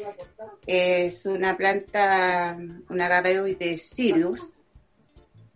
Es 0.66 1.24
una 1.26 1.56
planta, 1.56 2.58
una 2.88 3.06
gabeoide 3.08 3.78
Sirius, 3.78 4.50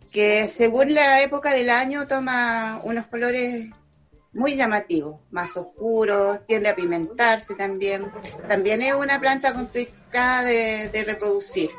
que 0.09 0.47
según 0.47 0.93
la 0.93 1.21
época 1.21 1.53
del 1.53 1.69
año 1.69 2.07
toma 2.07 2.79
unos 2.85 3.07
colores 3.07 3.67
muy 4.31 4.55
llamativos, 4.55 5.19
más 5.29 5.57
oscuros, 5.57 6.45
tiende 6.45 6.69
a 6.69 6.75
pimentarse 6.75 7.55
también. 7.55 8.09
También 8.47 8.81
es 8.81 8.93
una 8.93 9.19
planta 9.19 9.53
complicada 9.53 10.43
de, 10.43 10.87
de 10.87 11.03
reproducir. 11.03 11.71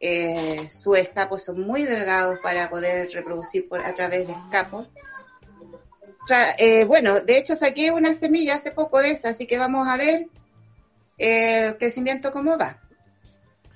Eh, 0.00 0.66
sus 0.68 0.96
escapos 0.96 1.44
son 1.44 1.60
muy 1.60 1.84
delgados 1.84 2.38
para 2.42 2.70
poder 2.70 3.10
reproducir 3.12 3.68
por, 3.68 3.80
a 3.80 3.94
través 3.94 4.26
de 4.26 4.32
escapos. 4.32 4.88
Eh, 6.58 6.84
bueno, 6.84 7.20
de 7.20 7.38
hecho 7.38 7.56
saqué 7.56 7.90
una 7.90 8.14
semilla 8.14 8.54
hace 8.54 8.70
poco 8.70 9.00
de 9.00 9.10
esa, 9.10 9.30
así 9.30 9.46
que 9.46 9.58
vamos 9.58 9.86
a 9.88 9.96
ver 9.96 10.28
eh, 11.18 11.66
el 11.66 11.76
crecimiento 11.76 12.32
cómo 12.32 12.56
va. 12.56 12.78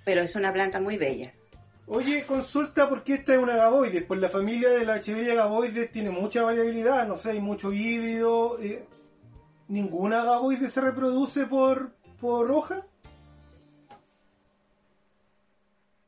Pero 0.05 0.22
es 0.22 0.35
una 0.35 0.53
planta 0.53 0.81
muy 0.81 0.97
bella. 0.97 1.33
Oye, 1.87 2.25
consulta 2.25 2.89
porque 2.89 3.14
esta 3.14 3.35
es 3.35 3.39
una 3.41 3.57
gaboides. 3.57 4.05
Pues 4.05 4.20
la 4.20 4.29
familia 4.29 4.70
de 4.70 4.87
la 4.87 4.97
Echeveria 4.97 5.35
gaboides 5.35 5.91
tiene 5.93 6.11
mucha 6.11 6.43
variabilidad. 6.43 7.07
No 7.07 7.16
sé, 7.16 7.33
hay 7.33 7.41
mucho 7.41 7.72
híbrido. 7.72 8.59
eh, 8.61 8.87
¿Ninguna 9.68 10.25
gaboide 10.25 10.68
se 10.68 10.81
reproduce 10.81 11.47
por, 11.47 11.93
por 12.20 12.51
hoja? 12.51 12.87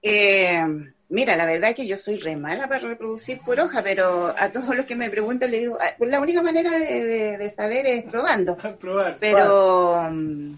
Eh, 0.09 0.63
mira, 1.09 1.37
la 1.37 1.47
verdad 1.47 1.71
es 1.71 1.77
que 1.77 1.87
yo 1.87 1.97
soy 1.97 2.17
re 2.17 2.37
mala 2.37 2.69
para 2.69 2.87
reproducir 2.87 3.41
por 3.45 3.59
hoja, 3.61 3.83
pero 3.83 4.33
a 4.37 4.51
todos 4.53 4.77
los 4.77 4.87
que 4.87 4.95
me 4.97 5.11
preguntan 5.11 5.51
le 5.51 5.61
digo, 5.61 5.79
"Ah, 5.81 5.95
pues 5.99 6.11
la 6.11 6.21
única 6.21 6.43
manera 6.43 6.71
de, 6.71 7.05
de- 7.05 7.39
de 7.39 7.51
saber 7.51 7.87
es 7.87 8.05
probando. 8.05 8.57
Probar. 8.81 9.19
Pero 9.19 10.03
mm, 10.11 10.55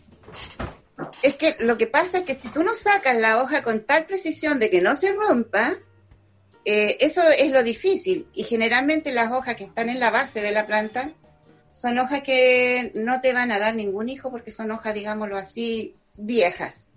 Es 1.23 1.37
que 1.37 1.57
lo 1.61 1.79
que 1.79 1.87
pasa 1.87 2.19
es 2.19 2.25
que 2.25 2.35
si 2.35 2.49
tú 2.49 2.63
no 2.63 2.73
sacas 2.75 3.17
la 3.19 3.43
hoja 3.43 3.63
con 3.63 3.85
tal 3.87 4.07
precisión 4.07 4.59
de 4.59 4.69
que 4.71 4.81
no 4.81 4.97
se 4.97 5.13
rompa, 5.13 5.77
eh, 6.65 6.97
eso 7.01 7.23
es 7.31 7.51
lo 7.53 7.63
difícil. 7.63 8.27
Y 8.35 8.45
generalmente 8.45 9.13
las 9.13 9.33
hojas 9.33 9.57
que 9.57 9.65
están 9.65 9.89
en 9.89 10.01
la 10.01 10.11
base 10.11 10.41
de 10.43 10.53
la 10.53 10.67
planta 10.67 11.13
son 11.73 11.99
hojas 11.99 12.23
que 12.23 12.91
no 12.95 13.21
te 13.21 13.33
van 13.33 13.53
a 13.53 13.59
dar 13.59 13.75
ningún 13.75 14.09
hijo 14.09 14.31
porque 14.31 14.51
son 14.51 14.71
hojas, 14.73 14.95
digámoslo 14.95 15.37
así, 15.37 15.95
viejas. 16.17 16.88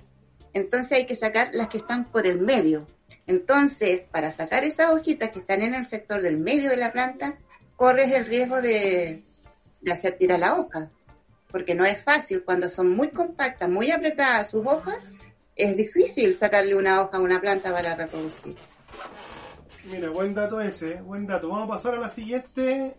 Entonces 0.54 0.92
hay 0.94 1.06
que 1.06 1.16
sacar 1.16 1.50
las 1.54 1.70
que 1.70 1.78
están 1.78 2.06
por 2.06 2.28
el 2.28 2.40
medio. 2.40 2.88
Entonces, 3.28 4.02
para 4.12 4.32
sacar 4.32 4.64
esas 4.64 4.92
hojitas 4.92 5.30
que 5.30 5.40
están 5.40 5.62
en 5.62 5.74
el 5.74 5.86
sector 5.86 6.22
del 6.22 6.38
medio 6.38 6.70
de 6.70 6.78
la 6.78 6.92
planta, 6.92 7.38
corres 7.76 8.12
el 8.12 8.26
riesgo 8.26 8.62
de, 8.62 9.24
hacer 9.92 10.18
tirar 10.18 10.40
la 10.40 10.56
hoja, 10.56 10.92
porque 11.50 11.76
no 11.76 11.86
es 11.86 12.02
fácil 12.04 12.44
cuando 12.44 12.70
son 12.70 12.92
muy 12.92 13.10
compactas, 13.10 13.70
muy 13.70 13.92
apretadas 13.92 14.52
sus 14.52 14.66
hojas, 14.66 14.98
es 15.56 15.76
difícil 15.76 16.34
sacarle 16.34 16.76
una 16.76 17.02
hoja 17.02 17.18
a 17.18 17.22
una 17.22 17.40
planta 17.40 17.72
para 17.72 17.96
reproducir. 17.96 18.56
Mira, 19.86 20.10
buen 20.10 20.34
dato 20.34 20.62
ese, 20.62 21.02
buen 21.02 21.26
dato. 21.26 21.50
Vamos 21.50 21.66
a 21.66 21.74
pasar 21.74 21.96
a 21.96 22.00
la 22.00 22.10
siguiente, 22.10 22.96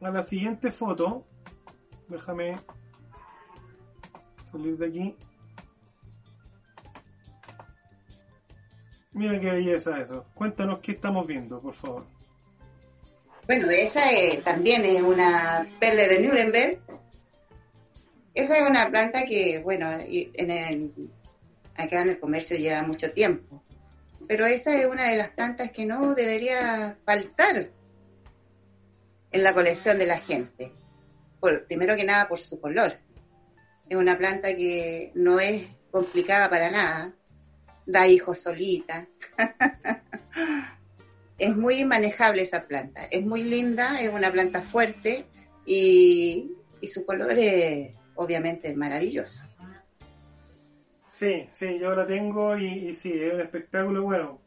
a 0.00 0.10
la 0.10 0.22
siguiente 0.22 0.72
foto. 0.72 1.24
Déjame 2.08 2.56
salir 4.50 4.78
de 4.78 4.86
aquí. 4.86 5.16
Mira 9.14 9.40
qué 9.40 9.50
belleza 9.50 10.00
eso. 10.00 10.26
Cuéntanos 10.34 10.80
qué 10.80 10.92
estamos 10.92 11.26
viendo, 11.26 11.60
por 11.60 11.74
favor. 11.74 12.04
Bueno, 13.46 13.70
esa 13.70 14.02
también 14.42 14.84
es 14.84 15.00
una 15.02 15.66
perle 15.78 16.08
de 16.08 16.18
Nuremberg. 16.18 16.78
Esa 18.34 18.58
es 18.58 18.68
una 18.68 18.90
planta 18.90 19.24
que, 19.24 19.60
bueno, 19.60 19.88
en 19.92 20.50
el, 20.50 20.92
acá 21.76 22.02
en 22.02 22.10
el 22.10 22.18
comercio 22.18 22.56
lleva 22.56 22.82
mucho 22.82 23.12
tiempo. 23.12 23.62
Pero 24.26 24.46
esa 24.46 24.74
es 24.76 24.86
una 24.86 25.08
de 25.08 25.16
las 25.16 25.28
plantas 25.28 25.70
que 25.70 25.86
no 25.86 26.14
debería 26.14 26.96
faltar 27.04 27.70
en 29.30 29.42
la 29.42 29.54
colección 29.54 29.98
de 29.98 30.06
la 30.06 30.18
gente. 30.18 30.72
Por, 31.38 31.66
primero 31.66 31.94
que 31.94 32.04
nada 32.04 32.26
por 32.26 32.40
su 32.40 32.60
color. 32.60 32.98
Es 33.88 33.96
una 33.96 34.16
planta 34.16 34.54
que 34.56 35.12
no 35.14 35.38
es 35.38 35.66
complicada 35.90 36.48
para 36.48 36.70
nada. 36.70 37.12
Da 37.86 38.08
hijos 38.08 38.38
solita. 38.38 39.06
es 41.38 41.56
muy 41.56 41.84
manejable 41.84 42.42
esa 42.42 42.62
planta. 42.62 43.04
Es 43.10 43.24
muy 43.24 43.42
linda, 43.42 44.00
es 44.00 44.12
una 44.12 44.30
planta 44.30 44.62
fuerte 44.62 45.26
y, 45.66 46.52
su 46.92 47.04
color 47.06 47.38
es 47.38 47.94
obviamente 48.14 48.74
maravilloso. 48.74 49.44
Sí, 51.10 51.48
sí, 51.52 51.78
yo 51.78 51.94
la 51.94 52.06
tengo 52.06 52.56
y, 52.58 52.94
sí, 52.96 53.12
es 53.12 53.32
un 53.32 53.40
espectáculo. 53.40 54.02
Bueno, 54.02 54.40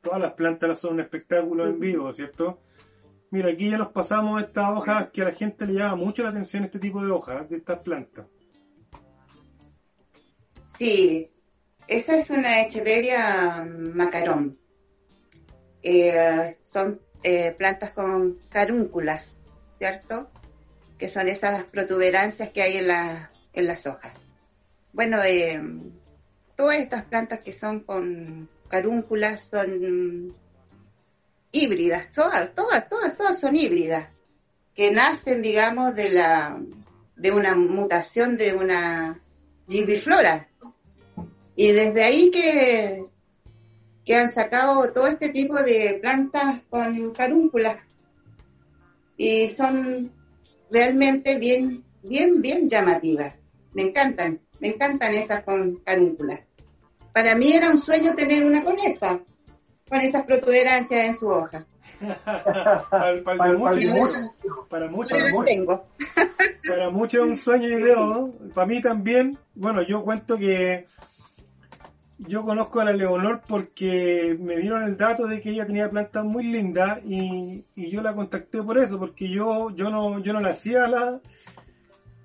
todas 0.00 0.20
las 0.20 0.32
plantas 0.32 0.80
son 0.80 0.94
un 0.94 1.00
espectáculo 1.00 1.66
en 1.66 1.78
vivo, 1.78 2.12
¿cierto? 2.12 2.60
Mira, 3.30 3.50
aquí 3.50 3.70
ya 3.70 3.78
nos 3.78 3.88
pasamos 3.92 4.42
estas 4.42 4.70
hojas 4.70 5.10
que 5.10 5.22
a 5.22 5.26
la 5.26 5.32
gente 5.32 5.66
le 5.66 5.74
llama 5.74 5.96
mucho 5.96 6.22
la 6.22 6.30
atención 6.30 6.64
este 6.64 6.78
tipo 6.78 7.04
de 7.04 7.10
hojas, 7.10 7.48
de 7.48 7.56
estas 7.56 7.80
plantas. 7.80 8.26
Sí, 10.76 11.30
esa 11.88 12.16
es 12.16 12.30
una 12.30 12.62
Echeveria 12.62 13.64
macarón. 13.64 14.58
Eh, 15.82 16.56
son 16.62 17.00
eh, 17.22 17.52
plantas 17.52 17.90
con 17.90 18.38
carúnculas, 18.48 19.36
¿cierto? 19.78 20.30
Que 20.98 21.08
son 21.08 21.28
esas 21.28 21.64
protuberancias 21.64 22.50
que 22.50 22.62
hay 22.62 22.76
en, 22.76 22.88
la, 22.88 23.30
en 23.52 23.66
las 23.66 23.86
hojas. 23.86 24.12
Bueno, 24.92 25.22
eh, 25.22 25.60
todas 26.56 26.78
estas 26.78 27.04
plantas 27.04 27.40
que 27.40 27.52
son 27.52 27.80
con 27.80 28.48
carúnculas 28.68 29.42
son 29.42 30.34
híbridas, 31.52 32.10
todas, 32.12 32.54
todas, 32.54 32.88
todas, 32.88 33.16
todas 33.16 33.38
son 33.38 33.56
híbridas, 33.56 34.08
que 34.74 34.90
nacen, 34.90 35.42
digamos, 35.42 35.94
de 35.94 36.10
la 36.10 36.58
de 37.16 37.30
una 37.30 37.54
mutación 37.54 38.36
de 38.36 38.54
una 38.54 39.20
gibiflora. 39.68 40.48
Y 41.56 41.72
desde 41.72 42.02
ahí 42.02 42.30
que 42.30 43.04
que 44.04 44.14
han 44.14 44.30
sacado 44.30 44.92
todo 44.92 45.06
este 45.06 45.30
tipo 45.30 45.56
de 45.62 45.98
plantas 46.00 46.60
con 46.68 47.12
carúnculas 47.12 47.78
y 49.16 49.48
son 49.48 50.12
realmente 50.70 51.38
bien, 51.38 51.84
bien, 52.02 52.42
bien 52.42 52.68
llamativas. 52.68 53.34
Me 53.72 53.82
encantan, 53.82 54.40
me 54.60 54.68
encantan 54.68 55.14
esas 55.14 55.42
con 55.44 55.76
carúnculas. 55.76 56.40
Para 57.12 57.34
mí 57.34 57.52
era 57.52 57.70
un 57.70 57.78
sueño 57.78 58.14
tener 58.14 58.44
una 58.44 58.62
con 58.62 58.76
esa, 58.78 59.20
con 59.88 60.00
esas 60.00 60.24
protuberancias 60.24 61.06
en 61.06 61.14
su 61.14 61.28
hoja. 61.28 61.64
para, 62.24 63.22
para, 63.24 63.52
muchos, 63.52 63.84
para 64.68 64.88
muchos, 64.88 65.18
tengo. 65.46 65.86
para 66.68 66.90
muchos 66.90 67.20
es 67.20 67.26
un 67.26 67.36
sueño, 67.36 67.68
yo 67.68 67.76
creo. 67.76 68.32
Para 68.52 68.66
mí 68.66 68.82
también. 68.82 69.38
Bueno, 69.54 69.80
yo 69.82 70.02
cuento 70.02 70.36
que 70.36 70.86
yo 72.18 72.44
conozco 72.44 72.80
a 72.80 72.84
la 72.84 72.92
Leonor 72.92 73.42
porque 73.46 74.36
me 74.40 74.58
dieron 74.58 74.84
el 74.84 74.96
dato 74.96 75.26
de 75.26 75.40
que 75.40 75.50
ella 75.50 75.66
tenía 75.66 75.90
plantas 75.90 76.24
muy 76.24 76.44
lindas 76.44 77.00
y, 77.04 77.64
yo 77.76 78.02
la 78.02 78.14
contacté 78.14 78.62
por 78.62 78.78
eso, 78.78 78.98
porque 78.98 79.28
yo, 79.28 79.70
yo 79.70 79.90
no, 79.90 80.20
yo 80.20 80.32
no 80.32 80.40
la 80.40 80.50
hacía 80.50 80.84
a 80.84 80.88
la, 80.88 81.20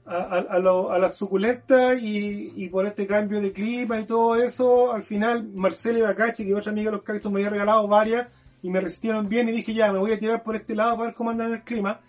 a, 0.06 0.98
las 1.00 1.16
suculentas 1.16 1.98
y, 2.02 2.68
por 2.70 2.86
este 2.86 3.08
cambio 3.08 3.42
de 3.42 3.52
clima 3.52 4.00
y 4.00 4.06
todo 4.06 4.36
eso, 4.36 4.94
al 4.94 5.04
final 5.04 5.48
Marcela 5.54 6.08
Bacachi, 6.08 6.46
que 6.46 6.56
otra 6.56 6.72
amiga 6.72 6.92
de 6.92 6.98
los 6.98 7.06
cactus 7.06 7.32
me 7.32 7.40
había 7.40 7.52
regalado 7.52 7.88
varias 7.88 8.28
y 8.62 8.70
me 8.70 8.82
resistieron 8.82 9.28
bien 9.28 9.50
y 9.50 9.54
dije 9.54 9.74
ya, 9.74 9.92
me 9.92 10.00
voy 10.00 10.14
a 10.14 10.20
tirar 10.20 10.44
por 10.44 10.56
este 10.56 10.76
lado 10.76 10.98
para 10.98 11.08
ver 11.08 11.16
cómo 11.16 11.32
andan 11.32 11.54
el 11.54 11.64
clima 11.64 12.00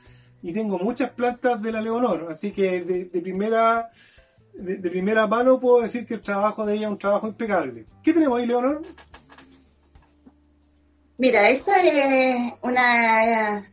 y 0.43 0.53
tengo 0.53 0.79
muchas 0.79 1.11
plantas 1.11 1.61
de 1.63 1.73
la 1.73 1.81
Leonor, 1.81 2.29
así 2.31 2.53
que 2.53 2.83
de 2.83 3.21
primera 3.21 3.91
de, 4.61 4.91
primera 4.91 5.27
mano 5.27 5.59
puedo 5.59 5.83
decir 5.83 6.07
que 6.07 6.15
el 6.15 6.21
trabajo 6.21 6.67
de 6.67 6.75
ella 6.75 6.87
es 6.87 6.93
un 6.93 6.99
trabajo 6.99 7.27
impecable. 7.27 7.87
¿Qué 8.03 8.13
tenemos 8.13 8.39
ahí, 8.39 8.47
Leonor? 8.47 8.83
Mira, 11.19 11.49
esa 11.51 11.83
es 11.83 12.55
una 12.63 13.71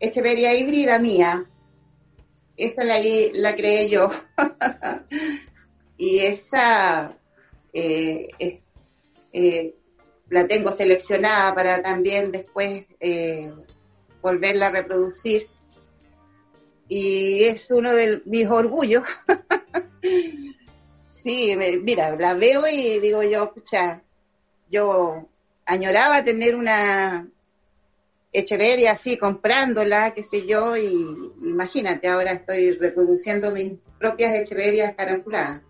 Echeveria 0.00 0.54
híbrida 0.54 0.98
mía. 0.98 1.44
Esa 2.56 2.84
la, 2.84 3.56
creé 3.56 3.88
yo. 3.88 4.10
y 5.96 6.20
esa 6.20 7.16
eh, 7.72 8.28
eh, 9.32 9.74
la 10.28 10.46
tengo 10.46 10.72
seleccionada 10.72 11.54
para 11.54 11.82
también 11.82 12.32
después 12.32 12.84
eh, 13.00 13.52
volverla 14.20 14.68
a 14.68 14.72
reproducir. 14.72 15.48
Y 16.88 17.44
es 17.44 17.70
uno 17.70 17.92
de 17.92 18.22
mis 18.24 18.46
orgullos 18.46 19.04
sí, 21.10 21.56
mira, 21.82 22.16
la 22.16 22.34
veo 22.34 22.66
y 22.66 22.98
digo 23.00 23.22
yo, 23.22 23.44
escucha, 23.44 24.02
yo 24.70 25.28
añoraba 25.64 26.24
tener 26.24 26.56
una 26.56 27.28
Echeveria 28.32 28.92
así, 28.92 29.16
comprándola, 29.16 30.12
qué 30.12 30.22
sé 30.22 30.46
yo, 30.46 30.76
y 30.76 31.32
imagínate, 31.42 32.08
ahora 32.08 32.32
estoy 32.32 32.72
reproduciendo 32.72 33.52
mis 33.52 33.72
propias 33.98 34.34
Echeverias 34.34 34.94
caranculadas. 34.94 35.62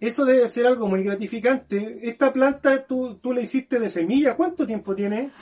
Eso 0.00 0.24
debe 0.24 0.48
ser 0.50 0.66
algo 0.66 0.86
muy 0.86 1.02
gratificante. 1.02 1.98
Esta 2.02 2.32
planta 2.32 2.86
tú, 2.86 3.16
tú 3.16 3.32
la 3.32 3.40
hiciste 3.40 3.80
de 3.80 3.90
semilla, 3.90 4.36
¿cuánto 4.36 4.64
tiempo 4.64 4.94
tiene? 4.94 5.32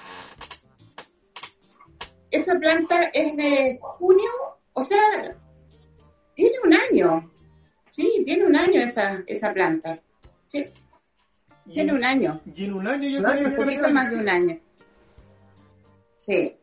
Esa 2.30 2.54
planta 2.58 3.04
es 3.12 3.36
de 3.36 3.78
junio, 3.80 4.30
o 4.72 4.82
sea, 4.82 5.36
tiene 6.34 6.56
un 6.64 6.74
año. 6.74 7.30
Sí, 7.96 8.22
tiene 8.26 8.44
un 8.44 8.54
año 8.54 8.78
esa, 8.82 9.22
esa 9.26 9.54
planta. 9.54 9.98
Sí. 10.48 10.66
Tiene 11.72 11.94
un 11.94 12.04
año. 12.04 12.42
Y 12.54 12.66
en 12.66 12.74
un 12.74 12.86
año 12.86 13.08
ya 13.08 13.32
tiene 13.32 13.48
un 13.48 13.56
poquito 13.56 13.90
más 13.90 14.10
de 14.10 14.16
un 14.16 14.28
año. 14.28 14.58
Sí. 16.18 16.54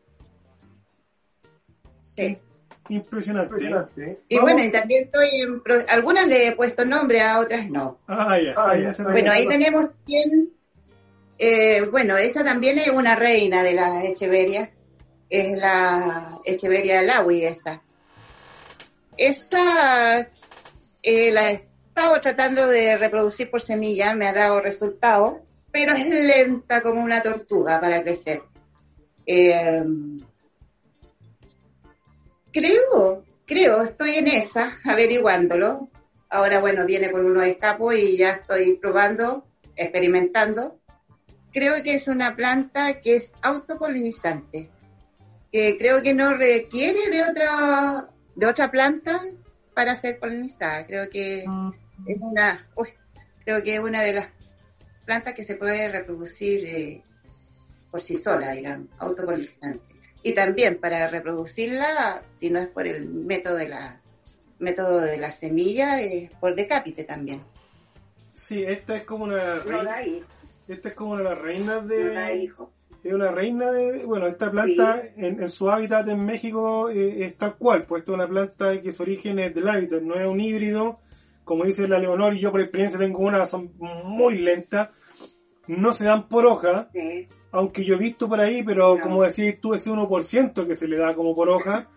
Sí. 2.00 2.38
Impresionante. 2.88 4.16
Y 4.28 4.38
bueno, 4.38 4.62
y 4.62 4.70
también 4.70 5.06
estoy 5.06 5.26
en. 5.40 5.60
Algunas 5.88 6.28
le 6.28 6.46
he 6.46 6.52
puesto 6.52 6.84
nombre, 6.84 7.20
a 7.20 7.40
otras 7.40 7.68
no. 7.68 7.98
Ah, 8.06 8.38
ya. 8.38 8.54
Ah, 8.56 8.76
bueno, 9.10 9.32
ahí 9.32 9.48
tenemos 9.48 9.86
quien. 10.06 10.50
Eh, 11.36 11.80
bueno, 11.90 12.16
esa 12.16 12.44
también 12.44 12.78
es 12.78 12.90
una 12.90 13.16
reina 13.16 13.64
de 13.64 13.72
las 13.74 14.04
Echeverias. 14.04 14.70
Es 15.28 15.58
la 15.58 16.38
Echeveria 16.44 17.02
Lawi, 17.02 17.44
esa. 17.44 17.82
Esa 19.16 20.28
eh, 21.04 21.30
la 21.30 21.50
he 21.50 21.54
estado 21.88 22.18
tratando 22.22 22.66
de 22.66 22.96
reproducir 22.96 23.50
por 23.50 23.60
semilla, 23.60 24.14
me 24.14 24.26
ha 24.26 24.32
dado 24.32 24.58
resultados, 24.60 25.34
pero 25.70 25.92
es 25.92 26.08
lenta 26.08 26.80
como 26.80 27.04
una 27.04 27.22
tortuga 27.22 27.78
para 27.78 28.02
crecer. 28.02 28.40
Eh, 29.26 29.84
creo, 32.50 33.22
creo, 33.44 33.82
estoy 33.82 34.14
en 34.14 34.28
esa, 34.28 34.78
averiguándolo. 34.84 35.90
ahora 36.30 36.58
bueno, 36.58 36.86
viene 36.86 37.12
con 37.12 37.26
unos 37.26 37.46
escapos 37.46 37.94
y 37.96 38.16
ya 38.16 38.30
estoy 38.30 38.76
probando, 38.76 39.44
experimentando. 39.76 40.80
Creo 41.52 41.82
que 41.82 41.96
es 41.96 42.08
una 42.08 42.34
planta 42.34 43.02
que 43.02 43.16
es 43.16 43.34
autopolinizante, 43.42 44.70
que 45.52 45.76
creo 45.76 46.02
que 46.02 46.14
no 46.14 46.32
requiere 46.32 47.10
de 47.10 47.22
otra, 47.24 48.08
de 48.34 48.46
otra 48.46 48.70
planta 48.70 49.20
para 49.74 49.96
ser 49.96 50.18
polinizada. 50.18 50.86
Creo 50.86 51.08
que 51.10 51.44
mm. 51.46 51.70
es 52.06 52.16
una, 52.20 52.66
uy, 52.76 52.88
creo 53.44 53.62
que 53.62 53.74
es 53.74 53.80
una 53.80 54.02
de 54.02 54.14
las 54.14 54.28
plantas 55.04 55.34
que 55.34 55.44
se 55.44 55.56
puede 55.56 55.88
reproducir 55.88 56.64
eh, 56.66 57.02
por 57.90 58.00
sí 58.00 58.16
sola, 58.16 58.52
digamos, 58.52 58.88
autopolinizante. 58.98 59.80
Y 60.22 60.32
también 60.32 60.78
para 60.78 61.08
reproducirla, 61.08 62.22
si 62.36 62.50
no 62.50 62.58
es 62.58 62.68
por 62.68 62.86
el 62.86 63.06
método 63.06 63.56
de 63.56 63.68
la 63.68 64.00
método 64.58 65.00
de 65.00 65.18
la 65.18 65.32
semilla, 65.32 66.00
es 66.00 66.30
por 66.40 66.54
decápite 66.54 67.04
también. 67.04 67.42
Sí, 68.46 68.64
esta 68.64 68.96
es 68.96 69.04
como 69.04 69.24
una 69.24 69.60
reina. 69.60 70.26
esta 70.68 70.88
es 70.88 70.94
como 70.94 71.12
una 71.12 71.22
de 71.22 71.28
las 71.30 71.38
reinas 71.38 71.88
de. 71.88 72.50
Es 73.04 73.12
una 73.12 73.30
reina 73.30 73.70
de. 73.70 74.06
Bueno, 74.06 74.26
esta 74.26 74.50
planta 74.50 75.02
en, 75.16 75.48
su 75.50 75.70
hábitat 75.70 76.08
en 76.08 76.24
México 76.24 76.88
eh, 76.88 77.26
es 77.26 77.36
tal 77.36 77.56
cual, 77.56 77.84
pues 77.84 78.00
esta 78.00 78.12
es 78.12 78.14
una 78.14 78.26
planta 78.26 78.80
que 78.80 78.92
su 78.92 79.02
origen 79.02 79.38
es 79.38 79.54
del 79.54 79.68
hábitat, 79.68 80.00
no 80.00 80.14
es 80.14 80.26
un 80.26 80.40
híbrido. 80.40 81.00
Como 81.44 81.64
dice 81.66 81.86
la 81.86 81.98
Leonor, 81.98 82.34
y 82.34 82.40
yo 82.40 82.50
por 82.50 82.62
experiencia 82.62 82.98
tengo 82.98 83.18
una, 83.18 83.44
son 83.44 83.72
muy 83.78 84.38
lentas, 84.38 84.88
no 85.66 85.92
se 85.92 86.06
dan 86.06 86.28
por 86.28 86.46
hoja. 86.46 86.88
Aunque 87.52 87.84
yo 87.84 87.96
he 87.96 87.98
visto 87.98 88.26
por 88.26 88.40
ahí, 88.40 88.62
pero 88.62 88.98
como 88.98 89.22
decís 89.22 89.60
tú, 89.60 89.74
ese 89.74 89.90
1% 89.90 90.66
que 90.66 90.74
se 90.74 90.88
le 90.88 90.96
da 90.96 91.14
como 91.14 91.34
por 91.34 91.50
hoja, 91.50 91.90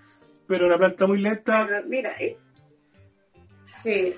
pero 0.46 0.68
una 0.68 0.78
planta 0.78 1.08
muy 1.08 1.20
lenta. 1.20 1.66
mira, 1.88 2.12
eh, 2.20 2.38
Sí, 3.64 4.14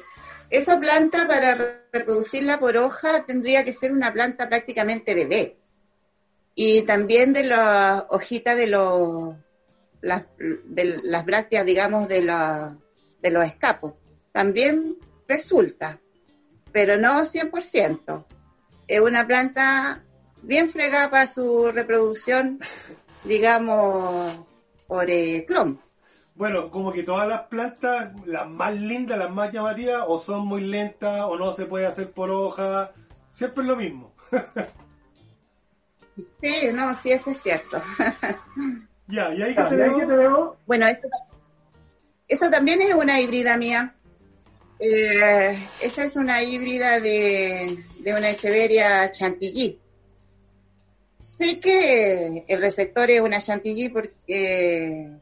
esa 0.49 0.79
planta 0.79 1.27
para 1.27 1.83
reproducirla 1.93 2.59
por 2.59 2.75
hoja 2.77 3.25
tendría 3.25 3.63
que 3.63 3.73
ser 3.73 3.91
una 3.91 4.11
planta 4.11 4.49
prácticamente 4.49 5.13
bebé. 5.13 5.58
Y 6.61 6.81
también 6.81 7.31
de 7.31 7.45
las 7.45 8.03
hojitas 8.09 8.57
de 8.57 8.67
los 8.67 9.33
las, 10.01 10.25
de 10.37 10.99
las 11.03 11.23
brácteas, 11.23 11.65
digamos, 11.65 12.09
de, 12.09 12.21
la, 12.21 12.75
de 13.21 13.31
los 13.31 13.45
escapos. 13.45 13.93
También 14.33 14.97
resulta, 15.25 16.01
pero 16.73 16.97
no 16.97 17.21
100%. 17.21 18.25
Es 18.89 18.99
una 18.99 19.25
planta 19.25 20.03
bien 20.41 20.69
fregada 20.69 21.09
para 21.09 21.27
su 21.27 21.71
reproducción, 21.71 22.59
digamos, 23.23 24.37
por 24.85 25.09
el 25.09 25.45
clon. 25.45 25.79
Bueno, 26.35 26.69
como 26.71 26.91
que 26.91 27.03
todas 27.03 27.29
las 27.29 27.43
plantas, 27.43 28.11
las 28.25 28.49
más 28.49 28.75
lindas, 28.77 29.17
las 29.17 29.31
más 29.31 29.53
llamativas, 29.53 30.03
o 30.05 30.19
son 30.19 30.45
muy 30.45 30.63
lentas, 30.65 31.21
o 31.21 31.37
no 31.37 31.53
se 31.53 31.67
puede 31.67 31.85
hacer 31.85 32.11
por 32.11 32.29
hoja. 32.29 32.91
Siempre 33.31 33.63
es 33.63 33.69
lo 33.69 33.77
mismo. 33.77 34.13
sí, 36.41 36.69
no, 36.73 36.95
sí, 36.95 37.11
eso 37.11 37.31
es 37.31 37.41
cierto. 37.41 37.81
ya, 39.07 39.33
y 39.33 39.41
ahí 39.41 39.55
que 39.55 40.05
tenemos... 40.05 40.57
Bueno, 40.65 40.87
esto, 40.87 41.07
eso 42.27 42.49
también 42.49 42.81
es 42.81 42.93
una 42.93 43.19
híbrida 43.19 43.57
mía. 43.57 43.95
Eh, 44.79 45.57
esa 45.81 46.05
es 46.05 46.15
una 46.15 46.41
híbrida 46.41 46.99
de, 46.99 47.83
de 47.99 48.13
una 48.13 48.29
Echeveria 48.29 49.11
Chantilly. 49.11 49.79
Sé 51.19 51.59
que 51.59 52.45
el 52.47 52.61
receptor 52.61 53.09
es 53.11 53.21
una 53.21 53.41
Chantilly 53.41 53.89
porque 53.89 55.19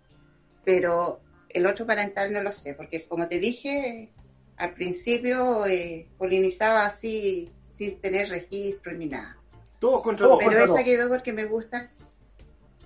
pero 0.68 1.22
el 1.48 1.66
otro 1.66 1.86
parental 1.86 2.34
no 2.34 2.44
lo 2.44 2.52
sé, 2.52 2.74
porque 2.74 3.06
como 3.06 3.30
te 3.30 3.40
dije, 3.40 4.10
al 4.58 4.74
principio 4.74 5.66
eh, 5.66 6.08
polinizaba 6.18 6.86
así 6.86 7.50
sin 7.72 8.02
tener 8.02 8.28
registro 8.28 8.92
ni 8.92 9.06
nada. 9.06 9.37
Todos 9.80 10.02
contra 10.02 10.28
Pero 10.40 10.64
esa 10.64 10.84
quedó 10.84 11.10
porque 11.10 11.34
me 11.34 11.46
gusta, 11.46 11.90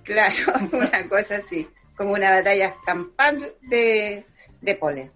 claro, 0.02 0.34
una 0.72 1.08
cosa 1.08 1.36
así, 1.36 1.68
como 1.96 2.12
una 2.12 2.30
batalla 2.30 2.74
campal 2.84 3.54
de, 3.62 4.24
de 4.60 4.74
polen. 4.74 5.10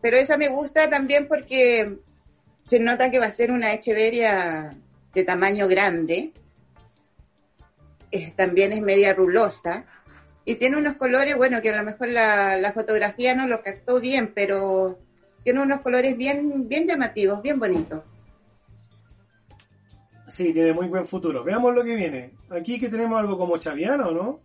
Pero 0.00 0.16
esa 0.16 0.36
me 0.36 0.48
gusta 0.48 0.88
también 0.88 1.28
porque 1.28 1.98
se 2.66 2.78
nota 2.78 3.10
que 3.10 3.18
va 3.18 3.26
a 3.26 3.30
ser 3.30 3.50
una 3.50 3.72
echeveria 3.72 4.76
de 5.14 5.24
tamaño 5.24 5.68
grande, 5.68 6.32
también 8.36 8.72
es 8.72 8.82
media 8.82 9.14
rulosa, 9.14 9.84
y 10.44 10.54
tiene 10.54 10.76
unos 10.76 10.96
colores, 10.96 11.36
bueno, 11.36 11.60
que 11.60 11.70
a 11.70 11.76
lo 11.76 11.84
mejor 11.84 12.08
la, 12.08 12.72
fotografía 12.72 13.34
no 13.34 13.46
lo 13.46 13.62
captó 13.62 14.00
bien, 14.00 14.32
pero 14.34 14.98
tiene 15.44 15.60
unos 15.60 15.80
colores 15.80 16.16
bien, 16.16 16.68
bien 16.68 16.86
llamativos, 16.86 17.42
bien 17.42 17.58
bonitos. 17.58 18.02
Sí, 20.28 20.52
tiene 20.52 20.72
muy 20.72 20.88
buen 20.88 21.06
futuro. 21.06 21.42
Veamos 21.42 21.74
lo 21.74 21.84
que 21.84 21.94
viene. 21.94 22.32
Aquí 22.50 22.78
que 22.78 22.88
tenemos 22.88 23.18
algo 23.18 23.38
como 23.38 23.58
Chaviana, 23.58 24.08
¿o 24.08 24.12
no? 24.12 24.40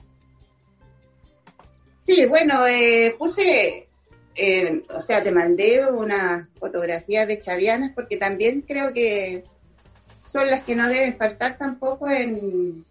Sí, 1.98 2.26
bueno, 2.26 2.66
eh, 2.68 3.16
puse, 3.18 3.88
eh, 4.36 4.84
o 4.90 5.02
sea, 5.02 5.24
te 5.24 5.32
mandé 5.32 5.86
una 5.86 6.50
fotografía 6.60 7.26
de 7.26 7.40
Chavianas 7.40 7.92
porque 7.96 8.18
también 8.18 8.62
creo 8.62 8.94
que 8.94 9.44
son 10.16 10.48
las 10.48 10.64
que 10.64 10.76
no 10.76 10.88
deben 10.90 11.18
faltar 11.18 11.58
tampoco 11.58 12.10
en, 12.10 12.86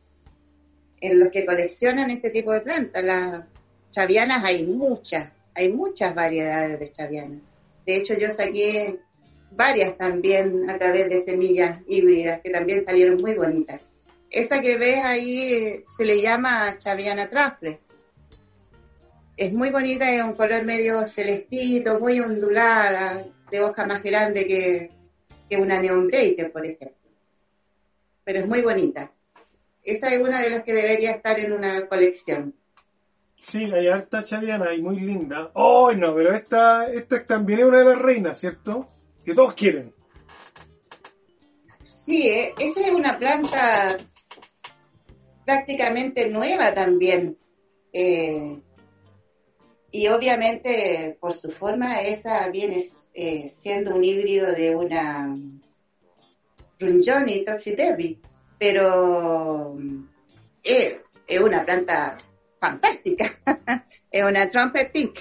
en 1.00 1.20
los 1.20 1.30
que 1.30 1.44
coleccionan 1.44 2.10
este 2.10 2.30
tipo 2.30 2.52
de 2.52 2.60
plantas. 2.60 3.04
Las 3.04 3.44
chavianas 3.90 4.44
hay 4.44 4.64
muchas, 4.64 5.30
hay 5.54 5.70
muchas 5.70 6.14
variedades 6.14 6.78
de 6.78 6.92
chavianas. 6.92 7.40
De 7.84 7.96
hecho, 7.96 8.14
yo 8.14 8.30
saqué 8.30 9.00
varias 9.54 9.96
también 9.96 10.68
a 10.68 10.78
través 10.78 11.08
de 11.08 11.22
semillas 11.22 11.80
híbridas 11.86 12.40
que 12.40 12.50
también 12.50 12.84
salieron 12.84 13.16
muy 13.20 13.34
bonitas. 13.34 13.80
Esa 14.30 14.60
que 14.60 14.78
ves 14.78 15.04
ahí 15.04 15.84
se 15.96 16.04
le 16.04 16.20
llama 16.20 16.78
chaviana 16.78 17.28
trafle. 17.28 17.80
Es 19.36 19.52
muy 19.52 19.70
bonita, 19.70 20.10
es 20.10 20.22
un 20.22 20.34
color 20.34 20.64
medio 20.64 21.04
celestito, 21.04 22.00
muy 22.00 22.20
ondulada, 22.20 23.24
de 23.50 23.60
hoja 23.60 23.86
más 23.86 24.02
grande 24.02 24.46
que, 24.46 24.90
que 25.48 25.56
una 25.56 25.80
neon 25.80 26.10
por 26.52 26.64
ejemplo. 26.64 26.96
Pero 28.24 28.38
es 28.40 28.46
muy 28.46 28.62
bonita. 28.62 29.12
Esa 29.82 30.08
es 30.14 30.20
una 30.20 30.40
de 30.40 30.50
las 30.50 30.62
que 30.62 30.72
debería 30.72 31.10
estar 31.10 31.38
en 31.38 31.52
una 31.52 31.86
colección. 31.86 32.54
Sí, 33.36 33.64
hay 33.64 33.88
harta 33.88 34.24
chaviana 34.24 34.72
y 34.72 34.80
muy 34.80 35.00
linda. 35.00 35.50
Oh, 35.54 35.92
no, 35.92 36.14
pero 36.14 36.34
esta, 36.34 36.86
esta 36.86 37.24
también 37.26 37.60
es 37.60 37.64
una 37.66 37.78
de 37.78 37.84
las 37.84 37.98
reinas, 37.98 38.38
¿cierto? 38.38 38.88
Que 39.24 39.34
todos 39.34 39.54
quieren. 39.54 39.94
Sí, 41.82 42.28
eh, 42.28 42.54
esa 42.58 42.80
es 42.80 42.92
una 42.92 43.18
planta 43.18 43.98
prácticamente 45.44 46.28
nueva 46.28 46.74
también. 46.74 47.38
Eh, 47.92 48.60
y 49.90 50.06
obviamente 50.08 51.16
por 51.20 51.34
su 51.34 51.50
forma 51.50 52.00
esa 52.00 52.48
viene 52.48 52.82
eh, 53.12 53.48
siendo 53.48 53.94
un 53.94 54.02
híbrido 54.02 54.52
de 54.52 54.74
una 54.74 55.36
Runjoni 56.80 57.44
Toxidebi 57.44 58.18
pero 58.62 59.76
eh, 60.62 61.02
es, 61.26 61.40
una 61.40 61.64
planta 61.64 62.16
fantástica, 62.60 63.32
es 64.10 64.22
una 64.22 64.48
trumpet 64.48 64.92
pink. 64.92 65.18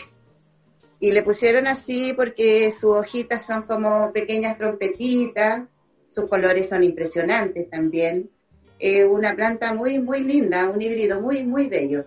Y 1.02 1.12
le 1.12 1.24
pusieron 1.24 1.66
así 1.66 2.14
porque 2.16 2.72
sus 2.72 2.96
hojitas 2.96 3.44
son 3.44 3.64
como 3.64 4.14
pequeñas 4.14 4.60
trompetitas, 4.60 5.68
sus 6.08 6.30
colores 6.30 6.70
son 6.70 6.84
impresionantes 6.84 7.70
también. 7.72 8.30
Es 8.78 9.08
una 9.08 9.36
planta 9.36 9.74
muy, 9.74 9.98
muy 9.98 10.22
linda, 10.22 10.70
un 10.70 10.80
híbrido 10.80 11.20
muy, 11.20 11.44
muy 11.44 11.68
bello. 11.68 12.06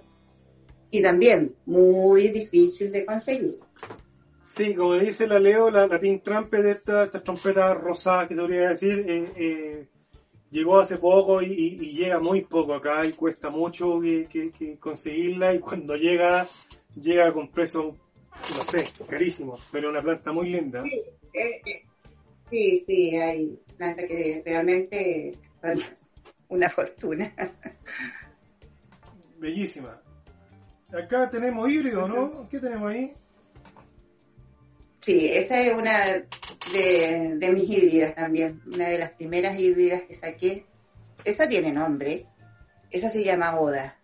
Y 0.93 1.03
también 1.03 1.57
muy 1.67 2.29
difícil 2.29 2.93
de 2.93 3.05
conseguir. 3.05 3.59
Sí, 4.45 4.77
como 4.77 4.95
dice 4.95 5.27
la 5.27 5.41
Leo, 5.41 5.71
la, 5.71 5.89
pink 5.99 6.23
trumpet 6.23 6.63
de 6.63 6.71
estas 6.71 7.07
esta 7.07 7.21
trompetas 7.21 7.77
rosadas 7.77 8.29
que 8.29 8.37
podría 8.37 8.69
decir, 8.69 9.05
eh, 9.09 9.33
eh, 9.35 9.89
llegó 10.53 10.79
hace 10.79 10.99
poco 10.99 11.43
y, 11.43 11.77
llega 11.97 12.21
muy 12.21 12.43
poco 12.43 12.75
acá 12.75 13.05
y 13.05 13.13
cuesta 13.13 13.51
mucho 13.51 13.99
que, 14.01 14.79
conseguirla 14.79 15.53
y 15.53 15.59
cuando 15.59 15.97
llega, 15.97 16.47
llega 16.95 17.33
con 17.33 17.49
precio, 17.49 17.97
no 18.53 18.61
sé, 18.63 18.89
carísimo, 19.09 19.59
pero 19.73 19.91
una 19.91 20.03
planta 20.03 20.33
muy 20.33 20.51
linda. 20.51 20.83
Sí, 20.83 21.03
eh, 21.33 22.81
sí, 22.85 23.17
hay 23.17 23.59
plantas 23.77 24.07
que 24.07 24.43
realmente 24.45 25.39
son 25.61 25.81
una 26.49 26.69
fortuna. 26.69 27.33
Bellísima. 29.39 30.01
Acá 30.93 31.31
tenemos 31.31 31.69
híbrido, 31.69 32.07
¿no? 32.07 32.49
¿Qué 32.49 32.61
tenemos 32.61 32.93
ahí? 32.93 33.13
Sí, 35.01 35.29
esa 35.33 35.61
es 35.61 35.75
una 35.75 36.25
de, 36.73 37.51
mis 37.53 37.69
híbridas 37.69 38.15
también, 38.15 38.63
una 38.67 38.89
de 38.89 38.99
las 38.99 39.11
primeras 39.11 39.59
híbridas 39.59 40.03
que 40.03 40.15
saqué. 40.15 40.67
Esa 41.25 41.49
tiene 41.49 41.73
nombre, 41.73 42.27
esa 42.91 43.11
se 43.11 43.25
llama 43.25 43.59
Oda. 43.59 43.99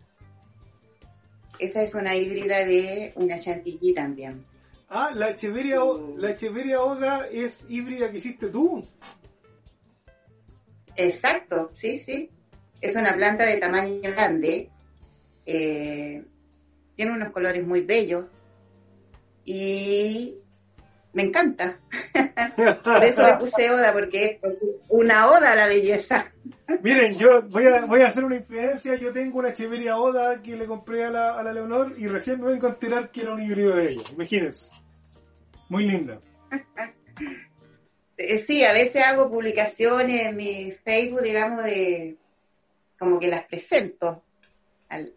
Esa 1.60 1.82
es 1.82 1.94
una 1.94 2.16
híbrida 2.16 2.64
de 2.64 3.12
una 3.16 3.38
chantilly 3.38 3.92
también. 3.92 4.42
Ah, 4.88 5.12
la 5.14 5.30
Echeveria, 5.30 5.84
O- 5.84 6.16
la 6.16 6.30
Echeveria 6.30 6.80
Oda 6.82 7.28
es 7.28 7.52
híbrida 7.68 8.10
que 8.10 8.18
hiciste 8.18 8.48
tú. 8.48 8.84
Exacto, 10.96 11.70
sí, 11.72 11.98
sí. 11.98 12.30
Es 12.80 12.96
una 12.96 13.12
planta 13.14 13.44
de 13.44 13.56
tamaño 13.58 14.00
grande. 14.02 14.68
eh, 15.46 16.22
tiene 16.94 17.12
unos 17.12 17.30
colores 17.32 17.66
muy 17.66 17.80
bellos. 17.80 18.26
Y 19.44 20.36
me 21.12 21.22
encanta. 21.22 21.78
Por 22.84 23.04
eso 23.04 23.22
le 23.26 23.34
puse 23.34 23.70
oda, 23.70 23.92
porque 23.92 24.38
es 24.42 24.52
una 24.88 25.28
oda 25.28 25.52
a 25.52 25.56
la 25.56 25.66
belleza. 25.66 26.32
Miren, 26.82 27.18
yo 27.18 27.42
voy 27.42 27.66
a, 27.66 27.84
voy 27.86 28.02
a 28.02 28.08
hacer 28.08 28.24
una 28.24 28.36
infidencia. 28.36 28.94
Yo 28.94 29.12
tengo 29.12 29.38
una 29.40 29.48
Echeveria 29.50 29.96
Oda 29.98 30.40
que 30.40 30.54
le 30.56 30.66
compré 30.66 31.04
a 31.04 31.10
la, 31.10 31.38
a 31.38 31.42
la 31.42 31.52
Leonor 31.52 31.94
y 31.98 32.06
recién 32.06 32.40
me 32.40 32.52
vengo 32.52 32.68
a 32.68 32.70
enterar 32.70 33.10
que 33.10 33.22
era 33.22 33.34
un 33.34 33.42
híbrido 33.42 33.74
de 33.74 33.90
ella. 33.92 34.02
Imagínense. 34.12 34.70
Muy 35.68 35.84
linda. 35.86 36.20
Eh, 38.16 38.38
Sí, 38.38 38.64
a 38.64 38.72
veces 38.72 39.04
hago 39.04 39.28
publicaciones 39.30 40.26
en 40.28 40.36
mi 40.36 40.70
Facebook, 40.84 41.22
digamos, 41.22 41.64
de 41.64 42.16
como 42.98 43.18
que 43.18 43.28
las 43.28 43.44
presento, 43.46 44.22
al- 44.88 45.14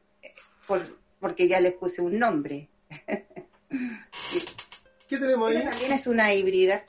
por- 0.65 0.97
porque 1.19 1.47
ya 1.47 1.59
les 1.59 1.73
puse 1.73 2.01
un 2.01 2.17
nombre. 2.17 2.69
¿Qué 5.13 5.19
tenemos 5.19 5.47
ahí? 5.47 5.63
También 5.63 5.91
es 5.91 6.07
una 6.07 6.33
híbrida. 6.33 6.85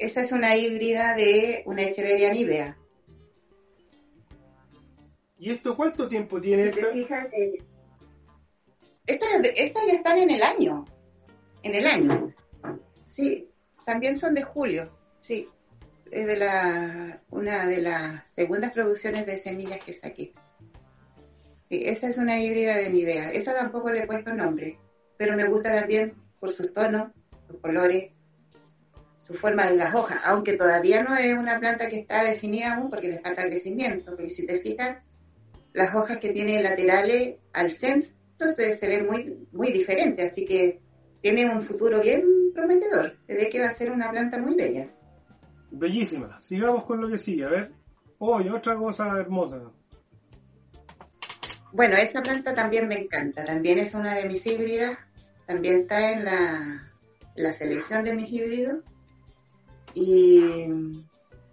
Esa 0.00 0.22
es 0.22 0.32
una 0.32 0.56
híbrida 0.56 1.14
de 1.14 1.62
una 1.66 1.82
Echeveria 1.82 2.32
nívea. 2.32 2.76
¿Y 5.38 5.50
esto 5.52 5.76
cuánto 5.76 6.08
tiempo 6.08 6.40
tiene 6.40 6.70
esta? 6.70 6.88
Estas, 9.06 9.28
estas 9.54 9.86
ya 9.86 9.92
están 9.92 10.18
en 10.18 10.30
el 10.32 10.42
año. 10.42 10.84
En 11.62 11.76
el 11.76 11.86
año. 11.86 12.34
Sí, 13.04 13.48
también 13.86 14.18
son 14.18 14.34
de 14.34 14.42
julio. 14.42 14.90
Sí, 15.20 15.48
es 16.10 16.26
de 16.26 16.36
la, 16.36 17.22
una 17.30 17.68
de 17.68 17.82
las 17.82 18.28
segundas 18.30 18.72
producciones 18.72 19.26
de 19.26 19.38
semillas 19.38 19.78
que 19.78 19.92
saqué. 19.92 20.32
Sí, 21.68 21.82
esa 21.84 22.08
es 22.08 22.18
una 22.18 22.40
híbrida 22.40 22.76
de 22.78 22.90
Nivea. 22.90 23.30
Esa 23.30 23.54
tampoco 23.54 23.90
le 23.90 24.00
he 24.00 24.06
puesto 24.08 24.34
nombre, 24.34 24.76
pero 25.16 25.36
me 25.36 25.44
gusta 25.44 25.72
también 25.72 26.20
por 26.42 26.50
sus 26.50 26.72
tonos, 26.72 27.12
sus 27.46 27.60
colores, 27.60 28.10
su 29.16 29.32
forma 29.34 29.70
de 29.70 29.76
las 29.76 29.94
hojas, 29.94 30.18
aunque 30.24 30.54
todavía 30.54 31.00
no 31.00 31.16
es 31.16 31.32
una 31.34 31.60
planta 31.60 31.86
que 31.86 32.00
está 32.00 32.24
definida 32.24 32.74
aún 32.74 32.90
porque 32.90 33.06
le 33.06 33.20
falta 33.20 33.44
crecimiento, 33.44 34.16
porque 34.16 34.28
si 34.28 34.44
te 34.44 34.58
fijas, 34.58 34.98
las 35.72 35.94
hojas 35.94 36.18
que 36.18 36.30
tiene 36.30 36.60
laterales 36.60 37.36
al 37.52 37.70
centro 37.70 38.10
se, 38.56 38.74
se 38.74 38.88
ven 38.88 39.06
muy, 39.06 39.46
muy 39.52 39.70
diferentes, 39.70 40.32
así 40.32 40.44
que 40.44 40.80
tiene 41.20 41.48
un 41.48 41.62
futuro 41.62 42.00
bien 42.00 42.24
prometedor. 42.52 43.16
Se 43.28 43.36
ve 43.36 43.48
que 43.48 43.60
va 43.60 43.68
a 43.68 43.70
ser 43.70 43.92
una 43.92 44.10
planta 44.10 44.40
muy 44.40 44.56
bella. 44.56 44.88
Bellísima. 45.70 46.42
Sigamos 46.42 46.82
con 46.86 47.00
lo 47.00 47.08
que 47.08 47.18
sigue. 47.18 47.44
A 47.44 47.50
ver. 47.50 47.72
Oh, 48.18 48.40
y 48.40 48.48
otra 48.48 48.74
cosa 48.74 49.16
hermosa. 49.16 49.60
Bueno, 51.70 51.96
esta 51.98 52.20
planta 52.20 52.52
también 52.52 52.88
me 52.88 52.96
encanta, 52.96 53.44
también 53.44 53.78
es 53.78 53.94
una 53.94 54.16
de 54.16 54.26
mis 54.26 54.44
híbridas, 54.44 54.98
también 55.46 55.80
está 55.80 56.10
en 56.12 56.24
la, 56.24 56.92
la 57.34 57.52
selección 57.52 58.04
de 58.04 58.14
mis 58.14 58.30
híbridos. 58.30 58.82
Y 59.94 60.66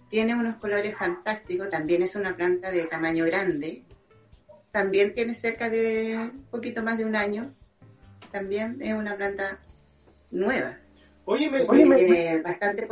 tiene 0.09 0.33
unos 0.33 0.57
colores 0.57 0.97
fantásticos, 0.97 1.69
también 1.69 2.01
es 2.01 2.15
una 2.15 2.35
planta 2.35 2.71
de 2.71 2.85
tamaño 2.85 3.25
grande, 3.25 3.83
también 4.71 5.13
tiene 5.13 5.35
cerca 5.35 5.69
de 5.69 6.17
un 6.17 6.45
poquito 6.49 6.81
más 6.81 6.97
de 6.97 7.05
un 7.05 7.15
año, 7.15 7.53
también 8.31 8.77
es 8.81 8.93
una 8.93 9.17
planta 9.17 9.59
nueva, 10.31 10.77
Oye, 11.31 11.47
me, 11.47 11.61
oye, 11.61 11.85
me, 11.85 12.41
bastante 12.41 12.87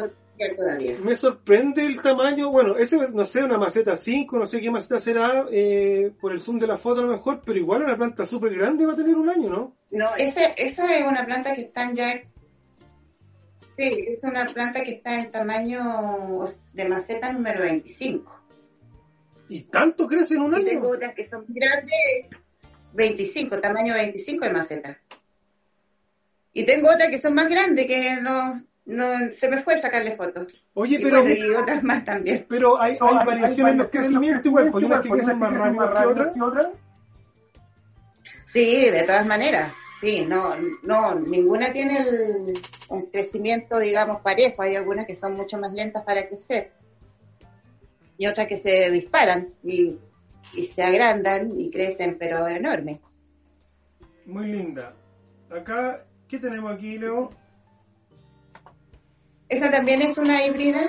todavía. 0.56 0.98
me 1.00 1.16
sorprende 1.16 1.86
el 1.86 2.02
tamaño. 2.02 2.52
Bueno, 2.52 2.78
ese 2.78 2.98
no 3.12 3.26
sé, 3.26 3.44
una 3.44 3.58
maceta 3.58 3.96
5, 3.96 4.38
no 4.38 4.46
sé 4.48 4.60
qué 4.62 4.70
maceta 4.72 5.00
será 5.00 5.46
eh, 5.52 6.12
por 6.20 6.32
el 6.34 6.40
zoom 6.42 6.60
de 6.60 6.68
la 6.68 6.78
foto 6.78 7.02
a 7.02 7.04
lo 7.04 7.12
mejor, 7.12 7.42
pero 7.46 7.58
igual 7.58 7.84
una 7.84 7.98
planta 7.98 8.26
súper 8.26 8.54
grande 8.56 8.86
va 8.86 8.94
a 8.94 8.96
tener 8.96 9.16
un 9.16 9.30
año, 9.30 9.50
¿no? 9.50 9.76
No, 9.92 10.16
ese, 10.18 10.54
esa 10.58 10.96
es 10.98 11.06
una 11.06 11.26
planta 11.26 11.54
que 11.54 11.62
están 11.62 11.94
ya. 11.96 12.14
Sí, 13.78 13.84
es 14.08 14.24
una 14.24 14.46
planta 14.46 14.82
que 14.84 14.92
está 14.92 15.16
en 15.20 15.32
tamaño 15.32 16.40
de 16.74 16.90
maceta 16.90 17.32
número 17.32 17.62
25. 17.62 18.36
¿Y 19.50 19.62
tanto 19.64 20.08
crece 20.08 20.34
en 20.34 20.42
un 20.42 20.54
Y 20.54 20.56
año? 20.58 20.66
tengo 20.68 20.90
otras 20.90 21.16
que 21.16 21.30
son 21.30 21.46
grandes, 21.48 21.94
25, 22.94 23.60
tamaño 23.60 23.94
25 23.94 24.46
de 24.46 24.52
maceta. 24.52 25.00
Y 26.54 26.66
tengo 26.66 26.90
otras 26.90 27.10
que 27.10 27.20
son 27.20 27.36
más 27.36 27.48
grandes 27.48 27.86
que 27.86 28.16
no, 28.20 28.64
no 28.88 29.30
se 29.32 29.50
me 29.50 29.62
fue 29.62 29.78
sacarle 29.78 30.16
fotos. 30.16 30.48
Oye, 30.74 30.98
Y, 31.00 31.04
pero, 31.04 31.22
bueno, 31.22 31.36
y 31.36 31.54
otras 31.54 31.84
más 31.84 32.04
también. 32.06 32.46
pero 32.50 32.82
hay, 32.82 32.98
hay 33.00 33.26
variaciones 33.26 33.74
en 33.74 33.78
los 33.80 33.90
crecimientos 33.90 34.46
igual, 34.46 34.72
hay 34.74 34.84
unas 34.84 35.02
que 35.02 35.10
crecen 35.10 35.40
más 35.40 35.54
rápido 35.54 36.34
que 36.34 36.42
otras. 36.42 36.68
Sí, 38.46 38.90
de 38.90 39.04
todas 39.04 39.26
maneras. 39.26 39.74
Sí, 40.00 40.26
no, 40.26 40.56
no, 40.84 41.16
ninguna 41.16 41.72
tiene 41.74 41.98
el, 41.98 42.54
un 42.90 43.08
crecimiento, 43.08 43.80
digamos, 43.80 44.22
parejo. 44.22 44.62
Hay 44.62 44.76
algunas 44.76 45.06
que 45.06 45.16
son 45.16 45.34
mucho 45.36 45.58
más 45.58 45.74
lentas 45.74 46.04
para 46.04 46.28
crecer 46.28 46.72
y 48.18 48.28
otras 48.28 48.48
que 48.48 48.58
se 48.58 48.90
disparan 48.92 49.50
y, 49.64 49.98
y 50.54 50.64
se 50.68 50.84
agrandan 50.84 51.60
y 51.60 51.70
crecen, 51.72 52.18
pero 52.20 52.48
enormes. 52.48 53.00
Muy 54.26 54.48
linda. 54.48 54.94
Acá, 55.50 56.06
¿qué 56.28 56.40
tenemos 56.40 56.74
aquí, 56.74 56.98
Leo? 56.98 57.32
Esa 59.50 59.70
también 59.72 60.02
es 60.02 60.18
una 60.18 60.46
híbrida. 60.46 60.82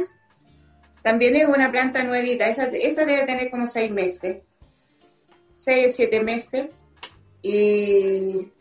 También 1.03 1.37
es 1.37 1.47
una 1.47 1.71
planta 1.71 2.03
nuevita. 2.05 2.49
Esa, 2.49 2.65
esa 2.67 3.05
debe 3.05 3.25
tener 3.25 3.51
como 3.51 3.67
seis 3.67 3.91
meses. 3.91 4.43
Seis, 5.57 5.95
siete 5.97 6.23
meses. 6.23 6.69
Y 7.43 8.53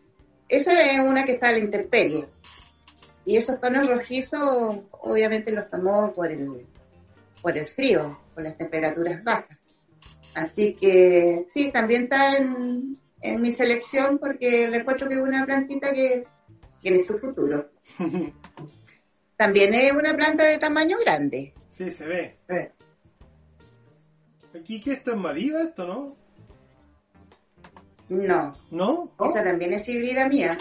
esa 0.48 0.80
es 0.80 1.00
una 1.00 1.24
que 1.24 1.32
está 1.32 1.48
a 1.48 1.52
la 1.52 1.58
intemperie. 1.58 2.28
Y 3.24 3.36
esos 3.36 3.60
tonos 3.60 3.88
rojizos, 3.88 4.78
obviamente 4.92 5.52
los 5.52 5.68
tomó 5.68 6.12
por 6.14 6.30
el, 6.30 6.66
por 7.42 7.58
el 7.58 7.66
frío, 7.66 8.18
por 8.34 8.44
las 8.44 8.56
temperaturas 8.56 9.22
bajas. 9.22 9.58
Así 10.34 10.74
que 10.74 11.44
sí, 11.52 11.70
también 11.70 12.04
está 12.04 12.36
en, 12.36 12.96
en 13.20 13.40
mi 13.40 13.52
selección 13.52 14.18
porque 14.18 14.68
le 14.68 14.84
que 14.84 15.14
es 15.14 15.20
una 15.20 15.44
plantita 15.44 15.92
que 15.92 16.24
tiene 16.80 17.00
su 17.00 17.18
futuro. 17.18 17.68
También 19.38 19.72
es 19.72 19.92
una 19.92 20.14
planta 20.16 20.44
de 20.44 20.58
tamaño 20.58 20.98
grande. 20.98 21.54
sí, 21.76 21.90
se 21.92 22.04
ve. 22.06 22.36
Aquí, 24.54 24.80
¿qué 24.80 24.94
está 24.94 25.12
en 25.12 25.20
Madiva 25.20 25.62
esto, 25.62 25.86
no? 25.86 26.16
No, 28.08 28.56
¿No? 28.72 29.12
esa 29.30 29.42
también 29.44 29.72
es 29.74 29.88
híbrida 29.88 30.26
mía. 30.26 30.58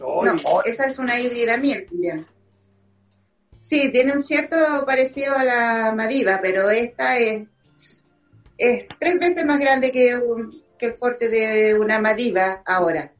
No, 0.00 0.22
No, 0.24 0.62
esa 0.64 0.86
es 0.86 0.98
una 0.98 1.20
híbrida 1.20 1.56
mía 1.58 1.78
también. 1.88 2.26
Sí, 3.60 3.90
tiene 3.92 4.12
un 4.14 4.24
cierto 4.24 4.56
parecido 4.84 5.36
a 5.36 5.44
la 5.44 5.92
Madiva, 5.94 6.40
pero 6.42 6.70
esta 6.70 7.18
es, 7.18 7.46
es 8.56 8.86
tres 8.98 9.20
veces 9.20 9.44
más 9.44 9.60
grande 9.60 9.92
que, 9.92 10.16
un- 10.16 10.64
que 10.78 10.86
el 10.86 10.94
porte 10.94 11.28
de 11.28 11.78
una 11.78 12.00
Madiva 12.00 12.62
ahora. 12.66 13.12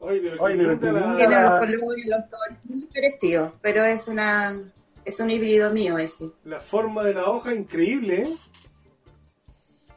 Oye, 0.00 0.20
pero, 0.22 0.42
Oye, 0.42 0.56
pero 0.56 0.78
Tiene 0.78 1.34
la- 1.34 1.42
los 1.42 1.58
colores, 1.60 2.06
los 2.06 2.30
tonos 2.30 2.58
muy 2.64 2.86
parecidos, 2.86 3.52
pero 3.60 3.84
es 3.84 4.08
una 4.08 4.58
es 5.04 5.18
un 5.20 5.30
híbrido 5.30 5.70
mío 5.72 5.98
ese. 5.98 6.30
la 6.44 6.60
forma 6.60 7.02
de 7.04 7.14
la 7.14 7.26
hoja, 7.28 7.54
increíble, 7.54 8.22
¿eh? 8.22 8.36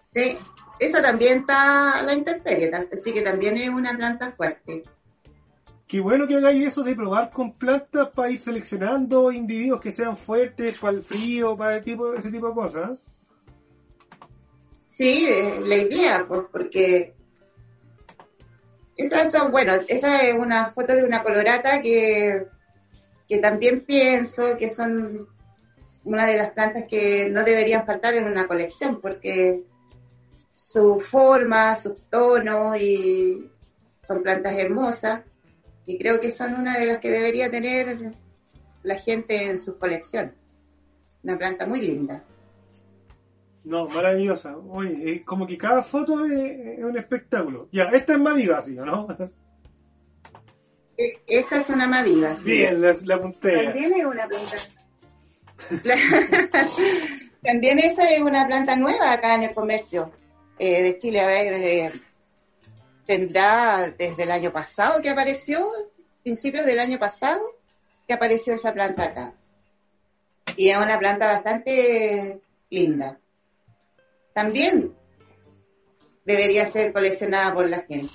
Sí, 0.10 0.38
esa 0.80 1.02
también 1.02 1.40
está 1.40 2.00
a 2.00 2.04
la 2.04 2.14
intemperie, 2.14 2.72
así 2.74 3.12
que 3.14 3.22
también 3.22 3.58
es 3.58 3.70
una 3.70 3.96
planta 3.98 4.32
fuerte. 4.32 4.84
Qué 5.88 6.00
bueno 6.00 6.28
que 6.28 6.36
hagáis 6.36 6.68
eso 6.70 6.84
de 6.84 6.96
probar 6.96 7.32
con 7.32 7.54
plantas 7.54 8.10
para 8.10 8.30
ir 8.32 8.40
seleccionando 8.40 9.32
individuos 9.32 9.80
que 9.82 9.92
sean 9.92 10.18
fuertes 10.18 10.78
para 10.80 10.98
el 10.98 11.04
frío, 11.04 11.56
para 11.56 11.78
el 11.78 11.84
tipo, 11.84 12.14
ese 12.14 12.32
tipo 12.32 12.48
de 12.50 12.54
cosas. 12.54 12.92
Sí, 14.90 15.26
eh, 15.28 15.60
la 15.66 15.76
idea, 15.78 16.26
pues, 16.28 16.44
porque 16.52 17.14
esas 18.96 19.32
son, 19.32 19.52
bueno, 19.52 19.74
esa 19.88 20.22
es 20.22 20.34
una 20.34 20.68
foto 20.68 20.96
de 20.96 21.04
una 21.04 21.24
colorata 21.24 21.82
que, 21.82 22.48
que 23.28 23.38
también 23.40 23.82
pienso 23.82 24.58
que 24.58 24.70
son 24.70 25.28
una 26.04 26.26
de 26.26 26.38
las 26.38 26.52
plantas 26.52 26.84
que 26.84 27.30
no 27.30 27.44
deberían 27.44 27.86
faltar 27.86 28.14
en 28.14 28.26
una 28.26 28.48
colección, 28.48 29.00
porque 29.02 29.64
su 30.50 31.00
forma, 31.00 31.76
sus 31.76 32.02
tonos 32.10 32.80
y 32.80 33.50
son 34.04 34.22
plantas 34.22 34.56
hermosas 34.58 35.22
y 35.86 35.98
creo 35.98 36.20
que 36.20 36.32
son 36.32 36.56
una 36.56 36.78
de 36.78 36.86
las 36.86 36.98
que 37.00 37.10
debería 37.10 37.50
tener 37.50 38.14
la 38.84 38.96
gente 38.96 39.46
en 39.46 39.58
su 39.58 39.78
colección. 39.78 40.36
Una 41.24 41.38
planta 41.38 41.66
muy 41.66 41.82
linda. 41.82 42.24
No, 43.64 43.88
maravillosa. 43.88 44.58
Oye, 44.58 45.16
es 45.16 45.24
como 45.26 45.48
que 45.48 45.58
cada 45.58 45.82
foto 45.84 46.26
es, 46.26 46.32
es 46.80 46.84
un 46.84 46.98
espectáculo. 46.98 47.70
Ya, 47.72 47.86
esta 47.86 48.14
es 48.14 48.20
Madiva, 48.20 48.62
¿sí 48.62 48.78
o 48.78 48.86
no? 48.86 49.08
E- 50.98 51.20
Esa 51.28 51.58
es 51.58 51.70
una 51.70 51.88
madiva. 51.88 52.36
sí. 52.36 52.52
Bien, 52.52 52.82
la, 52.82 52.96
la 53.04 53.22
puntea. 53.22 53.64
También 53.72 53.94
es 53.96 54.06
una 54.06 54.28
planta. 54.28 54.56
La- 55.84 55.96
También 57.44 57.80
esa 57.80 58.10
es 58.10 58.22
una 58.22 58.46
planta 58.48 58.76
nueva 58.76 59.12
acá 59.12 59.36
en 59.36 59.44
el 59.44 59.54
comercio 59.54 60.12
eh, 60.60 60.82
de 60.84 60.98
Chile. 60.98 61.20
A 61.22 61.26
ver, 61.28 61.54
eh, 61.56 62.02
tendrá 63.06 63.94
desde 63.98 64.24
el 64.24 64.32
año 64.32 64.52
pasado 64.52 65.02
que 65.02 65.10
apareció, 65.10 65.60
principios 66.22 66.66
del 66.66 66.80
año 66.80 67.00
pasado, 67.00 67.42
que 68.08 68.14
apareció 68.14 68.54
esa 68.54 68.74
planta 68.74 69.04
acá. 69.04 69.34
Y 70.56 70.70
es 70.70 70.78
una 70.78 71.00
planta 71.00 71.28
bastante 71.28 72.40
linda. 72.70 73.20
También 74.34 74.94
debería 76.26 76.68
ser 76.68 76.92
coleccionada 76.94 77.54
por 77.54 77.70
la 77.70 77.84
gente. 77.84 78.14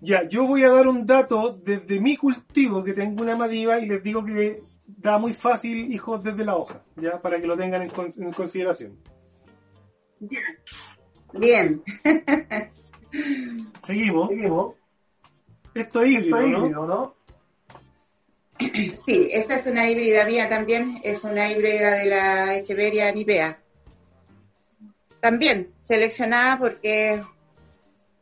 Ya, 0.00 0.28
yo 0.28 0.46
voy 0.46 0.62
a 0.62 0.68
dar 0.70 0.86
un 0.86 1.04
dato 1.06 1.52
desde 1.52 2.00
mi 2.00 2.16
cultivo, 2.16 2.84
que 2.84 2.92
tengo 2.92 3.22
una 3.22 3.34
madiva, 3.36 3.80
y 3.80 3.86
les 3.86 4.02
digo 4.02 4.24
que 4.24 4.62
da 4.86 5.18
muy 5.18 5.32
fácil 5.34 5.92
hijos 5.92 6.22
desde 6.22 6.44
la 6.44 6.56
hoja, 6.56 6.82
ya, 6.96 7.20
para 7.20 7.40
que 7.40 7.46
lo 7.46 7.56
tengan 7.56 7.82
en, 7.82 7.90
con- 7.90 8.14
en 8.16 8.32
consideración. 8.32 8.96
Bien, 11.32 11.82
Seguimos. 13.86 14.28
Seguimos. 14.28 14.74
Esto 15.74 16.02
es 16.02 16.08
híbrido, 16.10 16.36
Esto 16.36 16.46
es 16.46 16.52
¿no? 16.52 16.58
híbrido, 16.58 16.86
¿no? 16.86 17.14
sí, 18.92 19.28
esa 19.32 19.54
es 19.56 19.66
una 19.66 19.88
híbrida 19.90 20.24
mía 20.26 20.48
también, 20.48 21.00
es 21.04 21.24
una 21.24 21.50
híbrida 21.52 21.96
de 21.96 22.06
la 22.06 22.56
Echeveria 22.56 23.12
nipea. 23.12 23.60
También 25.20 25.72
seleccionada 25.80 26.58
porque 26.58 27.22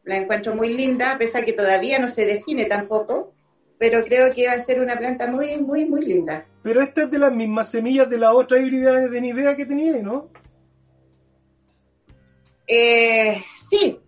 la 0.05 0.16
encuentro 0.16 0.55
muy 0.55 0.72
linda, 0.72 1.12
a 1.12 1.18
pesar 1.18 1.44
que 1.44 1.53
todavía 1.53 1.99
no 1.99 2.09
se 2.09 2.24
define 2.24 2.64
tampoco, 2.66 3.34
pero 3.78 4.05
creo 4.05 4.32
que 4.32 4.47
va 4.47 4.55
a 4.55 4.61
ser 4.61 4.80
una 4.80 4.97
planta 4.97 5.30
muy, 5.30 5.59
muy, 5.59 5.84
muy 5.84 6.05
linda. 6.05 6.47
Pero 6.62 6.80
esta 6.80 7.03
es 7.03 7.11
de 7.11 7.18
las 7.18 7.32
mismas 7.32 7.70
semillas 7.70 8.09
de 8.09 8.18
la 8.18 8.32
otra 8.32 8.59
híbrida 8.59 9.09
de 9.09 9.20
Nivea 9.20 9.57
que 9.57 9.66
tenía, 9.66 10.01
¿no? 10.03 10.30
Eh, 12.66 13.40
sí, 13.68 14.01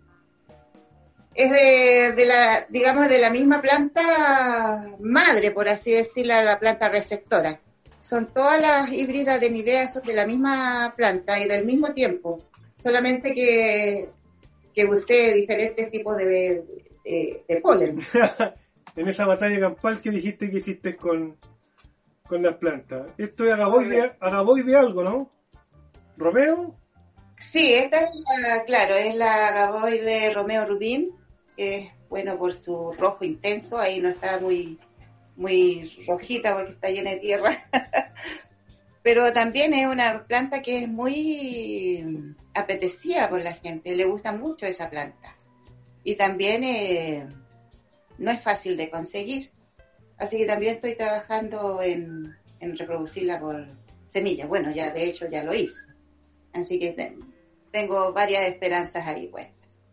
es 1.35 1.51
de, 1.51 2.13
de 2.17 2.27
la, 2.27 2.67
digamos, 2.69 3.09
de 3.09 3.19
la 3.19 3.31
misma 3.31 3.61
planta 3.63 4.97
madre, 5.01 5.51
por 5.51 5.69
así 5.69 5.93
decirla, 5.93 6.43
la 6.43 6.59
planta 6.59 6.89
receptora. 6.89 7.61
Son 8.01 8.27
todas 8.33 8.61
las 8.61 8.91
híbridas 8.93 9.39
de 9.41 9.51
Nivea, 9.51 9.87
son 9.87 10.03
de 10.03 10.15
la 10.15 10.27
misma 10.27 10.95
planta 10.97 11.39
y 11.39 11.47
del 11.47 11.65
mismo 11.65 11.93
tiempo, 11.93 12.41
solamente 12.79 13.35
que, 13.35 14.09
que 14.75 14.85
usé 14.87 15.35
diferentes 15.35 15.91
tipos 15.91 16.17
de, 16.17 16.27
de- 17.05 17.45
de 17.49 17.61
polen. 17.61 18.01
en 18.97 19.09
esa 19.09 19.27
batalla 19.27 19.61
campal 19.61 20.01
que 20.01 20.11
dijiste 20.11 20.51
que 20.51 20.59
hiciste 20.59 20.97
con, 20.97 21.37
con 22.27 22.43
las 22.43 22.55
plantas. 22.57 23.09
Esto 23.19 23.45
es 23.45 23.53
agaboide, 23.53 24.17
agaboide 24.21 24.77
algo, 24.77 25.03
¿no? 25.03 25.31
¿Romeo? 26.17 26.75
Sí, 27.39 27.73
esta 27.75 27.99
es 28.01 28.11
la, 28.43 28.65
claro, 28.65 28.97
es 28.97 29.15
la 29.15 29.53
Gaboide 29.53 30.33
Romeo 30.35 30.67
Rubín, 30.67 31.13
que 31.57 31.77
es 31.77 31.89
bueno 32.09 32.37
por 32.37 32.53
su 32.53 32.93
rojo 32.99 33.25
intenso, 33.25 33.79
ahí 33.79 34.01
no 34.01 34.09
está 34.09 34.41
muy, 34.41 34.77
muy 35.37 35.89
rojita 36.07 36.55
porque 36.57 36.73
está 36.73 36.89
llena 36.91 37.11
de 37.11 37.17
tierra. 37.19 37.65
Pero 39.09 39.33
también 39.33 39.73
es 39.73 39.87
una 39.87 40.27
planta 40.27 40.61
que 40.61 40.83
es 40.83 40.87
muy 40.89 42.35
apetecida 42.53 43.31
por 43.31 43.41
la 43.43 43.55
gente, 43.55 43.97
le 43.97 44.05
gusta 44.05 44.33
mucho 44.33 44.67
esa 44.67 44.91
planta. 44.91 45.35
Y 46.05 46.17
también 46.17 46.63
eh, 46.63 47.27
no 48.19 48.31
es 48.31 48.39
fácil 48.43 48.77
de 48.77 48.91
conseguir. 48.91 49.51
Así 50.19 50.37
que 50.37 50.45
también 50.45 50.75
estoy 50.75 50.95
trabajando 50.95 51.81
en, 51.81 52.37
en 52.61 52.77
reproducirla 52.77 53.41
por 53.41 53.65
semillas. 54.09 54.47
Bueno, 54.47 54.73
ya 54.73 54.91
de 54.91 55.05
hecho 55.09 55.27
ya 55.27 55.43
lo 55.43 55.55
hice. 55.55 55.87
Así 56.53 56.79
que 56.79 56.93
te- 56.93 57.17
tengo 57.71 58.13
varias 58.13 58.45
esperanzas 58.45 59.07
ahí, 59.07 59.29
pues. 59.29 59.47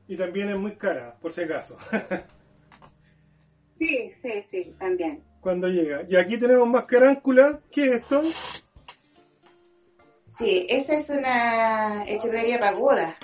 Y 0.10 0.18
también 0.18 0.50
es 0.50 0.58
muy 0.58 0.76
cara, 0.76 1.16
por 1.22 1.32
si 1.32 1.44
acaso, 1.44 1.78
Sí, 3.80 4.12
sí, 4.22 4.30
sí, 4.52 4.76
también. 4.78 5.24
cuando 5.40 5.70
llega. 5.70 6.02
Y 6.10 6.18
aquí 6.18 6.38
tenemos 6.38 6.68
más 6.68 6.84
caráncula. 6.84 7.62
¿Qué 7.72 7.86
es 7.86 8.02
esto? 8.02 8.22
Sí, 10.38 10.66
esa 10.70 10.96
es 10.96 11.10
una 11.10 12.04
Echeveria 12.06 12.60
pagoda. 12.60 13.18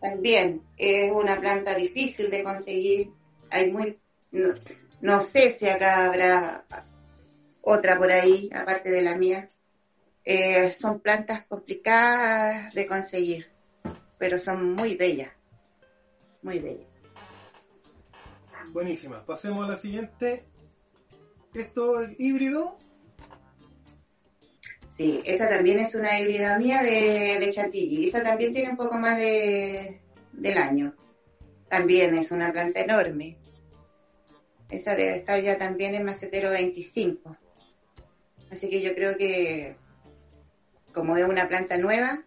También 0.00 0.62
es 0.76 1.10
una 1.10 1.40
planta 1.40 1.74
difícil 1.74 2.30
de 2.30 2.44
conseguir. 2.44 3.10
Hay 3.50 3.72
muy, 3.72 3.98
no, 4.30 4.54
no 5.00 5.20
sé 5.20 5.50
si 5.50 5.68
acá 5.68 6.06
habrá 6.06 6.64
otra 7.60 7.98
por 7.98 8.12
ahí, 8.12 8.48
aparte 8.54 8.90
de 8.90 9.02
la 9.02 9.16
mía. 9.16 9.48
Eh, 10.24 10.70
son 10.70 11.00
plantas 11.00 11.44
complicadas 11.46 12.72
de 12.74 12.86
conseguir, 12.86 13.50
pero 14.18 14.38
son 14.38 14.74
muy 14.74 14.94
bellas, 14.94 15.32
muy 16.42 16.58
bellas. 16.58 16.86
Buenísima. 18.72 19.24
Pasemos 19.24 19.66
a 19.66 19.72
la 19.72 19.78
siguiente. 19.78 20.44
Esto 21.54 22.02
es 22.02 22.10
híbrido. 22.20 22.76
Sí, 24.98 25.22
esa 25.24 25.48
también 25.48 25.78
es 25.78 25.94
una 25.94 26.18
híbrida 26.18 26.58
mía 26.58 26.82
de, 26.82 27.38
de 27.38 27.52
chantilly. 27.52 28.08
Esa 28.08 28.20
también 28.20 28.52
tiene 28.52 28.70
un 28.70 28.76
poco 28.76 28.98
más 28.98 29.16
de, 29.16 30.00
del 30.32 30.58
año. 30.58 30.92
También 31.68 32.18
es 32.18 32.32
una 32.32 32.50
planta 32.50 32.80
enorme. 32.80 33.36
Esa 34.68 34.96
debe 34.96 35.14
estar 35.14 35.40
ya 35.40 35.56
también 35.56 35.94
en 35.94 36.02
macetero 36.02 36.50
25. 36.50 37.36
Así 38.50 38.68
que 38.68 38.82
yo 38.82 38.92
creo 38.96 39.16
que 39.16 39.76
como 40.92 41.16
es 41.16 41.24
una 41.24 41.46
planta 41.46 41.78
nueva, 41.78 42.24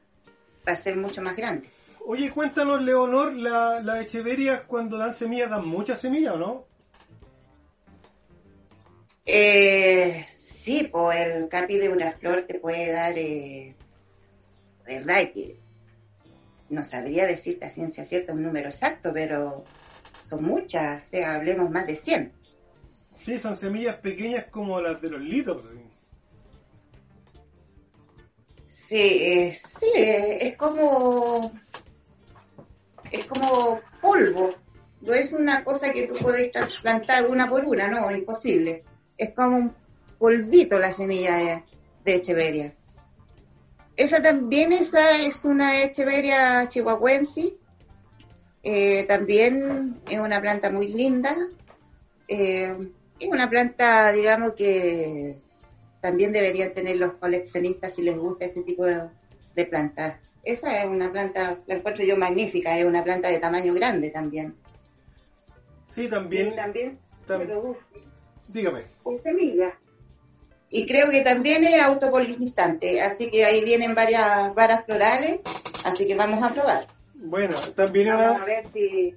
va 0.66 0.72
a 0.72 0.78
ser 0.78 0.96
mucho 0.96 1.22
más 1.22 1.36
grande. 1.36 1.68
Oye, 2.06 2.32
cuéntanos, 2.32 2.82
Leonor, 2.82 3.34
la, 3.34 3.82
la 3.82 4.00
Echeveria 4.00 4.64
cuando 4.66 4.98
dan 4.98 5.14
semillas 5.14 5.50
dan 5.50 5.68
muchas 5.68 6.00
semillas, 6.00 6.36
¿o 6.36 6.38
no? 6.38 6.66
Eh, 9.26 10.26
sí, 10.62 10.88
pues 10.92 11.18
el 11.20 11.50
capi 11.50 11.78
de 11.78 11.90
una 11.90 12.12
flor 12.12 12.44
te 12.44 12.60
puede 12.60 12.92
dar, 12.92 13.18
eh, 13.18 13.76
verdad 14.86 15.32
que 15.34 15.58
no 16.70 16.84
sabría 16.84 17.26
decirte 17.26 17.66
a 17.66 17.70
ciencia 17.70 18.06
cierta 18.06 18.34
un 18.34 18.44
número 18.44 18.70
exacto, 18.70 19.12
pero 19.12 19.64
son 20.24 20.44
muchas, 20.44 21.08
o 21.08 21.10
sea, 21.10 21.36
hablemos 21.36 21.72
más 21.72 21.88
de 21.88 21.96
100. 21.96 22.32
Sí, 23.18 23.40
son 23.40 23.58
semillas 23.58 23.96
pequeñas 23.98 24.46
como 24.52 24.80
las 24.80 25.02
de 25.02 25.10
los 25.10 25.22
litos. 25.22 25.66
sí. 25.66 25.80
Sí, 28.66 29.24
eh, 29.24 29.54
sí, 29.54 29.90
eh, 29.96 30.38
es 30.42 30.58
como, 30.58 31.52
es 33.10 33.26
como 33.26 33.80
polvo. 34.02 34.54
No 35.02 35.14
es 35.14 35.34
una 35.34 35.64
cosa 35.64 35.92
que 35.92 36.04
tú 36.04 36.16
puedes 36.16 36.52
plantar 36.82 37.26
una 37.28 37.48
por 37.48 37.66
una, 37.66 37.88
no, 37.88 38.12
imposible. 38.12 38.84
Es 39.18 39.34
como 39.34 39.58
un 39.58 39.81
polvito 40.26 40.78
la 40.78 40.92
semilla 40.92 41.36
de, 41.38 41.64
de 42.06 42.14
Echeveria. 42.16 42.74
Esa 43.98 44.22
también, 44.22 44.72
esa 44.72 45.18
es 45.20 45.44
una 45.46 45.82
Echeveria 45.82 46.68
chihuahuense. 46.68 47.56
Eh, 48.64 49.04
también 49.08 50.00
es 50.08 50.20
una 50.20 50.40
planta 50.40 50.70
muy 50.70 50.88
linda. 50.90 51.36
Eh, 52.28 52.78
es 53.20 53.28
una 53.30 53.50
planta, 53.50 54.12
digamos 54.12 54.54
que 54.54 55.40
también 56.02 56.32
deberían 56.32 56.72
tener 56.74 56.98
los 56.98 57.14
coleccionistas 57.14 57.96
si 57.96 58.04
les 58.04 58.16
gusta 58.18 58.46
ese 58.46 58.62
tipo 58.62 58.86
de, 58.86 59.02
de 59.56 59.66
plantas. 59.66 60.20
Esa 60.44 60.82
es 60.82 60.86
una 60.86 61.12
planta, 61.12 61.58
la 61.66 61.76
encuentro 61.76 62.06
yo 62.06 62.16
magnífica, 62.18 62.78
es 62.78 62.86
una 62.86 63.04
planta 63.04 63.28
de 63.30 63.40
tamaño 63.40 63.74
grande 63.74 64.12
también. 64.12 64.56
Sí, 65.88 66.08
también. 66.08 66.56
también 66.56 66.98
se 67.28 67.34
tam- 67.34 67.46
produce 67.46 67.80
dígame. 68.48 68.86
con 69.04 69.22
semillas. 69.24 69.74
Y 70.72 70.86
creo 70.86 71.10
que 71.10 71.22
también 71.22 71.64
es 71.66 71.82
autopolinizante, 71.82 73.02
así 73.02 73.30
que 73.30 73.44
ahí 73.44 73.62
vienen 73.64 73.94
varias 73.94 74.56
varas 74.56 74.86
florales, 74.86 75.42
así 75.84 76.08
que 76.08 76.16
vamos 76.16 76.42
a 76.44 76.54
probar 76.54 76.88
Bueno, 77.16 77.56
también 77.76 78.08
Vamos 78.08 78.26
a 78.26 78.32
una, 78.36 78.46
ver 78.46 78.66
si 78.74 79.14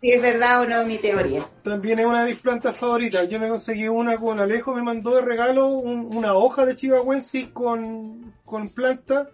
si 0.00 0.12
es 0.12 0.22
verdad 0.22 0.62
o 0.62 0.66
no 0.66 0.84
mi 0.84 0.96
teoría. 0.96 1.44
también 1.62 1.98
es 1.98 2.06
una 2.06 2.22
de 2.24 2.30
mis 2.30 2.38
plantas 2.40 2.76
favoritas. 2.76 3.28
Yo 3.28 3.38
me 3.38 3.48
conseguí 3.48 3.86
una 3.88 4.16
con 4.16 4.40
Alejo, 4.40 4.72
me 4.74 4.82
mandó 4.82 5.14
de 5.14 5.22
regalo 5.22 5.68
un- 5.68 6.16
una 6.16 6.34
hoja 6.34 6.64
de 6.64 6.74
chihuahuensis 6.76 7.48
con, 7.48 8.32
con 8.44 8.68
planta. 8.70 9.28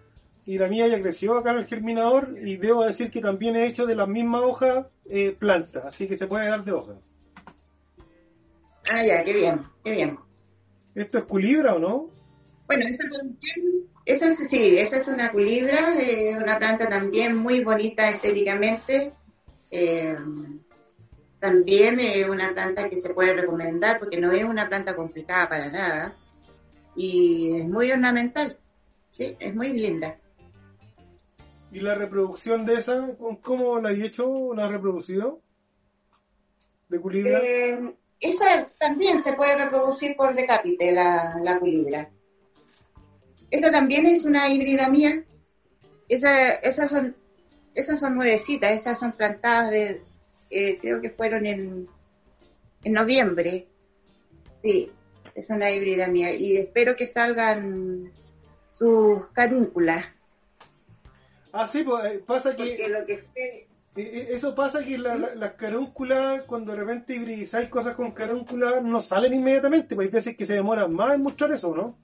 Y 0.47 0.57
la 0.57 0.67
mía 0.67 0.87
ya 0.87 1.01
creció 1.01 1.37
acá 1.37 1.51
en 1.51 1.57
el 1.59 1.65
germinador. 1.67 2.35
Y 2.43 2.57
debo 2.57 2.83
decir 2.83 3.09
que 3.11 3.21
también 3.21 3.55
he 3.55 3.65
hecho 3.67 3.85
de 3.85 3.95
la 3.95 4.07
misma 4.07 4.41
hoja 4.41 4.87
eh, 5.09 5.35
planta. 5.37 5.83
Así 5.87 6.07
que 6.07 6.17
se 6.17 6.27
puede 6.27 6.47
dar 6.49 6.63
de 6.65 6.71
hoja. 6.71 6.93
Ah, 8.91 9.03
ya, 9.03 9.23
qué 9.23 9.33
bien, 9.33 9.61
qué 9.83 9.91
bien. 9.91 10.17
¿Esto 10.95 11.17
es 11.17 11.23
culibra 11.25 11.75
o 11.75 11.79
no? 11.79 12.09
Bueno, 12.67 12.85
esa 12.87 13.03
también, 13.09 13.87
esa 14.05 14.29
es- 14.29 14.49
sí, 14.49 14.77
esa 14.77 14.97
es 14.97 15.07
una 15.07 15.31
culibra, 15.31 16.01
eh, 16.01 16.35
una 16.37 16.57
planta 16.57 16.87
también 16.87 17.35
muy 17.35 17.63
bonita 17.63 18.09
estéticamente. 18.09 19.11
Eh, 19.69 20.15
también 21.39 21.99
es 21.99 22.27
una 22.27 22.53
planta 22.53 22.89
que 22.89 22.95
se 22.95 23.13
puede 23.13 23.33
recomendar 23.33 23.99
porque 23.99 24.17
no 24.17 24.31
es 24.31 24.43
una 24.43 24.67
planta 24.67 24.95
complicada 24.95 25.49
para 25.49 25.69
nada 25.69 26.15
y 26.95 27.57
es 27.57 27.67
muy 27.67 27.91
ornamental, 27.91 28.57
sí, 29.11 29.35
es 29.39 29.53
muy 29.53 29.73
linda. 29.73 30.17
¿Y 31.71 31.81
la 31.81 31.93
reproducción 31.93 32.65
de 32.65 32.75
esa, 32.75 33.09
cómo 33.41 33.79
la 33.79 33.89
has 33.89 33.99
hecho? 33.99 34.53
¿La 34.55 34.65
has 34.65 34.71
reproducido? 34.71 35.41
¿De 36.87 36.99
culibra? 36.99 37.41
Eh, 37.43 37.95
esa 38.19 38.69
también 38.79 39.21
se 39.21 39.33
puede 39.33 39.55
reproducir 39.55 40.15
por 40.15 40.33
decápite, 40.35 40.91
la, 40.91 41.35
la 41.41 41.59
culibra. 41.59 42.09
Esa 43.51 43.71
también 43.71 44.05
es 44.05 44.25
una 44.25 44.49
híbrida 44.49 44.89
mía. 44.89 45.23
Esa, 46.07 46.53
esas 46.55 46.89
son 46.89 47.15
esas 47.75 47.99
son 47.99 48.15
nuevecitas, 48.15 48.71
esas 48.71 48.97
son 48.97 49.11
plantadas 49.11 49.69
de, 49.69 50.01
eh, 50.49 50.77
creo 50.79 51.01
que 51.01 51.09
fueron 51.09 51.45
en, 51.45 51.87
en 52.83 52.93
noviembre. 52.93 53.67
Sí, 54.49 54.91
es 55.35 55.49
una 55.49 55.69
híbrida 55.71 56.07
mía 56.07 56.33
y 56.33 56.55
espero 56.57 56.95
que 56.95 57.05
salgan 57.05 58.11
sus 58.71 59.29
carúnculas. 59.29 60.05
Ah, 61.51 61.67
sí, 61.67 61.83
pues 61.83 62.13
eh, 62.13 62.23
pasa 62.25 62.55
que... 62.55 62.63
Porque 62.63 62.89
lo 62.89 63.05
que 63.05 63.23
sé, 63.33 63.67
Eso 63.95 64.53
pasa 64.55 64.83
que 64.83 64.97
la- 64.97 65.15
la- 65.15 65.35
las 65.35 65.53
carúnculas, 65.53 66.43
cuando 66.43 66.73
de 66.73 66.79
repente 66.79 67.15
hibridizáis 67.15 67.69
cosas 67.69 67.95
con 67.95 68.11
carúnculas, 68.11 68.83
no 68.83 69.01
salen 69.01 69.33
inmediatamente, 69.33 69.95
pues 69.95 70.07
hay 70.07 70.11
veces 70.11 70.35
que 70.35 70.45
se 70.45 70.55
demoran 70.55 70.93
más 70.93 71.15
en 71.15 71.23
mostrar 71.23 71.53
eso, 71.53 71.73
¿no? 71.73 71.97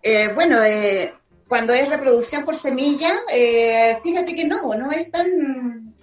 Eh, 0.00 0.30
bueno, 0.34 0.62
eh, 0.62 1.12
cuando 1.48 1.72
es 1.72 1.88
reproducción 1.88 2.44
por 2.44 2.54
semilla, 2.54 3.12
eh, 3.32 3.98
fíjate 4.02 4.36
que 4.36 4.44
no, 4.44 4.72
no 4.76 4.92
es 4.92 5.10
tan, 5.10 5.94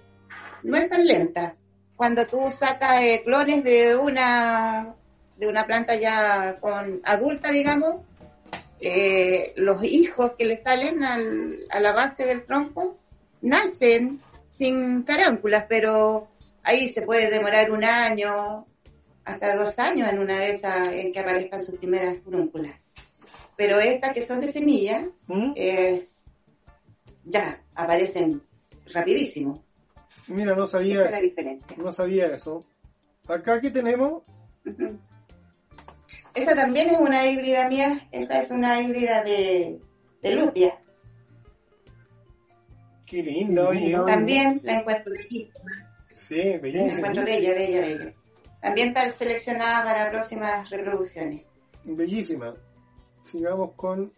no 0.62 0.76
es 0.76 0.88
tan 0.90 1.06
lenta. 1.06 1.54
Cuando 1.96 2.26
tú 2.26 2.50
sacas 2.50 3.00
eh, 3.00 3.22
clones 3.24 3.64
de 3.64 3.96
una, 3.96 4.94
de 5.38 5.48
una 5.48 5.64
planta 5.64 5.94
ya 5.94 6.58
con 6.60 7.00
adulta, 7.04 7.50
digamos, 7.50 8.02
los 9.56 9.82
hijos 9.84 10.32
que 10.38 10.44
le 10.44 10.62
salen 10.62 11.02
al- 11.02 11.60
a 11.70 11.80
la 11.80 11.92
base 11.92 12.26
del 12.26 12.44
tronco 12.44 12.98
sin 13.78 15.02
carúnculas, 15.02 15.66
pero 15.68 16.28
ahí 16.62 16.88
se 16.88 17.02
puede 17.02 17.30
demorar 17.30 17.70
un 17.70 17.84
año, 17.84 18.66
hasta 19.24 19.56
dos 19.56 19.78
años 19.78 20.08
en 20.08 20.18
una 20.18 20.38
de 20.38 20.50
esas 20.50 20.88
en 20.88 21.12
que 21.12 21.20
aparezcan 21.20 21.64
sus 21.64 21.76
primeras 21.76 22.18
furúnculas. 22.22 22.74
Pero 23.56 23.80
estas 23.80 24.12
que 24.12 24.22
son 24.22 24.40
de 24.40 24.48
semilla, 24.52 25.08
¿Mm? 25.26 25.52
es 25.56 26.24
ya 27.24 27.60
aparecen 27.74 28.42
rapidísimo. 28.92 29.64
Mira, 30.28 30.54
no 30.54 30.64
es 30.64 30.70
sabía, 30.70 31.10
la 31.10 31.20
diferencia. 31.20 31.76
no 31.76 31.92
sabía 31.92 32.26
eso. 32.26 32.64
Acá 33.28 33.60
que 33.60 33.70
tenemos. 33.70 34.22
Esa 36.34 36.54
también 36.54 36.90
es 36.90 36.98
una 36.98 37.26
híbrida 37.26 37.68
mía, 37.68 38.08
esa 38.12 38.40
es 38.40 38.50
una 38.50 38.80
híbrida 38.80 39.22
de, 39.22 39.80
de 40.22 40.30
lupia. 40.34 40.78
Qué 43.06 43.22
linda, 43.22 43.68
oye. 43.68 43.96
También 44.06 44.60
la 44.62 44.74
encuentro 44.74 45.12
bellísima, 45.12 45.50
Sí, 46.12 46.36
la 46.42 46.58
bellísima. 46.58 46.92
encuentro 46.98 47.24
bella, 47.24 47.54
bella, 47.54 47.80
bella. 47.80 48.12
También 48.60 48.88
está 48.88 49.10
seleccionada 49.10 49.84
para 49.84 50.10
próximas 50.10 50.68
reproducciones. 50.70 51.42
Bellísima. 51.84 52.54
Sigamos 53.22 53.72
con 53.76 54.12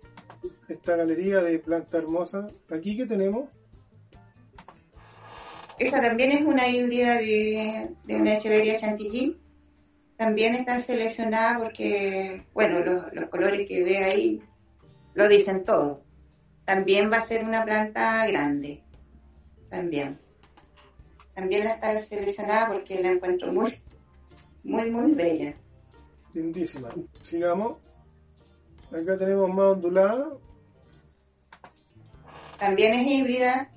esta 0.69 0.97
galería 0.97 1.39
de 1.41 1.59
planta 1.59 1.99
hermosa. 1.99 2.47
Aquí 2.71 2.97
que 2.97 3.07
tenemos, 3.07 3.49
Esa 5.79 6.01
también 6.01 6.33
es 6.33 6.43
una 6.43 6.69
híbrida 6.69 7.17
de, 7.19 7.91
de 8.05 8.17
una 8.17 8.35
Echeveria 8.35 8.77
chantilly. 8.77 9.37
También 10.17 10.55
está 10.57 10.81
seleccionada 10.81 11.59
porque, 11.59 12.43
bueno, 12.53 12.81
los, 12.81 13.13
los 13.13 13.31
colores 13.31 13.67
que 13.69 13.85
ve 13.85 13.99
ahí 13.99 14.43
lo 15.15 15.29
dicen 15.29 15.65
todo. 15.65 16.03
También 16.69 17.11
va 17.11 17.17
a 17.17 17.23
ser 17.23 17.47
una 17.47 17.65
planta 17.65 18.27
grande. 18.27 18.83
También. 19.71 20.19
También 21.33 21.65
la 21.65 21.71
está 21.71 21.99
seleccionada 21.99 22.69
porque 22.69 23.01
la 23.01 23.09
encuentro 23.09 23.51
muy, 23.51 23.81
muy, 24.65 24.91
muy 24.91 25.13
bella. 25.13 25.55
lindísima. 26.35 26.91
Sigamos. 27.23 27.79
Acá 28.93 29.17
tenemos 29.17 29.49
más 29.49 29.77
ondulada. 29.77 30.37
También 32.59 32.93
es 32.93 33.07
híbrida 33.07 33.71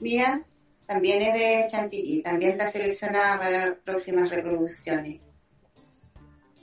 mía, 0.00 0.42
también 0.86 1.20
es 1.20 1.34
de 1.34 1.66
chantilly, 1.68 2.22
también 2.22 2.52
está 2.52 2.70
seleccionada 2.70 3.38
para 3.38 3.74
próximas 3.84 4.30
reproducciones. 4.30 5.20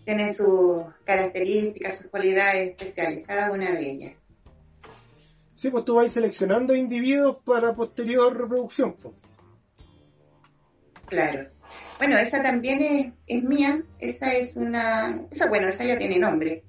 Tienen 0.03 0.33
sus 0.33 0.83
características, 1.03 1.99
sus 1.99 2.07
cualidades 2.07 2.71
especiales, 2.71 3.23
cada 3.27 3.51
una 3.51 3.71
de 3.71 3.91
ellas. 3.91 4.24
Sí, 5.55 5.69
pues 5.69 5.85
tú 5.85 5.95
vas 5.95 6.11
seleccionando 6.11 6.75
individuos 6.75 7.37
para 7.45 7.73
posterior 7.73 8.35
reproducción. 8.37 8.93
pues. 9.01 9.13
Claro. 11.07 11.49
Bueno, 11.97 12.17
esa 12.17 12.41
también 12.41 12.81
es, 12.81 13.13
es 13.27 13.43
mía, 13.43 13.81
esa 13.99 14.33
es 14.33 14.55
una, 14.55 15.21
esa 15.31 15.47
bueno, 15.47 15.67
esa 15.67 15.85
ya 15.85 15.97
tiene 15.97 16.19
nombre. 16.19 16.63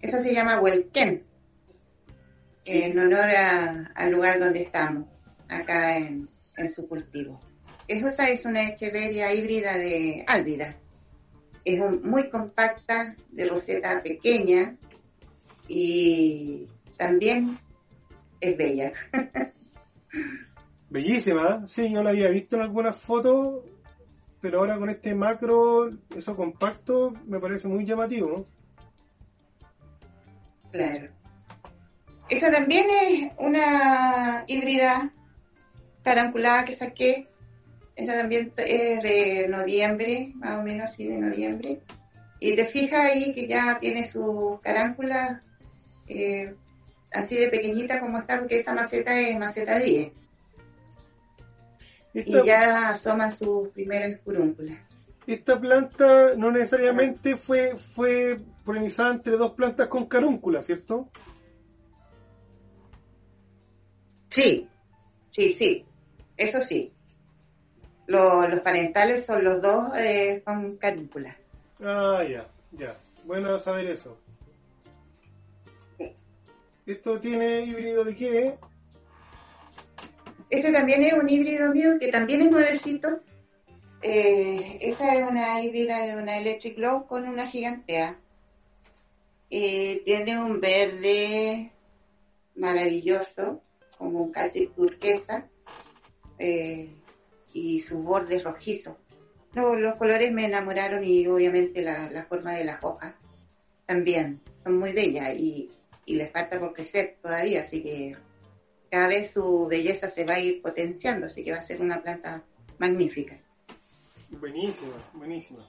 Esa 0.00 0.20
se 0.22 0.32
llama 0.32 0.60
Huelquén, 0.60 1.24
en 2.64 2.98
honor 2.98 3.28
a- 3.30 3.90
al 3.94 4.10
lugar 4.12 4.38
donde 4.38 4.62
estamos, 4.62 5.06
acá 5.48 5.96
en, 5.96 6.28
en 6.56 6.68
su 6.70 6.86
cultivo. 6.86 7.40
Esa 7.88 8.28
es 8.30 8.44
una 8.44 8.68
echeveria 8.68 9.32
híbrida 9.34 9.76
de 9.76 10.24
álvida. 10.28 10.76
Es 11.64 11.80
un- 11.80 12.02
muy 12.08 12.28
compacta, 12.30 13.16
de 13.30 13.46
roseta 13.48 14.00
pequeña 14.02 14.76
y 15.66 16.66
también 16.96 17.58
es 18.40 18.56
bella. 18.56 18.92
Bellísima, 20.90 21.66
sí, 21.68 21.90
yo 21.92 22.02
la 22.02 22.10
había 22.10 22.30
visto 22.30 22.56
en 22.56 22.62
algunas 22.62 22.96
fotos, 22.96 23.62
pero 24.40 24.60
ahora 24.60 24.78
con 24.78 24.88
este 24.88 25.14
macro, 25.14 25.90
eso 26.16 26.34
compacto, 26.34 27.12
me 27.26 27.38
parece 27.40 27.68
muy 27.68 27.84
llamativo. 27.84 28.28
¿no? 28.28 28.46
Claro. 30.72 31.10
Esa 32.28 32.50
también 32.50 32.86
es 32.90 33.28
una 33.38 34.44
híbrida 34.46 35.12
caranculada 36.02 36.64
que 36.64 36.74
saqué. 36.74 37.28
Esa 37.96 38.14
también 38.14 38.52
es 38.56 39.02
de 39.02 39.46
noviembre, 39.48 40.32
más 40.36 40.58
o 40.58 40.62
menos 40.62 40.90
así 40.90 41.08
de 41.08 41.18
noviembre. 41.18 41.80
Y 42.40 42.54
te 42.54 42.66
fijas 42.66 43.12
ahí 43.12 43.32
que 43.32 43.46
ya 43.46 43.78
tiene 43.80 44.06
su 44.06 44.60
caráncula 44.62 45.42
eh, 46.06 46.54
así 47.12 47.36
de 47.36 47.48
pequeñita 47.48 48.00
como 48.00 48.18
está, 48.18 48.38
porque 48.38 48.58
esa 48.58 48.74
maceta 48.74 49.18
es 49.18 49.38
maceta 49.38 49.78
10. 49.78 50.12
Y 52.14 52.42
ya 52.44 52.88
asoman 52.90 53.30
sus 53.32 53.68
primeras 53.68 54.20
furúnculas. 54.22 54.76
esta 55.26 55.60
planta 55.60 56.34
no 56.36 56.50
necesariamente 56.50 57.36
fue, 57.36 57.76
fue 57.76 58.38
polinizada 58.64 59.12
entre 59.14 59.36
dos 59.36 59.52
plantas 59.52 59.88
con 59.88 60.06
carúncula, 60.06 60.62
¿cierto? 60.62 61.08
Sí, 64.28 64.68
sí, 65.30 65.50
sí, 65.50 65.84
eso 66.36 66.60
sí. 66.60 66.92
Lo- 68.06 68.46
los 68.48 68.60
parentales 68.60 69.26
son 69.26 69.44
los 69.44 69.60
dos 69.62 69.94
eh, 69.96 70.42
con 70.44 70.76
canícula. 70.76 71.36
Ah, 71.80 72.22
ya, 72.28 72.46
ya. 72.72 72.96
Bueno 73.24 73.58
saber 73.60 73.86
eso. 73.90 74.18
¿Esto 76.88 77.20
tiene 77.20 77.66
híbrido 77.66 78.02
de 78.02 78.16
qué? 78.16 78.58
Ese 80.48 80.72
también 80.72 81.02
es 81.02 81.12
un 81.12 81.28
híbrido 81.28 81.70
mío 81.70 81.98
que 82.00 82.08
también 82.08 82.40
es 82.40 82.50
nuevecito. 82.50 83.20
Eh, 84.00 84.78
esa 84.80 85.14
es 85.14 85.28
una 85.28 85.62
híbrida 85.62 86.06
de 86.06 86.16
una 86.16 86.38
Electric 86.38 86.76
Glow 86.76 87.06
con 87.06 87.28
una 87.28 87.46
gigantea. 87.46 88.18
Eh, 89.50 90.00
tiene 90.06 90.42
un 90.42 90.60
verde 90.60 91.72
maravilloso, 92.56 93.60
como 93.98 94.32
casi 94.32 94.68
turquesa, 94.68 95.46
eh, 96.38 96.88
y 97.52 97.80
sus 97.80 98.02
bordes 98.02 98.44
rojizos. 98.44 98.96
No, 99.52 99.74
los 99.74 99.96
colores 99.96 100.32
me 100.32 100.46
enamoraron 100.46 101.04
y 101.04 101.26
obviamente 101.26 101.82
la, 101.82 102.08
la 102.10 102.24
forma 102.24 102.54
de 102.54 102.64
las 102.64 102.82
hojas 102.82 103.12
también 103.84 104.40
son 104.54 104.78
muy 104.78 104.92
bellas 104.92 105.34
y, 105.34 105.70
y 106.08 106.14
les 106.14 106.30
falta 106.30 106.58
por 106.58 106.72
crecer 106.72 107.18
todavía, 107.22 107.60
así 107.60 107.82
que 107.82 108.16
cada 108.90 109.08
vez 109.08 109.32
su 109.32 109.66
belleza 109.66 110.08
se 110.08 110.24
va 110.24 110.34
a 110.34 110.40
ir 110.40 110.62
potenciando, 110.62 111.26
así 111.26 111.44
que 111.44 111.52
va 111.52 111.58
a 111.58 111.62
ser 111.62 111.82
una 111.82 112.02
planta 112.02 112.42
magnífica. 112.78 113.38
Buenísima, 114.30 115.10
buenísima. 115.12 115.68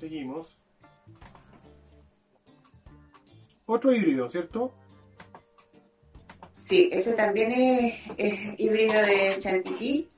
Seguimos. 0.00 0.58
Otro 3.66 3.92
híbrido, 3.92 4.30
¿cierto? 4.30 4.72
Sí, 6.56 6.88
ese 6.90 7.12
también 7.12 7.52
es, 7.52 7.94
es 8.16 8.58
híbrido 8.58 8.94
de 9.02 9.36
chantilly. 9.38 10.08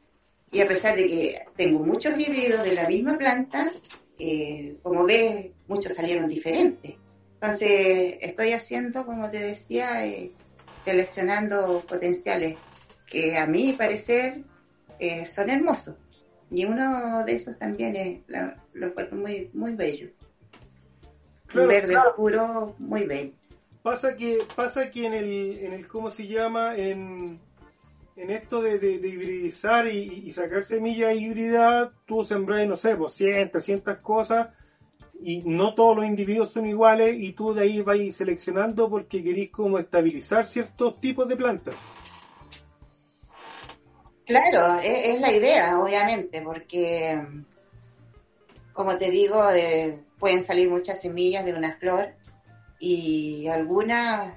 Y 0.53 0.61
a 0.61 0.69
pesar 0.69 0.97
de 0.97 1.07
que 1.07 1.43
tengo 1.57 1.81
muchos 1.85 2.19
híbridos 2.19 2.65
de 2.65 2.75
la 2.75 2.89
misma 2.89 3.17
planta, 3.19 3.73
eh, 4.19 4.77
como 4.83 5.05
ves, 5.05 5.51
muchos 5.67 5.95
salieron 5.95 6.29
diferentes. 6.29 6.97
Entonces, 7.43 8.17
estoy 8.21 8.53
haciendo, 8.53 9.07
como 9.07 9.31
te 9.31 9.39
decía, 9.39 10.05
eh, 10.07 10.31
seleccionando 10.77 11.81
potenciales 11.89 12.57
que 13.07 13.39
a 13.39 13.47
mi 13.47 13.73
parecer 13.73 14.43
eh, 14.99 15.25
son 15.25 15.49
hermosos. 15.49 15.97
Y 16.51 16.67
uno 16.67 17.25
de 17.25 17.33
esos 17.37 17.59
también 17.59 17.97
es, 17.97 18.19
lo, 18.27 18.53
lo 18.75 18.87
encuentro 18.89 19.17
muy, 19.17 19.51
muy 19.55 19.75
bello. 19.75 20.09
Claro, 21.47 21.69
Un 21.69 21.75
verde 21.75 21.93
claro. 21.95 22.11
oscuro, 22.11 22.75
muy 22.79 23.05
bello. 23.05 23.33
Pasa 23.83 24.15
que, 24.15 24.39
pasa 24.55 24.91
que 24.91 25.07
en 25.07 25.15
el, 25.15 25.59
en 25.65 25.73
el 25.73 25.89
¿cómo 25.89 26.11
se 26.11 26.27
llama? 26.27 26.77
En, 26.77 27.41
en 28.17 28.31
esto 28.31 28.61
de, 28.61 28.79
de- 28.79 28.99
de 28.99 29.09
hibridizar 29.09 29.87
y, 29.89 30.25
y 30.27 30.33
sacar 30.33 30.63
semillas 30.65 31.17
híbridas, 31.17 31.91
tú 32.07 32.23
sembras, 32.23 32.69
no 32.69 32.77
sé, 32.77 32.97
pues 32.97 33.15
100, 33.15 33.51
300 33.51 33.97
cosas 33.99 34.51
y 35.23 35.43
no 35.45 35.75
todos 35.75 35.97
los 35.97 36.07
individuos 36.07 36.51
son 36.51 36.67
iguales 36.67 37.17
y 37.19 37.33
tú 37.33 37.53
de 37.55 37.63
ahí 37.63 37.83
vas 37.83 37.99
seleccionando 38.15 38.89
porque 38.89 39.23
querís 39.23 39.51
como 39.51 39.79
estabilizar 39.79 40.47
ciertos 40.47 41.01
tipos 41.01 41.29
de 41.29 41.37
plantas. 41.37 41.75
Claro, 44.25 44.81
es, 44.81 45.09
es 45.09 45.21
la 45.21 45.33
idea, 45.33 45.79
obviamente, 45.79 46.41
porque, 46.41 47.21
como 48.73 48.97
te 48.97 49.11
digo, 49.11 49.51
eh, 49.51 50.05
pueden 50.19 50.43
salir 50.43 50.71
muchas 50.71 51.01
semillas 51.01 51.45
de 51.45 51.53
una 51.53 51.77
flor 51.79 52.11
y 52.79 53.49
algunas 53.49 54.35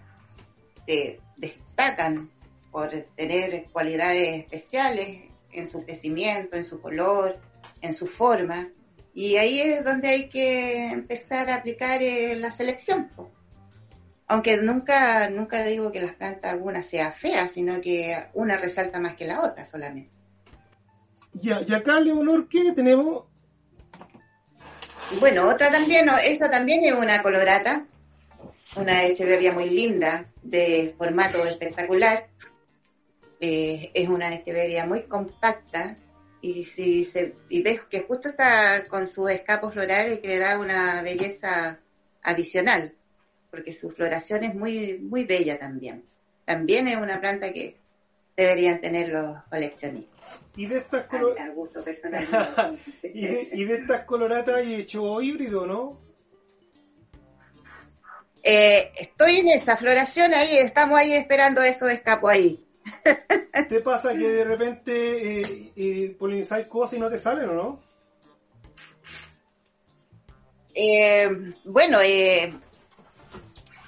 te 0.87 1.19
destacan 1.37 2.31
por 2.71 2.89
tener 3.15 3.65
cualidades 3.71 4.41
especiales 4.41 5.29
en 5.51 5.67
su 5.67 5.83
crecimiento, 5.83 6.57
en 6.57 6.63
su 6.63 6.81
color, 6.81 7.37
en 7.81 7.93
su 7.93 8.07
forma. 8.07 8.69
Y 9.13 9.37
ahí 9.37 9.61
es 9.61 9.83
donde 9.83 10.07
hay 10.07 10.29
que 10.29 10.87
empezar 10.87 11.49
a 11.49 11.55
aplicar 11.55 12.01
eh, 12.01 12.35
la 12.35 12.49
selección. 12.49 13.09
Aunque 14.27 14.57
nunca, 14.57 15.29
nunca 15.29 15.63
digo 15.63 15.91
que 15.91 15.99
las 15.99 16.13
plantas 16.13 16.51
algunas 16.51 16.87
sea 16.87 17.11
fea, 17.11 17.47
sino 17.47 17.79
que 17.81 18.17
una 18.33 18.57
resalta 18.57 18.99
más 18.99 19.13
que 19.13 19.27
la 19.27 19.41
otra 19.41 19.65
solamente. 19.65 20.15
Ya, 21.33 21.61
y 21.67 21.73
acá, 21.73 21.99
Leonor, 21.99 22.47
¿qué 22.47 22.71
tenemos? 22.73 23.25
Bueno, 25.19 25.47
otra 25.47 25.69
también, 25.69 26.09
esta 26.23 26.49
también 26.49 26.83
es 26.83 26.93
una 26.93 27.21
colorata, 27.21 27.85
una 28.75 29.03
echeverria 29.03 29.51
muy 29.51 29.69
linda, 29.69 30.25
de 30.41 30.95
formato 30.97 31.43
espectacular. 31.45 32.27
Eh, 33.39 33.91
es 33.93 34.09
una 34.09 34.33
echeverria 34.33 34.85
muy 34.85 35.03
compacta 35.03 35.97
y 36.43 36.65
si 36.65 37.05
se 37.05 37.35
y 37.49 37.61
ves 37.61 37.79
que 37.89 38.01
justo 38.01 38.27
está 38.29 38.85
con 38.89 39.07
su 39.07 39.29
escapo 39.29 39.71
floral 39.71 40.11
y 40.13 40.17
que 40.17 40.27
le 40.27 40.39
da 40.39 40.59
una 40.59 41.01
belleza 41.01 41.79
adicional, 42.21 42.93
porque 43.49 43.71
su 43.71 43.89
floración 43.91 44.43
es 44.43 44.53
muy 44.53 44.99
muy 44.99 45.23
bella 45.23 45.57
también. 45.57 46.03
También 46.45 46.89
es 46.89 46.97
una 46.97 47.21
planta 47.21 47.53
que 47.53 47.77
deberían 48.35 48.81
tener 48.81 49.09
los 49.09 49.41
coleccionistas. 49.49 50.19
Y 50.57 50.65
de 50.65 50.79
estas 50.79 51.07
colo- 51.07 51.35
al 51.39 51.53
gusto 51.53 51.81
personal. 51.85 52.77
y 53.03 53.25
de, 53.27 53.49
y 53.53 53.63
de 53.63 53.75
estas 53.75 54.03
coloratas 54.03 54.55
hay 54.55 54.75
hecho 54.75 55.21
híbrido, 55.21 55.65
¿no? 55.65 55.97
Eh, 58.43 58.91
estoy 58.99 59.37
en 59.37 59.47
esa 59.49 59.77
floración 59.77 60.33
ahí, 60.33 60.57
estamos 60.57 60.99
ahí 60.99 61.13
esperando 61.13 61.61
esos 61.63 61.89
escapos 61.89 62.29
ahí. 62.31 62.62
¿Te 63.69 63.81
pasa 63.81 64.13
que 64.13 64.29
de 64.29 64.43
repente 64.43 65.41
eh, 65.41 65.71
eh, 65.75 66.15
polinizáis 66.17 66.67
cosas 66.67 66.93
y 66.93 66.99
no 66.99 67.09
te 67.09 67.19
salen 67.19 67.49
o 67.49 67.53
no? 67.53 67.79
Eh, 70.73 71.29
bueno, 71.65 72.01
eh, 72.01 72.53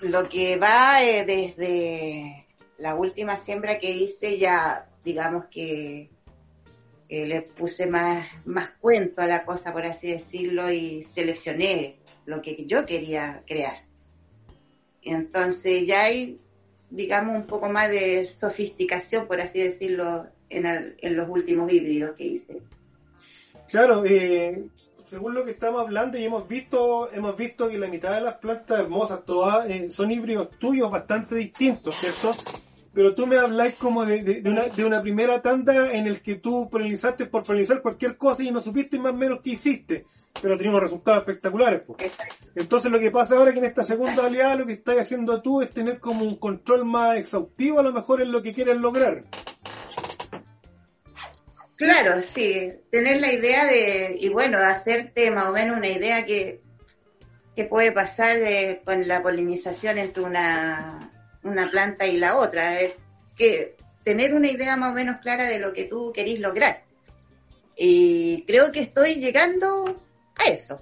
lo 0.01 0.29
que 0.29 0.57
va 0.57 1.03
eh, 1.03 1.25
desde 1.25 2.47
la 2.77 2.95
última 2.95 3.37
siembra 3.37 3.79
que 3.79 3.89
hice 3.91 4.37
ya, 4.37 4.87
digamos 5.03 5.45
que 5.45 6.09
le 7.07 7.41
puse 7.43 7.87
más, 7.87 8.27
más 8.45 8.69
cuento 8.81 9.21
a 9.21 9.27
la 9.27 9.45
cosa, 9.45 9.71
por 9.71 9.85
así 9.85 10.11
decirlo, 10.11 10.71
y 10.71 11.03
seleccioné 11.03 11.99
lo 12.25 12.41
que 12.41 12.65
yo 12.65 12.85
quería 12.85 13.43
crear. 13.47 13.85
Entonces 15.01 15.85
ya 15.87 16.03
hay, 16.03 16.39
digamos, 16.89 17.35
un 17.35 17.47
poco 17.47 17.69
más 17.69 17.89
de 17.91 18.25
sofisticación, 18.27 19.27
por 19.27 19.41
así 19.41 19.61
decirlo, 19.63 20.27
en, 20.49 20.65
el- 20.65 20.95
en 21.01 21.17
los 21.17 21.29
últimos 21.29 21.71
híbridos 21.71 22.15
que 22.15 22.25
hice. 22.25 22.63
Claro, 23.67 24.05
eh, 24.05 24.69
según 25.05 25.33
lo 25.33 25.43
que 25.45 25.51
estamos 25.51 25.81
hablando 25.81 26.17
y 26.17 26.23
hemos 26.25 26.47
visto, 26.47 27.11
hemos 27.11 27.35
visto 27.35 27.67
que 27.69 27.77
la 27.77 27.87
mitad 27.87 28.13
de 28.15 28.21
las 28.21 28.37
plantas 28.37 28.79
hermosas 28.79 29.25
todas 29.25 29.69
eh, 29.69 29.89
son 29.89 30.11
híbridos 30.11 30.57
tuyos 30.57 30.91
bastante 30.91 31.35
distintos, 31.35 31.97
¿cierto? 31.99 32.45
Pero 32.95 33.13
tú 33.13 33.27
me 33.27 33.37
habláis 33.37 33.75
como 33.75 34.05
de, 34.05 34.23
de- 34.23 34.41
de 34.41 34.49
una, 34.49 34.63
de 34.69 34.85
una 34.85 35.01
primera 35.01 35.41
tanda 35.41 35.91
en 35.91 36.07
el 36.07 36.21
que 36.21 36.35
tú 36.35 36.69
polinizaste 36.69 37.25
por 37.25 37.43
polinizar 37.43 37.81
cualquier 37.81 38.15
cosa 38.17 38.41
y 38.41 38.51
no 38.51 38.61
supiste 38.61 38.97
más 38.97 39.11
o 39.11 39.15
menos 39.17 39.41
qué 39.43 39.49
hiciste, 39.51 40.05
pero 40.41 40.57
teníamos 40.57 40.79
resultados 40.81 41.19
espectaculares. 41.19 41.81
po. 41.81 41.97
Entonces 42.55 42.89
lo 42.89 42.99
que 43.01 43.11
pasa 43.11 43.35
ahora 43.35 43.49
es 43.49 43.53
que 43.53 43.59
en 43.59 43.65
esta 43.65 43.83
segunda 43.83 44.23
oleada 44.23 44.55
lo 44.55 44.65
que 44.65 44.73
estás 44.73 44.97
haciendo 44.97 45.41
tú 45.41 45.61
es 45.61 45.71
tener 45.71 45.99
como 45.99 46.23
un 46.23 46.37
control 46.37 46.85
más 46.85 47.17
exhaustivo 47.17 47.79
a 47.79 47.83
lo 47.83 47.91
mejor 47.91 48.21
en 48.21 48.31
lo 48.31 48.41
que 48.41 48.53
quieres 48.53 48.77
lograr. 48.77 49.25
Claro, 51.75 52.21
sí, 52.21 52.69
tener 52.89 53.19
la 53.19 53.33
idea 53.33 53.65
de, 53.65 54.15
y 54.17 54.29
bueno, 54.29 54.57
hacerte 54.59 55.29
más 55.31 55.47
o 55.49 55.51
menos 55.51 55.75
una 55.75 55.89
idea 55.89 56.23
que, 56.23 56.61
que 57.57 57.65
puede 57.65 57.91
pasar 57.91 58.39
de, 58.39 58.81
con 58.85 59.05
la 59.05 59.21
polinización 59.21 59.97
entre 59.97 60.23
una, 60.23 61.11
una 61.45 61.69
planta 61.69 62.07
y 62.07 62.17
la 62.17 62.37
otra, 62.37 62.79
es 62.81 62.93
que 63.35 63.75
tener 64.03 64.33
una 64.33 64.49
idea 64.49 64.75
más 64.77 64.91
o 64.91 64.93
menos 64.93 65.17
clara 65.21 65.45
de 65.45 65.59
lo 65.59 65.73
que 65.73 65.85
tú 65.85 66.11
querís 66.13 66.39
lograr. 66.39 66.83
Y 67.77 68.43
creo 68.45 68.71
que 68.71 68.81
estoy 68.81 69.15
llegando 69.15 70.01
a 70.35 70.49
eso. 70.49 70.81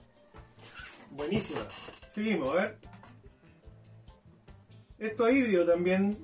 Buenísima. 1.11 1.67
Seguimos, 2.13 2.49
a 2.49 2.53
ver. 2.53 2.77
Esto 4.99 5.27
es 5.27 5.35
híbrido 5.35 5.65
también 5.65 6.17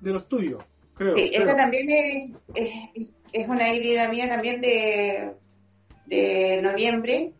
de 0.00 0.10
los 0.10 0.28
tuyos, 0.28 0.62
creo. 0.94 1.14
Sí, 1.14 1.30
creo. 1.30 1.42
esa 1.42 1.56
también 1.56 1.90
es, 1.90 2.30
es, 2.54 3.10
es 3.32 3.48
una 3.48 3.72
híbrida 3.72 4.08
mía 4.08 4.28
también 4.28 4.60
de, 4.60 5.32
de 6.06 6.60
noviembre. 6.62 7.32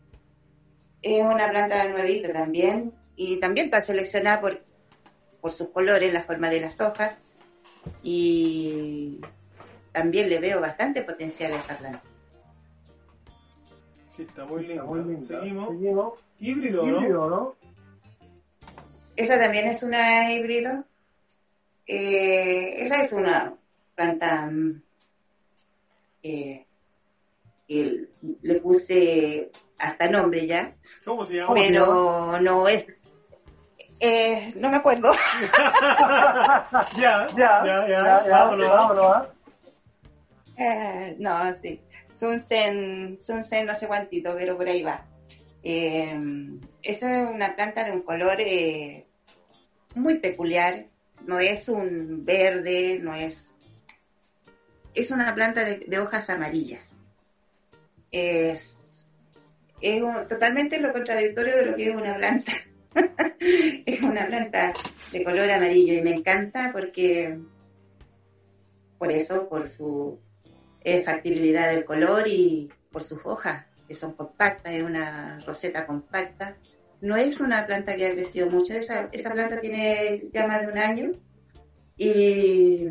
Es 1.01 1.23
una 1.23 1.49
planta 1.49 1.87
nuevita 1.87 2.33
también. 2.33 2.93
Y 3.15 3.39
también 3.39 3.65
está 3.65 3.81
seleccionada 3.81 4.41
por, 4.41 4.63
por 5.41 5.51
sus 5.51 5.69
colores, 5.69 6.13
la 6.13 6.23
forma 6.23 6.49
de 6.49 6.61
las 6.61 6.79
hojas. 6.79 7.17
Y 8.03 9.19
también 9.91 10.29
le 10.29 10.39
veo 10.39 10.61
bastante 10.61 11.01
potencial 11.01 11.53
a 11.53 11.57
esa 11.57 11.77
planta. 11.77 12.03
Sí, 14.15 14.23
está 14.23 14.45
muy 14.45 14.67
lindo. 14.67 15.25
Seguimos. 15.25 16.17
Híbrido, 16.39 16.85
¿no? 16.85 17.55
Esa 19.15 19.37
también 19.37 19.67
es 19.67 19.83
una 19.83 20.31
híbrido. 20.33 20.85
Eh, 21.85 22.83
esa 22.83 23.01
es 23.01 23.11
una 23.11 23.53
planta 23.95 24.47
mm, 24.49 24.81
eh, 26.23 26.65
que 27.67 28.07
le 28.41 28.59
puse 28.59 29.51
hasta 29.77 30.09
nombre 30.09 30.45
ya, 30.45 30.75
¿Cómo 31.03 31.25
se 31.25 31.35
llama? 31.35 31.53
pero 31.55 32.39
no 32.39 32.67
es. 32.67 32.85
Eh, 34.01 34.49
no 34.55 34.69
me 34.69 34.77
acuerdo. 34.77 35.13
ya, 36.97 37.27
ya, 37.37 37.63
ya, 37.65 37.87
ya, 37.87 38.23
vámonos. 38.29 38.69
vámonos. 38.69 39.27
Eh, 40.57 41.15
no, 41.19 41.53
sí. 41.55 41.79
Sunsen, 42.11 43.17
Sunsen 43.21 43.65
no 43.65 43.75
sé 43.75 43.87
cuántito, 43.87 44.35
pero 44.35 44.57
por 44.57 44.67
ahí 44.67 44.83
va. 44.83 45.05
Eh, 45.63 46.19
esa 46.83 47.19
es 47.21 47.29
una 47.29 47.55
planta 47.55 47.83
de 47.85 47.91
un 47.91 48.01
color 48.01 48.37
eh, 48.39 49.05
muy 49.95 50.15
peculiar. 50.19 50.85
No 51.25 51.39
es 51.39 51.69
un 51.69 52.25
verde, 52.25 52.99
no 53.01 53.13
es... 53.15 53.55
Es 54.93 55.11
una 55.11 55.33
planta 55.35 55.63
de, 55.63 55.85
de 55.87 55.99
hojas 55.99 56.29
amarillas. 56.29 56.97
Es, 58.11 59.05
es 59.79 60.01
un- 60.01 60.27
totalmente 60.27 60.79
lo 60.81 60.91
contradictorio 60.91 61.55
de 61.55 61.65
lo 61.65 61.75
que 61.75 61.89
es 61.89 61.95
una 61.95 62.15
planta. 62.17 62.51
Es 63.85 64.01
una 64.01 64.27
planta 64.27 64.73
de 65.11 65.23
color 65.23 65.49
amarillo 65.49 65.93
y 65.93 66.01
me 66.01 66.11
encanta 66.11 66.71
porque 66.71 67.39
por 68.97 69.11
eso, 69.11 69.49
por 69.49 69.67
su 69.67 70.19
eh, 70.83 71.01
factibilidad 71.01 71.71
del 71.71 71.85
color 71.85 72.27
y 72.27 72.69
por 72.91 73.03
sus 73.03 73.19
hojas, 73.23 73.65
que 73.87 73.95
son 73.95 74.13
compactas, 74.13 74.73
es 74.73 74.83
una 74.83 75.39
roseta 75.45 75.87
compacta. 75.87 76.57
No 77.01 77.15
es 77.15 77.39
una 77.39 77.65
planta 77.65 77.95
que 77.95 78.05
ha 78.05 78.11
crecido 78.11 78.49
mucho, 78.49 78.73
esa, 78.73 79.09
esa 79.11 79.31
planta 79.31 79.59
tiene 79.59 80.29
ya 80.31 80.45
más 80.45 80.61
de 80.61 80.71
un 80.71 80.77
año 80.77 81.11
y 81.97 82.85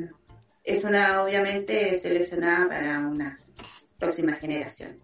es 0.64 0.84
una, 0.84 1.22
obviamente, 1.22 1.96
seleccionada 1.96 2.68
para 2.68 2.98
unas 2.98 3.52
próximas 3.98 4.40
generaciones. 4.40 4.98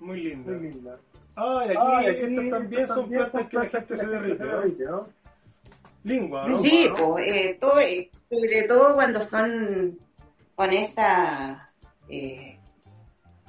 Muy 0.00 0.22
linda. 0.22 0.52
Muy 0.52 0.70
linda. 0.70 1.00
Ah, 1.40 1.64
y 1.66 1.68
aquí, 1.70 1.78
Ah, 1.80 2.02
y 2.02 2.06
aquí 2.06 2.20
estas 2.20 2.50
también 2.50 2.82
estas 2.82 2.96
son 2.96 3.04
también 3.10 3.30
plantas 3.30 3.48
que 3.48 3.56
la 3.56 3.64
gente 3.66 3.96
se 3.96 4.06
derrite, 4.06 4.44
¿no? 4.44 4.56
derrite, 4.60 4.84
¿no? 4.84 5.08
Lingua, 6.04 6.48
¿no? 6.48 6.56
Sí, 6.58 6.88
po, 6.96 7.18
eh, 7.18 7.56
todo, 7.60 7.78
eh, 7.80 8.10
sobre 8.30 8.62
todo 8.64 8.94
cuando 8.94 9.22
son 9.22 9.98
con 10.54 10.72
esa 10.72 11.70
eh, 12.08 12.58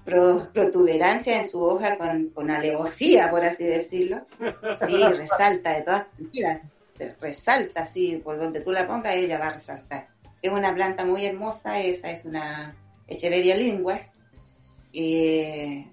pro- 0.06 0.50
protuberancia 0.54 1.38
en 1.40 1.48
su 1.48 1.64
hoja 1.64 1.98
con, 1.98 2.30
con 2.30 2.52
alevosía, 2.52 3.30
por 3.32 3.44
así 3.46 3.64
decirlo. 3.66 4.22
Sí, 4.86 4.98
resalta 5.16 5.74
de 5.74 5.82
todas 5.84 6.06
mentiras, 6.18 6.62
resalta 7.22 7.82
así, 7.84 8.18
por 8.24 8.38
donde 8.38 8.62
tú 8.62 8.72
la 8.72 8.86
pongas 8.88 9.16
ella 9.16 9.40
va 9.40 9.48
a 9.48 9.54
resaltar. 9.54 10.08
Es 10.42 10.52
una 10.52 10.74
planta 10.74 11.06
muy 11.06 11.26
hermosa, 11.26 11.80
esa 11.82 12.12
es 12.12 12.26
una 12.26 12.76
Echeveria 13.08 13.56
linguas. 13.56 14.14
Eh, 14.94 15.86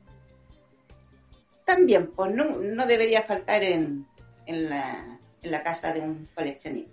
también, 1.67 2.13
pues 2.15 2.33
no, 2.35 2.45
no 2.45 2.87
debería 2.87 3.21
faltar 3.21 3.63
en, 3.63 4.07
en, 4.47 4.71
la, 4.71 5.19
en 5.43 5.51
la 5.51 5.63
casa 5.63 5.93
de 5.93 6.01
un 6.01 6.29
coleccionista. 6.35 6.93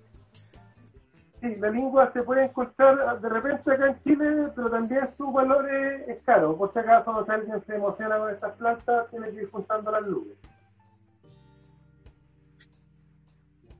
Sí, 1.39 1.55
la 1.57 1.69
lengua 1.69 2.11
se 2.11 2.23
puede 2.23 2.45
encontrar 2.45 3.21
de 3.21 3.29
repente 3.29 3.71
acá 3.71 3.87
en 3.87 4.03
Chile, 4.03 4.49
pero 4.55 4.71
también 4.71 5.09
su 5.15 5.31
valor 5.31 5.69
es, 5.73 6.07
es 6.07 6.23
caro. 6.23 6.57
Por 6.57 6.73
si 6.73 6.79
acaso, 6.79 7.23
si 7.25 7.31
alguien 7.31 7.63
se 7.65 7.75
emociona 7.75 8.17
con 8.17 8.31
estas 8.31 8.53
plantas, 8.53 9.09
tiene 9.11 9.29
que 9.29 9.41
ir 9.43 9.51
juntando 9.51 9.91
las 9.91 10.05
nubes. 10.07 10.37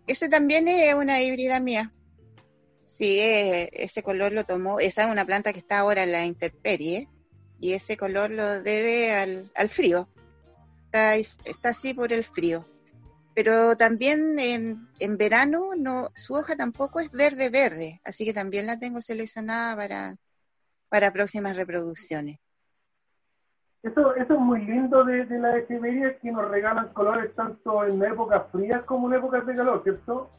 Ese 0.06 0.30
también 0.30 0.68
es 0.68 0.94
una 0.94 1.22
híbrida 1.22 1.60
mía. 1.60 1.92
Sí, 2.84 3.20
eh, 3.20 3.70
ese 3.74 4.04
color 4.04 4.34
lo 4.34 4.44
tomó, 4.44 4.80
esa 4.80 5.06
es 5.06 5.10
una 5.10 5.26
planta 5.26 5.54
que 5.54 5.60
está 5.60 5.80
ahora 5.80 6.04
en 6.04 6.12
la 6.12 6.26
intemperie 6.26 7.08
y 7.60 7.74
ese 7.74 7.98
color 7.98 8.30
lo 8.30 8.62
debe 8.62 9.14
al, 9.14 9.50
al 9.56 9.70
frío. 9.70 10.08
Está, 10.94 11.16
está 11.16 11.70
así 11.70 11.96
por 11.96 12.14
el 12.14 12.24
frío. 12.24 12.66
Pero 13.34 13.76
también 13.76 14.38
en, 14.38 14.88
en 15.00 15.18
verano 15.18 15.72
no, 15.76 16.12
su 16.16 16.36
hoja 16.36 16.56
tampoco 16.56 17.00
es 17.00 17.12
verde 17.12 17.50
verde, 17.50 18.00
así 18.04 18.26
que 18.26 18.34
también 18.34 18.68
la 18.68 18.78
tengo 18.78 19.02
seleccionada 19.02 19.76
para, 19.76 20.16
para 20.90 21.12
próximas 21.12 21.56
reproducciones. 21.56 22.38
Eso, 23.82 24.16
eso 24.16 24.34
es 24.36 24.40
muy 24.40 24.62
lindo 24.66 25.04
de, 25.04 25.26
de 25.26 25.40
la 25.40 25.58
echeveria, 25.58 26.16
que 26.20 26.32
nos 26.32 26.48
regalan 26.48 26.94
colores 26.94 27.34
tanto 27.34 27.84
en 27.86 28.04
épocas 28.04 28.44
frías 28.52 28.84
como 28.84 29.08
en 29.08 29.18
épocas 29.18 29.48
de 29.48 29.56
calor, 29.56 29.82
¿cierto? 29.82 30.30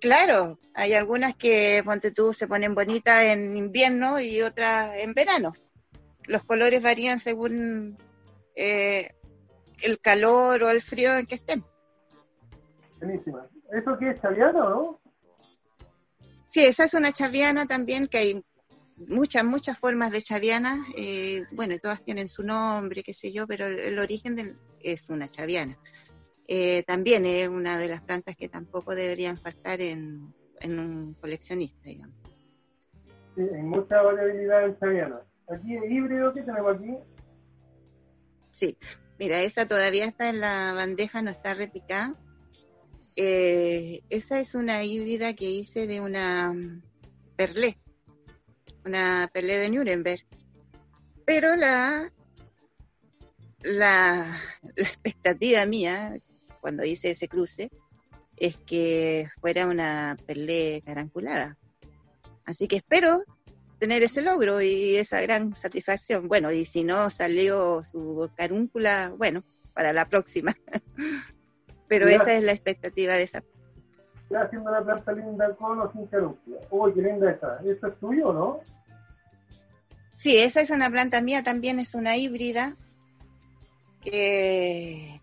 Claro, 0.00 0.60
hay 0.74 0.92
algunas 0.92 1.34
que, 1.34 1.82
ponte 1.84 2.12
tú, 2.12 2.32
se 2.32 2.46
ponen 2.46 2.76
bonitas 2.76 3.24
en 3.24 3.56
invierno 3.56 4.20
y 4.20 4.42
otras 4.42 4.96
en 4.98 5.12
verano. 5.12 5.54
Los 6.28 6.44
colores 6.44 6.80
varían 6.80 7.18
según 7.18 7.98
eh, 8.54 9.12
el 9.82 10.00
calor 10.00 10.62
o 10.62 10.70
el 10.70 10.82
frío 10.82 11.16
en 11.16 11.26
que 11.26 11.36
estén. 11.36 11.64
Buenísima. 12.98 13.46
¿Eso 13.72 13.96
qué 13.98 14.10
es 14.10 14.20
chaviano, 14.20 14.70
no? 14.70 15.00
Sí, 16.46 16.64
esa 16.64 16.84
es 16.84 16.94
una 16.94 17.12
chaviana 17.12 17.66
también, 17.66 18.08
que 18.08 18.18
hay 18.18 18.44
muchas, 18.96 19.44
muchas 19.44 19.78
formas 19.78 20.10
de 20.10 20.20
chaviana. 20.20 20.84
Eh, 20.96 21.44
bueno, 21.52 21.78
todas 21.78 22.02
tienen 22.02 22.28
su 22.28 22.42
nombre, 22.42 23.02
qué 23.02 23.14
sé 23.14 23.32
yo, 23.32 23.46
pero 23.46 23.66
el, 23.66 23.78
el 23.78 23.98
origen 23.98 24.58
es 24.80 25.08
una 25.10 25.28
chaviana. 25.28 25.78
Eh, 26.48 26.82
también 26.82 27.24
es 27.26 27.48
una 27.48 27.78
de 27.78 27.86
las 27.86 28.02
plantas 28.02 28.34
que 28.34 28.48
tampoco 28.48 28.96
deberían 28.96 29.38
faltar 29.38 29.80
en, 29.80 30.34
en 30.58 30.78
un 30.80 31.14
coleccionista, 31.14 31.80
digamos. 31.84 32.16
Sí, 33.36 33.42
hay 33.42 33.62
mucha 33.62 34.02
variabilidad 34.02 34.66
en 34.66 34.78
chaviana. 34.80 35.20
Aquí 35.48 35.74
híbrido 35.88 36.34
que 36.34 36.42
tenemos 36.42 36.74
aquí, 36.74 36.96
Sí, 38.60 38.76
mira, 39.18 39.40
esa 39.40 39.66
todavía 39.66 40.04
está 40.04 40.28
en 40.28 40.40
la 40.40 40.74
bandeja, 40.74 41.22
no 41.22 41.30
está 41.30 41.54
repicada. 41.54 42.14
Eh, 43.16 44.02
esa 44.10 44.38
es 44.38 44.54
una 44.54 44.84
híbrida 44.84 45.32
que 45.32 45.50
hice 45.50 45.86
de 45.86 46.02
una 46.02 46.52
mm, 46.52 46.82
perlé, 47.36 47.78
una 48.84 49.30
perlé 49.32 49.56
de 49.56 49.70
Nuremberg. 49.70 50.26
Pero 51.24 51.56
la, 51.56 52.12
la, 53.62 54.38
la 54.76 54.86
expectativa 54.86 55.64
mía 55.64 56.18
cuando 56.60 56.84
hice 56.84 57.12
ese 57.12 57.28
cruce 57.28 57.70
es 58.36 58.58
que 58.58 59.30
fuera 59.40 59.66
una 59.68 60.18
perlé 60.26 60.82
caranculada. 60.84 61.56
Así 62.44 62.68
que 62.68 62.76
espero 62.76 63.22
tener 63.80 64.02
ese 64.02 64.22
logro 64.22 64.60
y 64.60 64.96
esa 64.96 65.20
gran 65.22 65.54
satisfacción. 65.54 66.28
Bueno, 66.28 66.52
y 66.52 66.64
si 66.66 66.84
no 66.84 67.10
salió 67.10 67.82
su 67.82 68.30
carúncula, 68.36 69.12
bueno, 69.16 69.42
para 69.72 69.92
la 69.92 70.06
próxima. 70.06 70.54
Pero 71.88 72.06
esa 72.06 72.34
es 72.34 72.44
la 72.44 72.52
expectativa 72.52 73.14
de 73.14 73.22
esa. 73.24 73.42
ya 74.28 74.42
haciendo 74.42 74.70
una 74.70 74.84
planta 74.84 75.10
linda 75.12 75.56
con 75.56 75.80
o 75.80 75.90
sin 75.90 76.06
carúncula. 76.06 76.58
Uy, 76.70 76.92
qué 76.94 77.02
linda 77.02 77.32
esta. 77.32 77.60
¿Esto 77.64 77.88
es 77.88 77.98
tuyo 77.98 78.28
o 78.28 78.32
no? 78.32 78.60
Sí, 80.12 80.36
esa 80.36 80.60
es 80.60 80.70
una 80.70 80.90
planta 80.90 81.20
mía, 81.22 81.42
también 81.42 81.80
es 81.80 81.94
una 81.94 82.16
híbrida 82.16 82.76
que, 84.02 85.20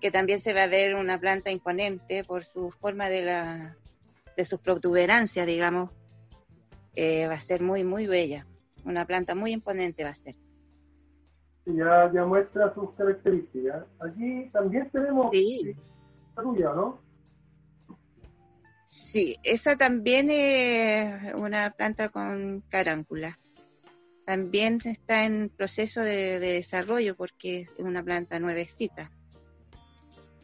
que 0.00 0.10
también 0.10 0.40
se 0.40 0.52
va 0.52 0.64
a 0.64 0.68
ver 0.68 0.96
una 0.96 1.18
planta 1.18 1.52
imponente 1.52 2.24
por 2.24 2.44
su 2.44 2.72
forma 2.72 3.08
de 3.08 3.22
la 3.22 3.76
de 4.36 4.44
sus 4.44 4.60
protuberancias, 4.60 5.46
digamos. 5.46 5.90
Eh, 6.96 7.26
va 7.26 7.34
a 7.34 7.40
ser 7.40 7.62
muy, 7.62 7.84
muy 7.84 8.06
bella. 8.06 8.46
Una 8.84 9.06
planta 9.06 9.34
muy 9.34 9.52
imponente 9.52 10.02
va 10.02 10.10
a 10.10 10.14
ser. 10.14 10.34
Ya, 11.66 12.10
ya 12.12 12.24
muestra 12.24 12.72
sus 12.74 12.92
características. 12.94 13.84
Aquí 14.00 14.48
también 14.52 14.88
tenemos 14.90 15.30
Sí. 15.32 15.76
la 16.36 16.42
tuya, 16.42 16.72
¿no? 16.72 17.00
Sí, 18.84 19.36
esa 19.42 19.76
también 19.76 20.30
es 20.30 21.34
una 21.34 21.70
planta 21.70 22.08
con 22.08 22.62
caráncula. 22.68 23.38
También 24.24 24.78
está 24.84 25.24
en 25.24 25.50
proceso 25.50 26.00
de, 26.00 26.38
de 26.40 26.52
desarrollo 26.52 27.16
porque 27.16 27.62
es 27.62 27.70
una 27.78 28.02
planta 28.02 28.38
nuevecita. 28.40 29.10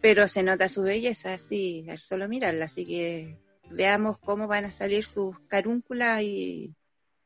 Pero 0.01 0.27
se 0.27 0.43
nota 0.43 0.69
su 0.69 0.83
belleza, 0.83 1.39
sí, 1.39 1.87
al 1.89 1.99
solo 1.99 2.29
mirarla. 2.29 2.65
Así 2.65 2.85
que 2.85 3.39
veamos 3.75 4.19
cómo 4.19 4.47
van 4.47 4.65
a 4.65 4.71
salir 4.71 5.05
sus 5.05 5.39
carúnculas 5.49 6.23
y 6.23 6.75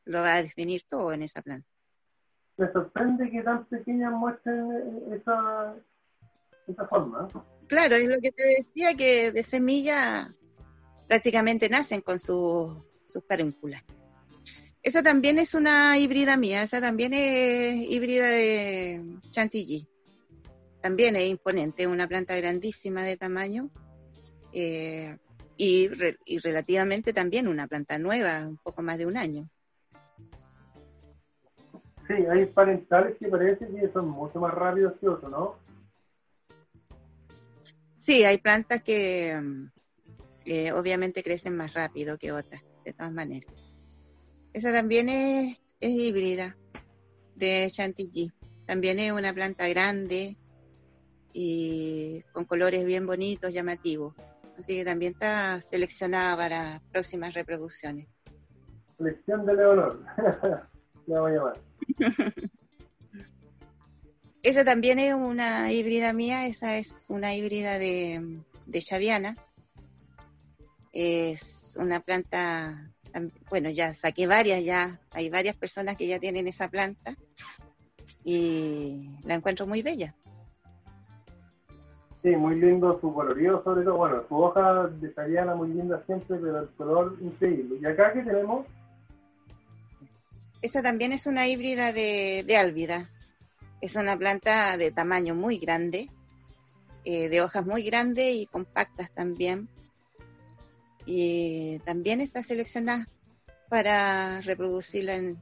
lo 0.05 0.21
va 0.21 0.35
a 0.35 0.43
definir 0.43 0.83
todo 0.89 1.11
en 1.13 1.23
esa 1.23 1.41
planta. 1.41 1.67
Me 2.57 2.71
sorprende 2.71 3.29
que 3.29 3.41
tan 3.43 3.65
pequeñas 3.65 4.11
muestren 4.13 4.71
eh, 4.71 5.17
esa, 5.21 5.75
esa 6.67 6.87
forma. 6.87 7.27
Claro, 7.67 7.95
es 7.97 8.05
lo 8.05 8.19
que 8.19 8.31
te 8.31 8.43
decía, 8.43 8.95
que 8.95 9.31
de 9.31 9.43
semilla 9.43 10.33
prácticamente 11.07 11.69
nacen 11.69 12.01
con 12.01 12.19
su- 12.19 12.83
sus 13.05 13.23
carúnculas. 13.25 13.83
Esa 14.81 15.03
también 15.03 15.37
es 15.37 15.53
una 15.53 15.97
híbrida 15.99 16.37
mía, 16.37 16.63
esa 16.63 16.79
también 16.79 17.13
es 17.13 17.75
híbrida 17.89 18.29
de 18.29 19.03
chantilly. 19.31 19.85
También 20.81 21.15
es 21.17 21.29
imponente, 21.29 21.87
una 21.87 22.07
planta 22.07 22.35
grandísima 22.37 23.03
de 23.03 23.17
tamaño 23.17 23.69
eh, 24.53 25.17
y, 25.57 25.87
re- 25.89 26.17
y 26.25 26.37
relativamente 26.39 27.13
también 27.13 27.47
una 27.47 27.67
planta 27.67 27.97
nueva, 27.97 28.47
un 28.47 28.57
poco 28.57 28.81
más 28.81 28.97
de 28.97 29.05
un 29.05 29.17
año. 29.17 29.49
Sí, 32.07 32.13
hay 32.31 32.45
parentales 32.45 33.17
que 33.17 33.27
parece 33.27 33.67
que 33.67 33.89
son 33.91 34.07
mucho 34.07 34.39
más 34.39 34.53
rápidos 34.53 34.93
que 34.99 35.09
otros, 35.09 35.29
¿no? 35.29 35.55
Sí, 37.97 38.23
hay 38.23 38.37
plantas 38.37 38.81
que 38.83 39.35
mm, 39.35 39.71
eh, 40.45 40.71
obviamente 40.71 41.23
crecen 41.23 41.57
más 41.57 41.73
rápido 41.73 42.17
que 42.17 42.31
otras, 42.31 42.61
de 42.85 42.93
todas 42.93 43.11
maneras. 43.11 43.51
Esa 44.53 44.71
también 44.71 45.09
es, 45.09 45.57
es 45.81 45.91
híbrida 45.91 46.55
de 47.35 47.67
chantilly. 47.69 48.31
También 48.65 48.99
es 48.99 49.11
una 49.11 49.33
planta 49.33 49.67
grande 49.67 50.37
y 51.33 52.21
con 52.31 52.45
colores 52.45 52.85
bien 52.85 53.05
bonitos, 53.05 53.53
llamativos. 53.53 54.15
Así 54.57 54.75
que 54.77 54.85
también 54.85 55.13
está 55.13 55.61
seleccionada 55.61 56.35
para 56.35 56.81
próximas 56.91 57.33
reproducciones. 57.33 58.07
Selección 58.97 59.45
de 59.45 59.53
Leonor. 59.55 60.03
Le 61.07 61.19
voy 61.19 61.31
a 61.31 61.35
llamar. 61.35 61.59
Esa 64.43 64.63
también 64.63 64.97
es 64.99 65.13
una 65.13 65.73
híbrida 65.73 66.13
mía, 66.13 66.47
esa 66.47 66.77
es 66.77 67.07
una 67.09 67.35
híbrida 67.35 67.77
de, 67.79 68.39
de 68.65 68.81
Chaviana. 68.81 69.35
Es 70.93 71.75
una 71.77 71.99
planta, 71.99 72.93
bueno, 73.49 73.69
ya 73.69 73.93
saqué 73.93 74.25
varias, 74.25 74.63
ya 74.63 75.01
hay 75.11 75.29
varias 75.29 75.55
personas 75.57 75.97
que 75.97 76.07
ya 76.07 76.19
tienen 76.19 76.47
esa 76.47 76.69
planta 76.69 77.17
y 78.23 79.09
la 79.23 79.35
encuentro 79.35 79.67
muy 79.67 79.81
bella. 79.81 80.15
Sí, 82.23 82.35
muy 82.35 82.59
lindo 82.59 82.99
su 82.99 83.13
colorido, 83.13 83.63
sobre 83.63 83.83
todo. 83.83 83.97
Bueno, 83.97 84.23
su 84.27 84.35
hoja 84.35 84.87
de 84.87 85.13
Chaviana 85.13 85.55
muy 85.55 85.69
linda 85.69 86.03
siempre, 86.05 86.37
pero 86.37 86.61
el 86.61 86.69
color 86.69 87.15
increíble. 87.21 87.77
Y 87.81 87.85
acá 87.85 88.11
que 88.13 88.23
tenemos, 88.23 88.65
Esa 90.61 90.81
también 90.81 91.13
es 91.13 91.27
una 91.27 91.47
híbrida 91.47 91.93
de, 91.93 92.43
de 92.45 92.57
álvida. 92.57 93.09
Es 93.81 93.95
una 93.95 94.17
planta 94.17 94.75
de 94.77 94.91
tamaño 94.91 95.35
muy 95.35 95.59
grande, 95.59 96.09
eh, 97.05 97.29
de 97.29 97.41
hojas 97.41 97.65
muy 97.65 97.83
grandes 97.83 98.33
y 98.35 98.47
compactas 98.47 99.11
también. 99.11 99.69
Y 101.05 101.79
también 101.85 102.19
está 102.19 102.41
seleccionada 102.41 103.07
para 103.69 104.41
reproducirla 104.41 105.15
en, 105.15 105.37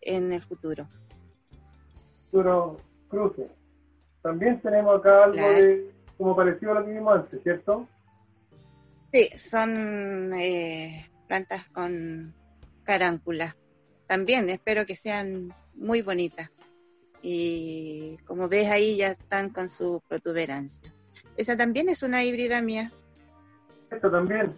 en 0.00 0.32
el 0.32 0.42
futuro. 0.42 0.88
Futuro 2.30 2.76
cruce. 3.08 3.59
También 4.22 4.60
tenemos 4.60 4.98
acá 4.98 5.24
algo 5.24 5.36
Claro. 5.36 5.54
de, 5.54 5.90
como 6.18 6.36
parecido 6.36 6.72
a 6.72 6.80
lo 6.80 6.86
que 6.86 6.92
vimos 6.92 7.14
antes, 7.14 7.42
¿cierto? 7.42 7.88
Sí, 9.12 9.28
son 9.38 10.32
eh, 10.34 11.10
plantas 11.26 11.66
con 11.68 12.34
caránculas. 12.84 13.56
También 14.06 14.50
espero 14.50 14.86
que 14.86 14.96
sean 14.96 15.52
muy 15.74 16.02
bonitas. 16.02 16.50
Y 17.22 18.18
como 18.26 18.48
ves 18.48 18.70
ahí 18.70 18.96
ya 18.96 19.08
están 19.12 19.50
con 19.50 19.68
su 19.68 20.02
protuberancia. 20.08 20.92
Esa 21.36 21.56
también 21.56 21.88
es 21.88 22.02
una 22.02 22.24
híbrida 22.24 22.60
mía. 22.62 22.92
Esto 23.90 24.10
también. 24.10 24.56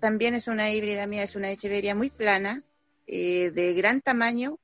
También 0.00 0.34
es 0.34 0.48
una 0.48 0.70
híbrida 0.70 1.06
mía, 1.06 1.22
es 1.22 1.36
una 1.36 1.50
echeveria 1.50 1.94
muy 1.94 2.10
plana, 2.10 2.62
eh, 3.06 3.50
de 3.50 3.74
gran 3.74 4.00
tamaño 4.00 4.58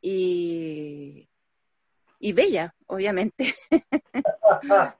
y, 0.00 1.29
y 2.20 2.32
bella, 2.32 2.74
obviamente. 2.86 3.54
Acá 3.70 4.94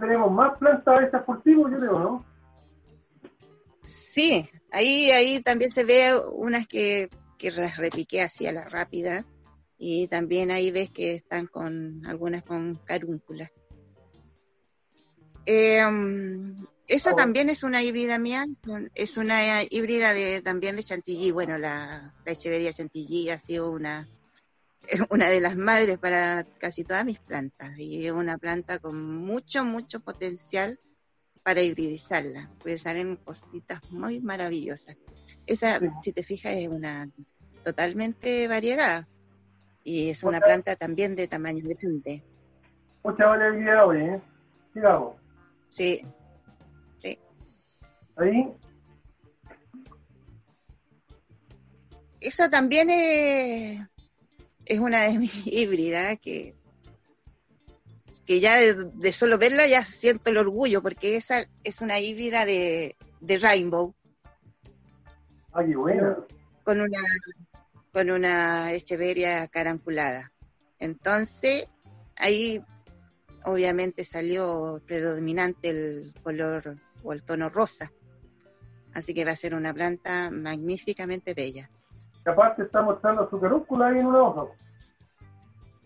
tenemos 0.00 0.32
más 0.32 0.56
plantas 0.58 1.00
de 1.00 1.06
estas 1.06 1.24
cultivos, 1.24 1.70
yo 1.70 1.78
creo, 1.78 1.98
¿no? 1.98 2.24
Sí, 3.82 4.48
ahí, 4.70 5.10
ahí 5.10 5.40
también 5.42 5.72
se 5.72 5.84
ve 5.84 6.16
unas 6.32 6.66
que, 6.66 7.10
que 7.38 7.50
las 7.50 7.76
repiqué 7.76 8.22
así 8.22 8.46
a 8.46 8.52
la 8.52 8.68
rápida 8.68 9.24
y 9.78 10.08
también 10.08 10.50
ahí 10.50 10.70
ves 10.70 10.90
que 10.90 11.12
están 11.14 11.46
con 11.46 12.06
algunas 12.06 12.42
con 12.42 12.76
carúnculas. 12.84 13.50
Eh, 15.44 15.84
esa 16.88 17.12
Oh. 17.12 17.16
también 17.16 17.50
es 17.50 17.62
una 17.62 17.82
híbrida 17.82 18.18
mía, 18.18 18.46
es 18.94 19.16
una 19.16 19.62
híbrida 19.62 20.14
de, 20.14 20.40
también 20.42 20.76
de 20.76 20.82
chantilly. 20.82 21.30
Bueno, 21.30 21.58
la, 21.58 22.14
la 22.24 22.32
echeveria 22.32 22.72
chantilly 22.72 23.30
ha 23.30 23.38
sido 23.38 23.70
una, 23.70 24.08
una 25.10 25.28
de 25.28 25.40
las 25.40 25.56
madres 25.56 25.98
para 25.98 26.46
casi 26.58 26.84
todas 26.84 27.04
mis 27.04 27.18
plantas 27.18 27.78
y 27.78 28.06
es 28.06 28.12
una 28.12 28.38
planta 28.38 28.78
con 28.78 29.16
mucho, 29.16 29.64
mucho 29.64 30.00
potencial 30.00 30.78
para 31.42 31.62
hibridizarla, 31.62 32.50
pues 32.60 32.82
salen 32.82 33.16
cositas 33.16 33.80
muy 33.90 34.20
maravillosas. 34.20 34.96
Esa, 35.46 35.78
Sí. 35.78 35.86
si 36.02 36.12
te 36.12 36.22
fijas, 36.22 36.54
es 36.56 36.68
una 36.68 37.08
totalmente 37.64 38.48
variegada 38.48 39.08
y 39.84 40.10
es 40.10 40.24
una 40.24 40.40
planta 40.40 40.76
también 40.76 41.14
de 41.14 41.28
tamaño 41.28 41.64
grande. 41.64 42.24
Mucha 43.04 43.26
variabilidad 43.26 43.86
hoy, 43.86 43.98
¿eh? 43.98 44.20
Sigamos. 44.72 45.16
Sí, 45.68 46.02
Ahí, 48.18 48.50
esa 52.18 52.48
también 52.48 52.88
es, 52.88 53.80
es 54.66 54.78
una 54.78 55.02
de 55.04 55.18
mis 55.18 55.32
híbridas 55.46 56.18
que, 56.20 56.54
que 58.26 58.40
ya 58.40 58.56
de, 58.56 58.90
de 58.92 59.12
solo 59.12 59.38
verla 59.38 59.66
ya 59.66 59.84
siento 59.84 60.30
el 60.30 60.36
orgullo 60.36 60.82
porque 60.82 61.16
esa 61.16 61.46
es 61.64 61.80
una 61.80 61.98
híbrida 62.00 62.44
de, 62.44 62.96
de 63.20 63.38
Rainbow 63.38 63.94
ah, 65.52 65.64
qué 65.64 65.76
buena. 65.76 66.18
con 66.64 66.80
una 66.80 66.98
con 67.96 68.10
una 68.10 68.74
echeveria 68.74 69.48
caranculada. 69.48 70.30
Entonces, 70.78 71.66
ahí 72.14 72.62
obviamente 73.42 74.04
salió 74.04 74.82
predominante 74.86 75.70
el 75.70 76.12
color 76.22 76.76
o 77.02 77.14
el 77.14 77.22
tono 77.22 77.48
rosa. 77.48 77.90
Así 78.92 79.14
que 79.14 79.24
va 79.24 79.30
a 79.30 79.36
ser 79.36 79.54
una 79.54 79.72
planta 79.72 80.30
magníficamente 80.30 81.32
bella. 81.32 81.70
Que 82.26 82.32
aparte 82.32 82.62
está 82.64 82.82
mostrando 82.82 83.30
su 83.30 83.38
carúncula 83.38 83.86
ahí 83.86 84.00
en 84.00 84.06
una 84.06 84.20
hoja. 84.24 84.52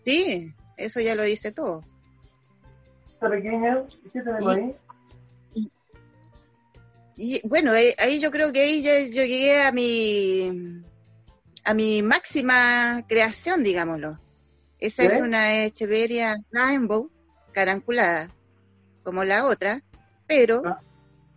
Sí, 0.03 0.51
eso 0.75 0.99
ya 0.99 1.13
lo 1.13 1.21
dice 1.21 1.51
todo. 1.51 1.83
Esta 3.13 3.29
pequeña, 3.29 3.83
¿qué 4.11 4.21
tenemos 4.21 4.57
Y- 4.57 4.59
ahí? 4.59 4.75
Y 7.15 7.47
bueno, 7.47 7.75
eh, 7.75 7.93
ahí 7.99 8.19
yo 8.19 8.31
creo 8.31 8.51
que 8.51 8.61
ahí 8.61 8.81
ya 8.81 8.99
yo 9.01 9.23
llegué 9.23 9.61
a 9.61 9.71
mi 9.71 10.81
a 11.63 11.75
mi 11.75 12.01
máxima 12.01 13.05
creación, 13.07 13.61
digámoslo. 13.61 14.17
Esa 14.79 15.03
es 15.03 15.21
una 15.21 15.63
Echeveria 15.65 16.37
Rainbow 16.51 17.11
caranculada, 17.51 18.31
como 19.03 19.23
la 19.23 19.45
otra, 19.45 19.83
pero 20.25 20.63
Ah. 20.65 20.79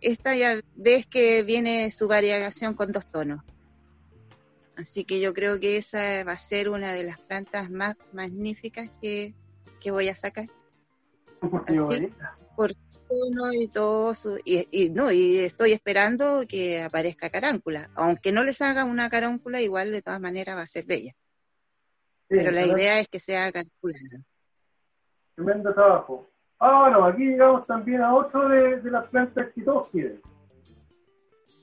esta 0.01 0.35
ya 0.35 0.59
ves 0.75 1.05
que 1.05 1.43
viene 1.43 1.91
su 1.91 2.07
variación 2.07 2.73
con 2.73 2.91
dos 2.91 3.05
tonos. 3.05 3.41
Así 4.77 5.05
que 5.05 5.19
yo 5.21 5.33
creo 5.33 5.59
que 5.59 5.77
esa 5.77 6.23
va 6.23 6.33
a 6.33 6.37
ser 6.37 6.69
una 6.69 6.93
de 6.93 7.03
las 7.03 7.19
plantas 7.19 7.69
más 7.69 7.95
magníficas 8.11 8.89
que, 9.01 9.33
que 9.81 9.91
voy 9.91 10.09
a 10.09 10.15
sacar. 10.15 10.47
Qué 11.65 11.73
así. 11.73 11.77
bonita. 11.79 12.37
tono 13.07 13.53
y 13.53 13.67
todo 13.67 14.15
su- 14.15 14.39
y, 14.43 14.67
y 14.71 14.89
no 14.89 15.11
y 15.11 15.37
estoy 15.37 15.73
esperando 15.73 16.43
que 16.47 16.81
aparezca 16.81 17.29
caráncula 17.29 17.89
aunque 17.93 18.31
no 18.31 18.43
le 18.43 18.51
salga 18.53 18.83
una 18.83 19.09
caráncula 19.11 19.61
igual 19.61 19.91
de 19.91 20.01
todas 20.01 20.19
maneras 20.19 20.57
va 20.57 20.61
a 20.61 20.67
ser 20.67 20.85
bella 20.85 21.11
Sí, 22.27 22.37
pero 22.37 22.49
la 22.51 22.65
idea 22.65 22.99
es 22.99 23.07
que 23.07 23.19
sea 23.19 23.51
caranculada 23.51 24.23
Tremendo 25.35 25.73
trabajo. 25.73 26.29
Ah, 26.59 26.83
bueno, 26.83 27.05
aquí 27.05 27.23
llegamos 27.25 27.67
también 27.67 28.01
a 28.01 28.15
otro 28.15 28.47
de, 28.47 28.79
de 28.81 28.89
las 28.89 29.05
plantas 29.09 29.47
quieren. 29.53 30.21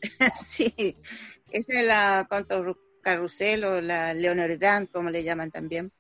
sí 0.45 0.97
esa 1.51 1.81
es 1.81 1.87
la 1.87 2.27
conto 2.29 2.77
carrusel 3.03 3.65
o 3.65 3.81
la 3.81 4.15
leonardán 4.15 4.87
como 4.87 5.11
le 5.11 5.23
llaman 5.25 5.51
también 5.51 5.91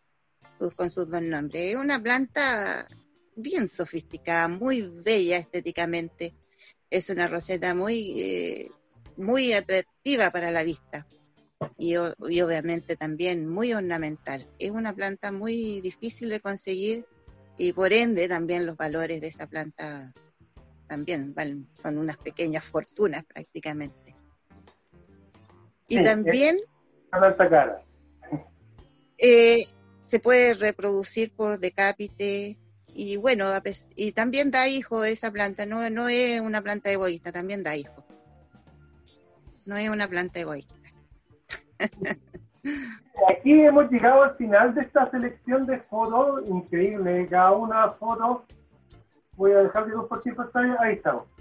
con 0.76 0.90
sus 0.90 1.10
dos 1.10 1.22
nombres 1.22 1.72
es 1.72 1.76
una 1.76 2.00
planta 2.00 2.86
bien 3.36 3.68
sofisticada 3.68 4.48
muy 4.48 4.82
bella 4.82 5.36
estéticamente 5.38 6.32
es 6.90 7.10
una 7.10 7.26
roseta 7.26 7.74
muy 7.74 8.20
eh, 8.20 8.70
muy 9.16 9.52
atractiva 9.52 10.30
para 10.30 10.50
la 10.50 10.62
vista 10.62 11.06
y, 11.78 11.96
obviamente 11.96 12.96
también 12.96 13.48
muy 13.48 13.72
ornamental. 13.72 14.46
Es 14.58 14.70
una 14.70 14.92
planta 14.92 15.32
muy 15.32 15.80
difícil 15.80 16.28
de 16.28 16.40
conseguir 16.40 17.04
y 17.58 17.72
por 17.72 17.92
ende 17.92 18.28
también 18.28 18.66
los 18.66 18.76
valores 18.76 19.20
de 19.20 19.28
esa 19.28 19.46
planta 19.46 20.12
también 20.86 21.34
valen- 21.34 21.66
son 21.76 21.98
unas 21.98 22.16
pequeñas 22.18 22.64
fortunas 22.64 23.24
prácticamente. 23.24 24.14
Y 25.88 25.96
Sí, 25.96 26.02
también 26.02 26.58
planta 27.18 27.48
cara. 27.48 27.82
eh, 29.18 29.64
se 30.06 30.18
puede 30.18 30.54
reproducir 30.54 31.32
por 31.34 31.58
decápite 31.58 32.58
y 32.94 33.16
bueno, 33.16 33.46
y 33.96 34.12
también 34.12 34.50
da 34.50 34.68
hijo 34.68 35.04
esa 35.04 35.30
planta, 35.30 35.64
no, 35.64 35.88
no 35.88 36.08
es 36.08 36.40
una 36.40 36.60
planta 36.60 36.90
egoísta, 36.90 37.32
también 37.32 37.62
da 37.62 37.74
hijo. 37.74 38.04
No 39.64 39.76
es 39.76 39.88
una 39.88 40.08
planta 40.08 40.40
egoísta. 40.40 40.74
Aquí 43.28 43.62
hemos 43.62 43.90
llegado 43.90 44.24
al 44.24 44.36
final 44.36 44.74
de 44.74 44.82
esta 44.82 45.10
selección 45.10 45.66
de 45.66 45.78
fotos, 45.80 46.42
increíble, 46.46 47.26
cada 47.28 47.52
una 47.52 47.90
foto, 47.92 48.44
voy 49.36 49.52
a 49.52 49.58
dejar 49.58 49.86
de 49.86 49.92
compartir 49.92 50.34
pantalla, 50.34 50.76
ahí 50.80 50.94
estamos. 50.94 51.31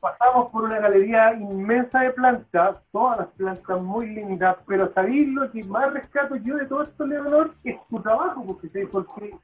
Pasamos 0.00 0.50
por 0.52 0.64
una 0.64 0.78
galería 0.78 1.34
inmensa 1.34 2.00
de 2.00 2.12
plantas, 2.12 2.76
todas 2.92 3.18
las 3.18 3.28
plantas 3.28 3.82
muy 3.82 4.06
lindas, 4.06 4.56
pero 4.66 4.92
sabéis 4.92 5.28
lo 5.28 5.50
que 5.50 5.64
más 5.64 5.92
rescato 5.92 6.36
yo 6.36 6.56
de 6.56 6.66
todo 6.66 6.82
esto, 6.82 7.06
Leonor, 7.06 7.52
es 7.64 7.76
tu 7.88 8.00
trabajo, 8.00 8.44
porque, 8.46 8.68
¿sí? 8.68 8.86
porque 8.90 9.34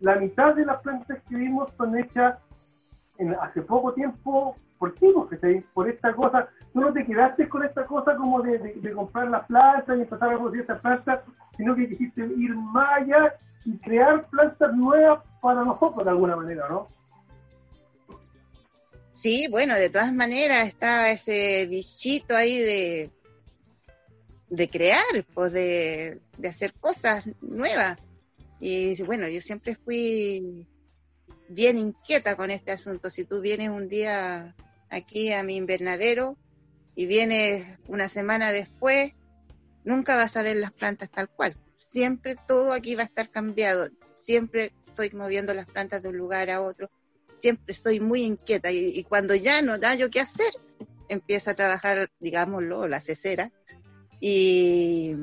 la 0.00 0.16
mitad 0.16 0.54
de 0.54 0.66
las 0.66 0.80
plantas 0.82 1.18
que 1.28 1.36
vimos 1.36 1.72
son 1.76 1.96
hechas 1.96 2.38
hace 3.40 3.62
poco 3.62 3.94
tiempo 3.94 4.56
por 4.78 4.94
ti, 4.94 5.10
porque 5.14 5.38
¿sí? 5.38 5.64
por 5.72 5.88
esta 5.88 6.14
cosa, 6.14 6.48
tú 6.74 6.80
no 6.80 6.92
te 6.92 7.06
quedaste 7.06 7.48
con 7.48 7.64
esta 7.64 7.86
cosa 7.86 8.14
como 8.16 8.42
de 8.42 8.92
comprar 8.94 9.28
las 9.28 9.46
plantas 9.46 9.96
y 9.96 10.02
empezar 10.02 10.34
a 10.34 10.36
producir 10.36 10.60
estas 10.60 10.80
plantas, 10.80 11.20
sino 11.56 11.74
que 11.74 11.88
quisiste 11.88 12.26
ir 12.36 12.54
más 12.54 12.98
allá 12.98 13.34
y 13.64 13.78
crear 13.78 14.26
plantas 14.26 14.74
nuevas 14.74 15.20
para 15.40 15.64
nosotros 15.64 16.04
de 16.04 16.10
alguna 16.10 16.36
manera, 16.36 16.68
¿no? 16.68 16.86
Sí, 19.16 19.48
bueno, 19.50 19.74
de 19.74 19.90
todas 19.90 20.12
maneras 20.12 20.68
estaba 20.68 21.10
ese 21.10 21.66
bichito 21.66 22.36
ahí 22.36 22.58
de, 22.58 23.10
de 24.48 24.70
crear, 24.70 25.02
pues 25.34 25.52
de, 25.52 26.20
de 26.38 26.48
hacer 26.48 26.72
cosas 26.74 27.26
nuevas. 27.40 27.98
Y 28.60 29.02
bueno, 29.02 29.28
yo 29.28 29.40
siempre 29.40 29.74
fui 29.74 30.68
bien 31.48 31.78
inquieta 31.78 32.36
con 32.36 32.52
este 32.52 32.70
asunto. 32.70 33.10
Si 33.10 33.24
tú 33.24 33.40
vienes 33.40 33.70
un 33.70 33.88
día 33.88 34.54
aquí 34.90 35.32
a 35.32 35.42
mi 35.42 35.56
invernadero, 35.56 36.36
y 36.96 37.06
viene 37.06 37.78
una 37.86 38.08
semana 38.08 38.50
después, 38.50 39.12
nunca 39.84 40.16
vas 40.16 40.36
a 40.36 40.42
ver 40.42 40.56
las 40.56 40.72
plantas 40.72 41.10
tal 41.10 41.28
cual. 41.28 41.54
Siempre 41.72 42.36
todo 42.48 42.72
aquí 42.72 42.94
va 42.94 43.02
a 43.02 43.06
estar 43.06 43.30
cambiado. 43.30 43.90
Siempre 44.18 44.72
estoy 44.88 45.10
moviendo 45.10 45.52
las 45.52 45.66
plantas 45.66 46.02
de 46.02 46.08
un 46.08 46.16
lugar 46.16 46.50
a 46.50 46.62
otro. 46.62 46.90
Siempre 47.36 47.74
soy 47.74 48.00
muy 48.00 48.22
inquieta 48.22 48.72
y, 48.72 49.04
cuando 49.04 49.34
ya 49.34 49.62
no 49.62 49.78
da 49.78 49.94
yo 49.94 50.10
qué 50.10 50.20
hacer, 50.20 50.52
empiezo 51.08 51.50
a 51.50 51.54
trabajar, 51.54 52.10
digámoslo, 52.18 52.88
la 52.88 53.00
cesera 53.00 53.52
y, 54.20 55.14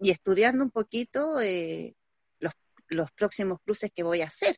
y 0.00 0.10
estudiando 0.10 0.64
un 0.64 0.70
poquito 0.70 1.40
eh, 1.40 1.94
los, 2.38 2.52
los 2.88 3.10
próximos 3.12 3.58
cruces 3.64 3.90
que 3.94 4.04
voy 4.04 4.22
a 4.22 4.26
hacer 4.26 4.56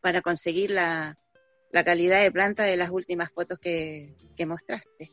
para 0.00 0.22
conseguir 0.22 0.70
la, 0.70 1.16
la 1.70 1.84
calidad 1.84 2.22
de 2.22 2.32
planta 2.32 2.64
de 2.64 2.76
las 2.76 2.90
últimas 2.90 3.30
fotos 3.30 3.58
que, 3.58 4.16
que 4.36 4.46
mostraste. 4.46 5.12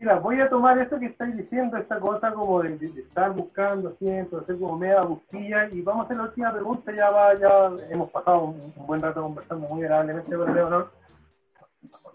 Mira, 0.00 0.18
voy 0.18 0.40
a 0.40 0.48
tomar 0.48 0.78
esto 0.78 0.98
que 0.98 1.06
estáis 1.06 1.36
diciendo, 1.36 1.76
esta 1.76 2.00
cosa 2.00 2.32
como 2.32 2.62
de, 2.62 2.74
estar 2.86 3.32
buscando 3.32 3.94
siempre, 3.98 4.38
de 4.38 4.44
hacer 4.44 4.58
como 4.58 4.78
media 4.78 5.02
busquilla, 5.02 5.68
y 5.68 5.82
vamos 5.82 6.00
a 6.00 6.04
hacer 6.06 6.16
la 6.16 6.22
última 6.22 6.52
pregunta, 6.54 6.90
ya 6.90 7.10
va, 7.10 7.34
ya 7.34 7.70
hemos 7.90 8.10
pasado 8.10 8.44
un, 8.44 8.72
buen 8.86 9.02
rato 9.02 9.22
conversando 9.22 9.68
muy 9.68 9.82
agradablemente 9.82 10.34
con 10.34 10.54
Leonor. 10.54 10.90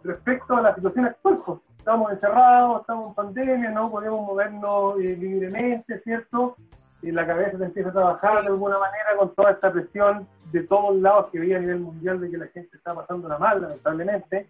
Respecto 0.04 0.56
a 0.56 0.62
la 0.62 0.74
situación 0.74 1.06
actual, 1.06 1.44
pues, 1.46 1.60
estamos 1.78 2.12
encerrados, 2.12 2.82
estamos 2.82 3.10
en 3.10 3.14
pandemia, 3.14 3.70
no 3.70 3.92
podemos 3.92 4.26
movernos 4.26 5.00
eh, 5.00 5.16
libremente, 5.16 6.00
¿cierto? 6.00 6.56
Y 7.04 7.12
la 7.12 7.28
cabeza 7.28 7.60
se 7.60 7.66
empieza 7.66 7.90
a 7.90 7.94
trabajar 7.94 8.42
de 8.42 8.48
alguna 8.48 8.80
manera 8.80 9.16
con 9.16 9.36
toda 9.36 9.52
esta 9.52 9.72
presión 9.72 10.28
de 10.52 10.64
todos 10.64 10.96
lados 10.96 11.28
que 11.32 11.40
veía 11.40 11.58
a 11.58 11.60
nivel 11.60 11.82
mundial 11.82 12.20
de 12.20 12.32
que 12.32 12.38
la 12.38 12.48
gente 12.48 12.78
está 12.78 12.96
pasando 12.96 13.28
una 13.28 13.38
mal, 13.38 13.62
lamentablemente. 13.62 14.48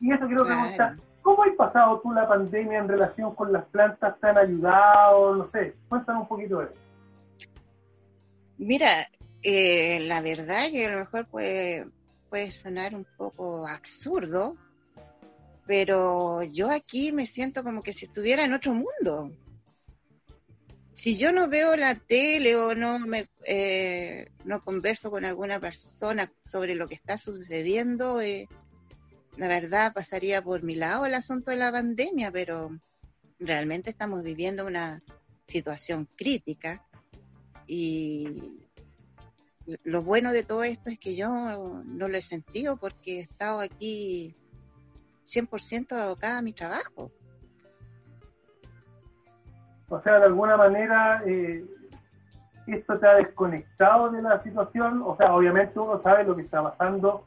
Y 0.00 0.10
eso 0.10 0.26
quiero 0.26 0.46
preguntar, 0.46 0.96
¿cómo 1.24 1.42
has 1.42 1.56
pasado 1.56 2.00
tú 2.00 2.12
la 2.12 2.28
pandemia 2.28 2.78
en 2.78 2.88
relación 2.88 3.34
con 3.34 3.52
las 3.52 3.64
plantas? 3.64 4.14
¿Te 4.20 4.28
han 4.28 4.38
ayudado? 4.38 5.34
No 5.34 5.50
sé, 5.50 5.74
cuéntanos 5.88 6.22
un 6.22 6.28
poquito 6.28 6.60
de 6.60 6.66
eso. 6.66 6.74
Mira, 8.58 9.08
eh, 9.42 9.98
la 10.02 10.20
verdad 10.20 10.70
que 10.70 10.86
a 10.86 10.92
lo 10.92 10.98
mejor 11.00 11.26
puede, 11.26 11.88
puede 12.30 12.52
sonar 12.52 12.94
un 12.94 13.06
poco 13.16 13.66
absurdo, 13.66 14.56
pero 15.66 16.44
yo 16.44 16.70
aquí 16.70 17.10
me 17.10 17.26
siento 17.26 17.64
como 17.64 17.82
que 17.82 17.92
si 17.92 18.04
estuviera 18.04 18.44
en 18.44 18.52
otro 18.52 18.72
mundo 18.72 19.32
si 20.94 21.16
yo 21.16 21.32
no 21.32 21.48
veo 21.48 21.76
la 21.76 21.96
tele 21.96 22.54
o 22.54 22.74
no 22.74 23.00
me 23.00 23.26
eh, 23.46 24.30
no 24.44 24.62
converso 24.62 25.10
con 25.10 25.24
alguna 25.24 25.58
persona 25.58 26.32
sobre 26.44 26.76
lo 26.76 26.86
que 26.86 26.94
está 26.94 27.18
sucediendo, 27.18 28.20
eh, 28.20 28.48
la 29.36 29.48
verdad 29.48 29.92
pasaría 29.92 30.42
por 30.42 30.62
mi 30.62 30.74
lado 30.74 31.06
el 31.06 31.14
asunto 31.14 31.50
de 31.50 31.56
la 31.56 31.72
pandemia, 31.72 32.30
pero 32.30 32.70
realmente 33.38 33.90
estamos 33.90 34.22
viviendo 34.22 34.66
una 34.66 35.02
situación 35.46 36.08
crítica 36.16 36.82
y 37.66 38.60
lo 39.82 40.02
bueno 40.02 40.32
de 40.32 40.42
todo 40.42 40.62
esto 40.62 40.90
es 40.90 40.98
que 40.98 41.16
yo 41.16 41.28
no 41.84 42.08
lo 42.08 42.16
he 42.16 42.22
sentido 42.22 42.76
porque 42.76 43.18
he 43.18 43.20
estado 43.20 43.60
aquí 43.60 44.34
100% 45.24 45.92
abocada 45.92 46.38
a 46.38 46.42
mi 46.42 46.52
trabajo. 46.52 47.10
O 49.88 50.00
sea, 50.02 50.18
de 50.18 50.26
alguna 50.26 50.56
manera, 50.56 51.22
eh, 51.26 51.64
esto 52.66 52.98
te 52.98 53.06
ha 53.06 53.14
desconectado 53.14 54.10
de 54.10 54.22
la 54.22 54.42
situación. 54.42 55.02
O 55.02 55.16
sea, 55.16 55.34
obviamente 55.34 55.78
uno 55.78 56.02
sabe 56.02 56.24
lo 56.24 56.36
que 56.36 56.42
está 56.42 56.62
pasando, 56.62 57.24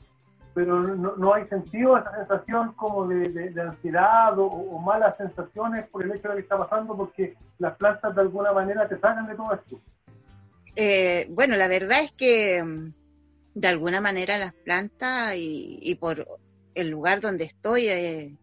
pero 0.57 0.81
no, 0.81 1.34
hay 1.35 1.47
sentido 1.49 1.99
esa 1.99 2.17
sensación 2.17 2.73
como 2.73 3.07
de, 3.07 3.53
ansiedad 3.61 4.34
o, 4.39 4.79
malas 4.79 5.15
sensaciones 5.15 5.88
por 5.89 6.03
el 6.03 6.09
hecho 6.13 6.23
de 6.23 6.29
lo 6.29 6.34
que 6.34 6.41
está 6.41 6.57
pasando, 6.57 6.97
porque 6.97 7.38
las 7.59 7.77
plantas 7.77 8.15
de 8.15 8.21
alguna 8.21 8.51
manera 8.53 8.89
te 8.89 8.95
sacan 8.95 9.27
de 9.27 9.35
todo 9.35 9.53
esto. 9.53 9.79
Eh, 10.75 11.27
bueno, 11.29 11.57
la 11.57 11.67
verdad 11.67 11.99
es 12.01 12.11
que 12.11 12.63
mm, 12.63 12.91
de 13.53 13.67
alguna 13.67 14.01
manera 14.01 14.39
las 14.39 14.53
plantas 14.53 15.35
y, 15.38 15.95
por 16.01 16.25
el 16.73 16.89
lugar 16.89 17.21
donde 17.21 17.45
estoy, 17.45 17.89
eh, 17.89 18.35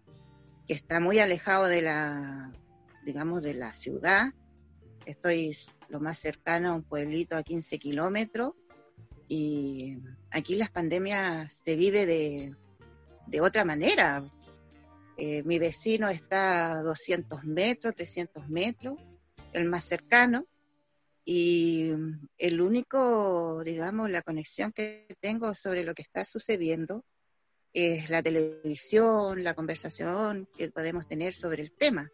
que 0.69 0.75
está 0.75 1.01
muy 1.01 1.19
alejado 1.19 1.67
de 1.67 1.83
la 1.83 2.53
digamos, 3.05 3.43
de 3.43 3.55
la 3.55 3.73
ciudad. 3.73 4.33
Estoy 5.05 5.57
lo 5.89 5.99
más 5.99 6.19
cercano 6.19 6.71
a 6.71 6.75
un 6.75 6.85
pueblito 6.85 7.37
a 7.37 7.43
15 7.43 7.77
kilómetros 7.81 8.53
y 9.29 9.99
aquí 10.31 10.55
las 10.55 10.71
pandemias 10.71 11.53
se 11.53 11.77
vive 11.77 12.07
de, 12.07 12.55
de 13.27 13.41
otra 13.41 13.65
manera. 13.65 14.25
Eh, 15.17 15.43
mi 15.45 15.59
vecino 15.59 16.09
está 16.09 16.73
a 16.73 16.83
200 16.83 17.45
metros, 17.45 17.95
300 17.95 18.49
metros, 18.49 18.99
el 19.53 19.67
más 19.67 19.85
cercano, 19.85 20.47
y 21.25 21.91
el 22.37 22.61
único, 22.61 23.63
digamos, 23.65 24.11
la 24.11 24.23
conexión 24.23 24.73
que 24.73 25.07
tengo 25.21 25.55
sobre 25.55 25.85
lo 25.85 25.95
que 25.95 26.03
está 26.03 26.25
sucediendo 26.25 27.05
es 27.73 28.11
la 28.11 28.23
televisión, 28.23 29.43
la 29.43 29.55
conversación 29.55 30.49
que 30.57 30.71
podemos 30.71 31.09
tener 31.09 31.33
sobre 31.33 31.63
el 31.63 31.73
tema. 31.73 32.11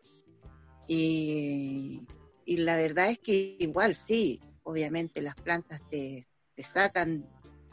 Y, 0.86 2.02
la 2.46 2.76
verdad 2.76 3.10
es 3.10 3.18
que 3.18 3.56
igual 3.60 3.94
sí, 3.94 4.40
obviamente 4.64 5.22
las 5.22 5.34
plantas 5.36 5.80
te, 5.88 6.26
sacan 6.62 7.24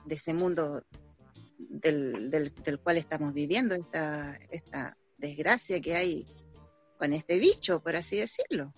de 0.05 0.15
ese 0.15 0.34
mundo 0.34 0.81
del, 1.57 2.30
del, 2.30 2.80
cual 2.80 2.97
estamos 2.97 3.34
viviendo, 3.34 3.76
esta, 3.76 4.35
esta 4.49 4.95
desgracia 5.18 5.81
que 5.81 5.95
hay 5.95 6.27
con 6.97 7.14
este 7.14 7.38
bicho, 7.38 7.80
por 7.80 7.95
así 7.95 8.18
decirlo. 8.18 8.73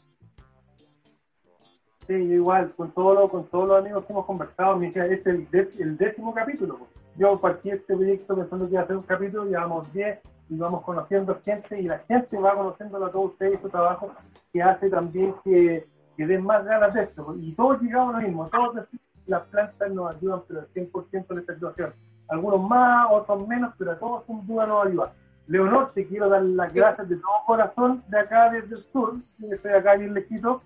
Sí, 2.07 2.14
igual, 2.14 2.73
con, 2.76 2.91
todo, 2.91 3.30
con 3.30 3.48
todos 3.49 3.68
los 3.68 3.80
amigos 3.80 4.06
que 4.06 4.14
hemos 4.14 4.26
conversado, 4.26 4.77
me 4.77 4.88
este 4.88 5.14
es 5.14 5.26
el, 5.27 5.48
el 5.53 5.98
décimo 5.98 6.34
capítulo. 6.34 6.88
Yo 7.18 7.40
partí 7.40 7.69
este 7.69 7.95
proyecto 7.95 8.36
pensando 8.36 8.65
que 8.65 8.73
iba 8.73 8.81
a 8.81 8.88
ser 8.88 8.95
un 8.95 9.03
capítulo, 9.03 9.45
llevamos 9.45 9.91
10 9.94 10.19
y 10.49 10.57
vamos 10.57 10.84
conociendo 10.84 11.40
gente 11.45 11.80
y 11.80 11.84
la 11.84 11.99
gente 11.99 12.38
va 12.38 12.56
conociendo 12.56 13.06
a 13.06 13.11
todos 13.11 13.34
ustedes 13.34 13.61
su 13.61 13.69
trabajo 13.69 14.11
que 14.52 14.64
hace 14.64 14.90
también 14.90 15.36
que, 15.44 15.88
que 16.18 16.26
den 16.26 16.44
más 16.44 16.65
ganas 16.65 16.94
de 16.94 17.03
esto. 17.03 17.36
Y 17.40 17.53
todos 17.53 17.80
llegamos 17.81 18.15
a 18.15 18.19
lo 18.19 18.27
mismo, 18.27 18.48
todos 18.48 18.88
las 19.30 19.43
plantas 19.43 19.91
nos 19.91 20.15
ayudan, 20.15 20.41
pero 20.47 20.61
al 20.61 20.68
100% 20.73 21.26
en 21.30 21.39
esta 21.39 21.53
situación. 21.53 21.93
Algunos 22.27 22.61
más, 22.69 23.07
otros 23.11 23.47
menos, 23.47 23.73
pero 23.77 23.91
a 23.91 23.95
todos 23.99 24.26
sin 24.26 24.45
duda 24.45 24.68
nos 24.68 24.85
ayudan. 24.85 25.10
Leonor, 25.47 25.91
te 25.93 26.06
quiero 26.06 26.30
dar 26.30 26.43
las 26.43 26.73
gracias 26.73 27.10
de 27.10 27.15
todo 27.15 27.31
corazón 27.47 28.03
de 28.07 28.19
acá 28.19 28.51
desde 28.51 28.76
el 28.76 28.84
sur, 28.91 29.15
estoy 29.49 29.72
acá 29.72 29.95
bien 29.95 30.14
lejito, 30.14 30.61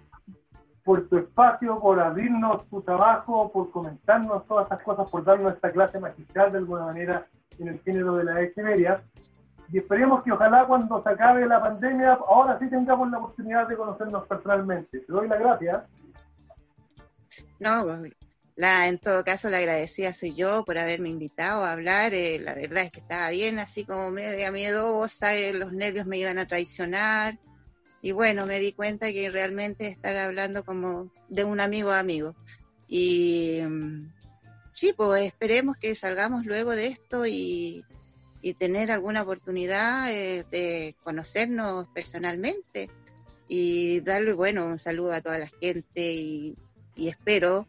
por 0.84 1.08
tu 1.08 1.18
espacio, 1.18 1.80
por 1.80 2.00
abrirnos 2.02 2.68
tu 2.70 2.82
trabajo, 2.82 3.50
por 3.52 3.72
comentarnos 3.72 4.46
todas 4.48 4.66
estas 4.66 4.82
cosas, 4.82 5.08
por 5.10 5.24
darnos 5.24 5.54
esta 5.54 5.72
clase 5.72 6.00
magistral 6.00 6.52
de 6.52 6.58
alguna 6.58 6.86
manera 6.86 7.26
en 7.58 7.70
el 7.70 7.80
género 7.80 8.16
de 8.16 8.26
la 8.26 8.42
echeveria 8.42 9.02
y 9.74 9.80
esperemos 9.80 10.24
que 10.24 10.32
ojalá 10.32 10.66
cuando 10.66 11.02
se 11.02 11.10
acabe 11.10 11.48
la 11.48 11.60
pandemia, 11.60 12.14
ahora 12.14 12.60
sí 12.60 12.70
tengamos 12.70 13.10
la 13.10 13.18
oportunidad 13.18 13.68
de 13.68 13.76
conocernos 13.76 14.28
personalmente. 14.28 15.00
Te 15.00 15.12
doy 15.12 15.28
la 15.28 15.38
gracia. 15.38 15.86
No, 17.60 17.84
la, 18.56 18.88
en 18.88 19.00
todo 19.00 19.24
caso 19.24 19.50
la 19.50 19.58
agradecida 19.58 20.14
soy 20.14 20.36
yo 20.36 20.64
por 20.66 20.78
haberme 20.78 21.10
invitado 21.10 21.64
a 21.64 21.72
hablar. 21.72 22.14
Eh, 22.14 22.40
la 22.40 22.54
verdad 22.54 22.84
es 22.84 22.92
que 22.92 23.00
estaba 23.00 23.30
bien, 23.30 23.60
así 23.60 23.86
como 23.86 24.12
media 24.12 24.52
miedosa, 24.52 25.36
eh, 25.36 25.54
los 25.54 25.74
nervios 25.74 26.06
me 26.06 26.18
iban 26.18 26.38
a 26.38 26.48
traicionar. 26.48 27.40
Y 28.02 28.12
bueno, 28.12 28.46
me 28.46 28.60
di 28.60 28.74
cuenta 28.74 29.12
que 29.12 29.30
realmente 29.30 29.88
estar 29.88 30.16
hablando 30.18 30.64
como 30.66 31.12
de 31.30 31.44
un 31.44 31.60
amigo 31.62 31.92
a 31.92 32.00
amigo. 32.00 32.36
Y 32.88 33.62
mm, 33.62 34.12
sí, 34.72 34.94
pues 34.96 35.26
esperemos 35.26 35.78
que 35.78 35.96
salgamos 35.96 36.46
luego 36.46 36.72
de 36.76 36.88
esto 36.88 37.26
y, 37.26 37.86
y 38.44 38.54
tener 38.56 38.92
alguna 38.92 39.22
oportunidad 39.22 40.12
eh, 40.12 40.46
de 40.52 40.96
conocernos 41.02 41.88
personalmente 41.94 42.90
y 43.48 44.02
darle, 44.02 44.34
bueno, 44.34 44.66
un 44.66 44.78
saludo 44.78 45.14
a 45.14 45.22
toda 45.22 45.38
la 45.38 45.48
gente 45.62 46.14
y, 46.14 46.58
espero 46.98 47.68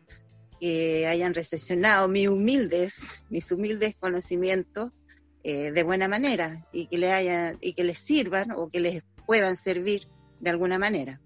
que 0.64 1.06
hayan 1.06 1.34
recepcionado 1.34 2.08
mis 2.08 2.26
humildes, 2.26 3.26
mis 3.28 3.52
humildes 3.52 3.96
conocimientos 3.96 4.92
eh, 5.42 5.70
de 5.72 5.82
buena 5.82 6.08
manera 6.08 6.64
y 6.72 6.86
que, 6.86 6.96
le 6.96 7.12
haya, 7.12 7.52
y 7.60 7.74
que 7.74 7.84
les 7.84 7.98
sirvan 7.98 8.50
o 8.52 8.70
que 8.70 8.80
les 8.80 9.02
puedan 9.26 9.56
servir 9.56 10.08
de 10.40 10.48
alguna 10.48 10.78
manera. 10.78 11.20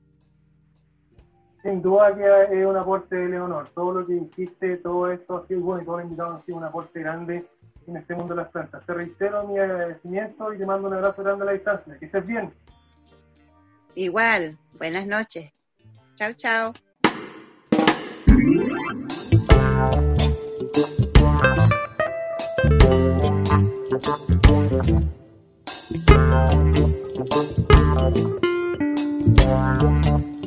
Sin 1.63 1.81
duda 1.81 2.17
que 2.17 2.61
es 2.61 2.67
un 2.67 2.77
aporte 2.77 3.15
de 3.15 3.29
Leonor. 3.29 3.71
Todo 3.77 4.01
lo 4.01 4.07
que 4.09 4.17
hiciste, 4.17 4.79
todo 4.79 5.09
esto 5.13 5.37
ha 5.37 5.47
sido 5.47 5.61
bueno 5.61 5.83
y 5.83 5.87
todo 5.87 5.99
el 6.01 6.07
invitado 6.07 6.35
ha 6.35 6.45
sido 6.45 6.59
un 6.59 6.65
aporte 6.65 6.99
grande 6.99 7.47
en 7.87 7.97
este 7.97 8.17
mundo 8.17 8.35
de 8.35 8.43
las 8.43 8.51
plantas. 8.51 8.85
Te 8.87 8.93
reitero 8.93 9.47
mi 9.47 9.57
agradecimiento 9.57 10.53
y 10.53 10.59
te 10.59 10.67
mando 10.67 10.89
un 10.89 10.95
abrazo 10.95 11.23
grande 11.23 11.45
a 11.45 11.47
la 11.47 11.53
distancia. 11.53 11.97
Que 11.97 12.07
estés 12.07 12.27
bien. 12.27 12.53
Igual, 13.95 14.59
buenas 14.77 15.07
noches. 15.07 15.53
Chao, 16.17 16.33
chao. 16.33 16.73
Thank 24.01 24.89
you. 30.07 30.38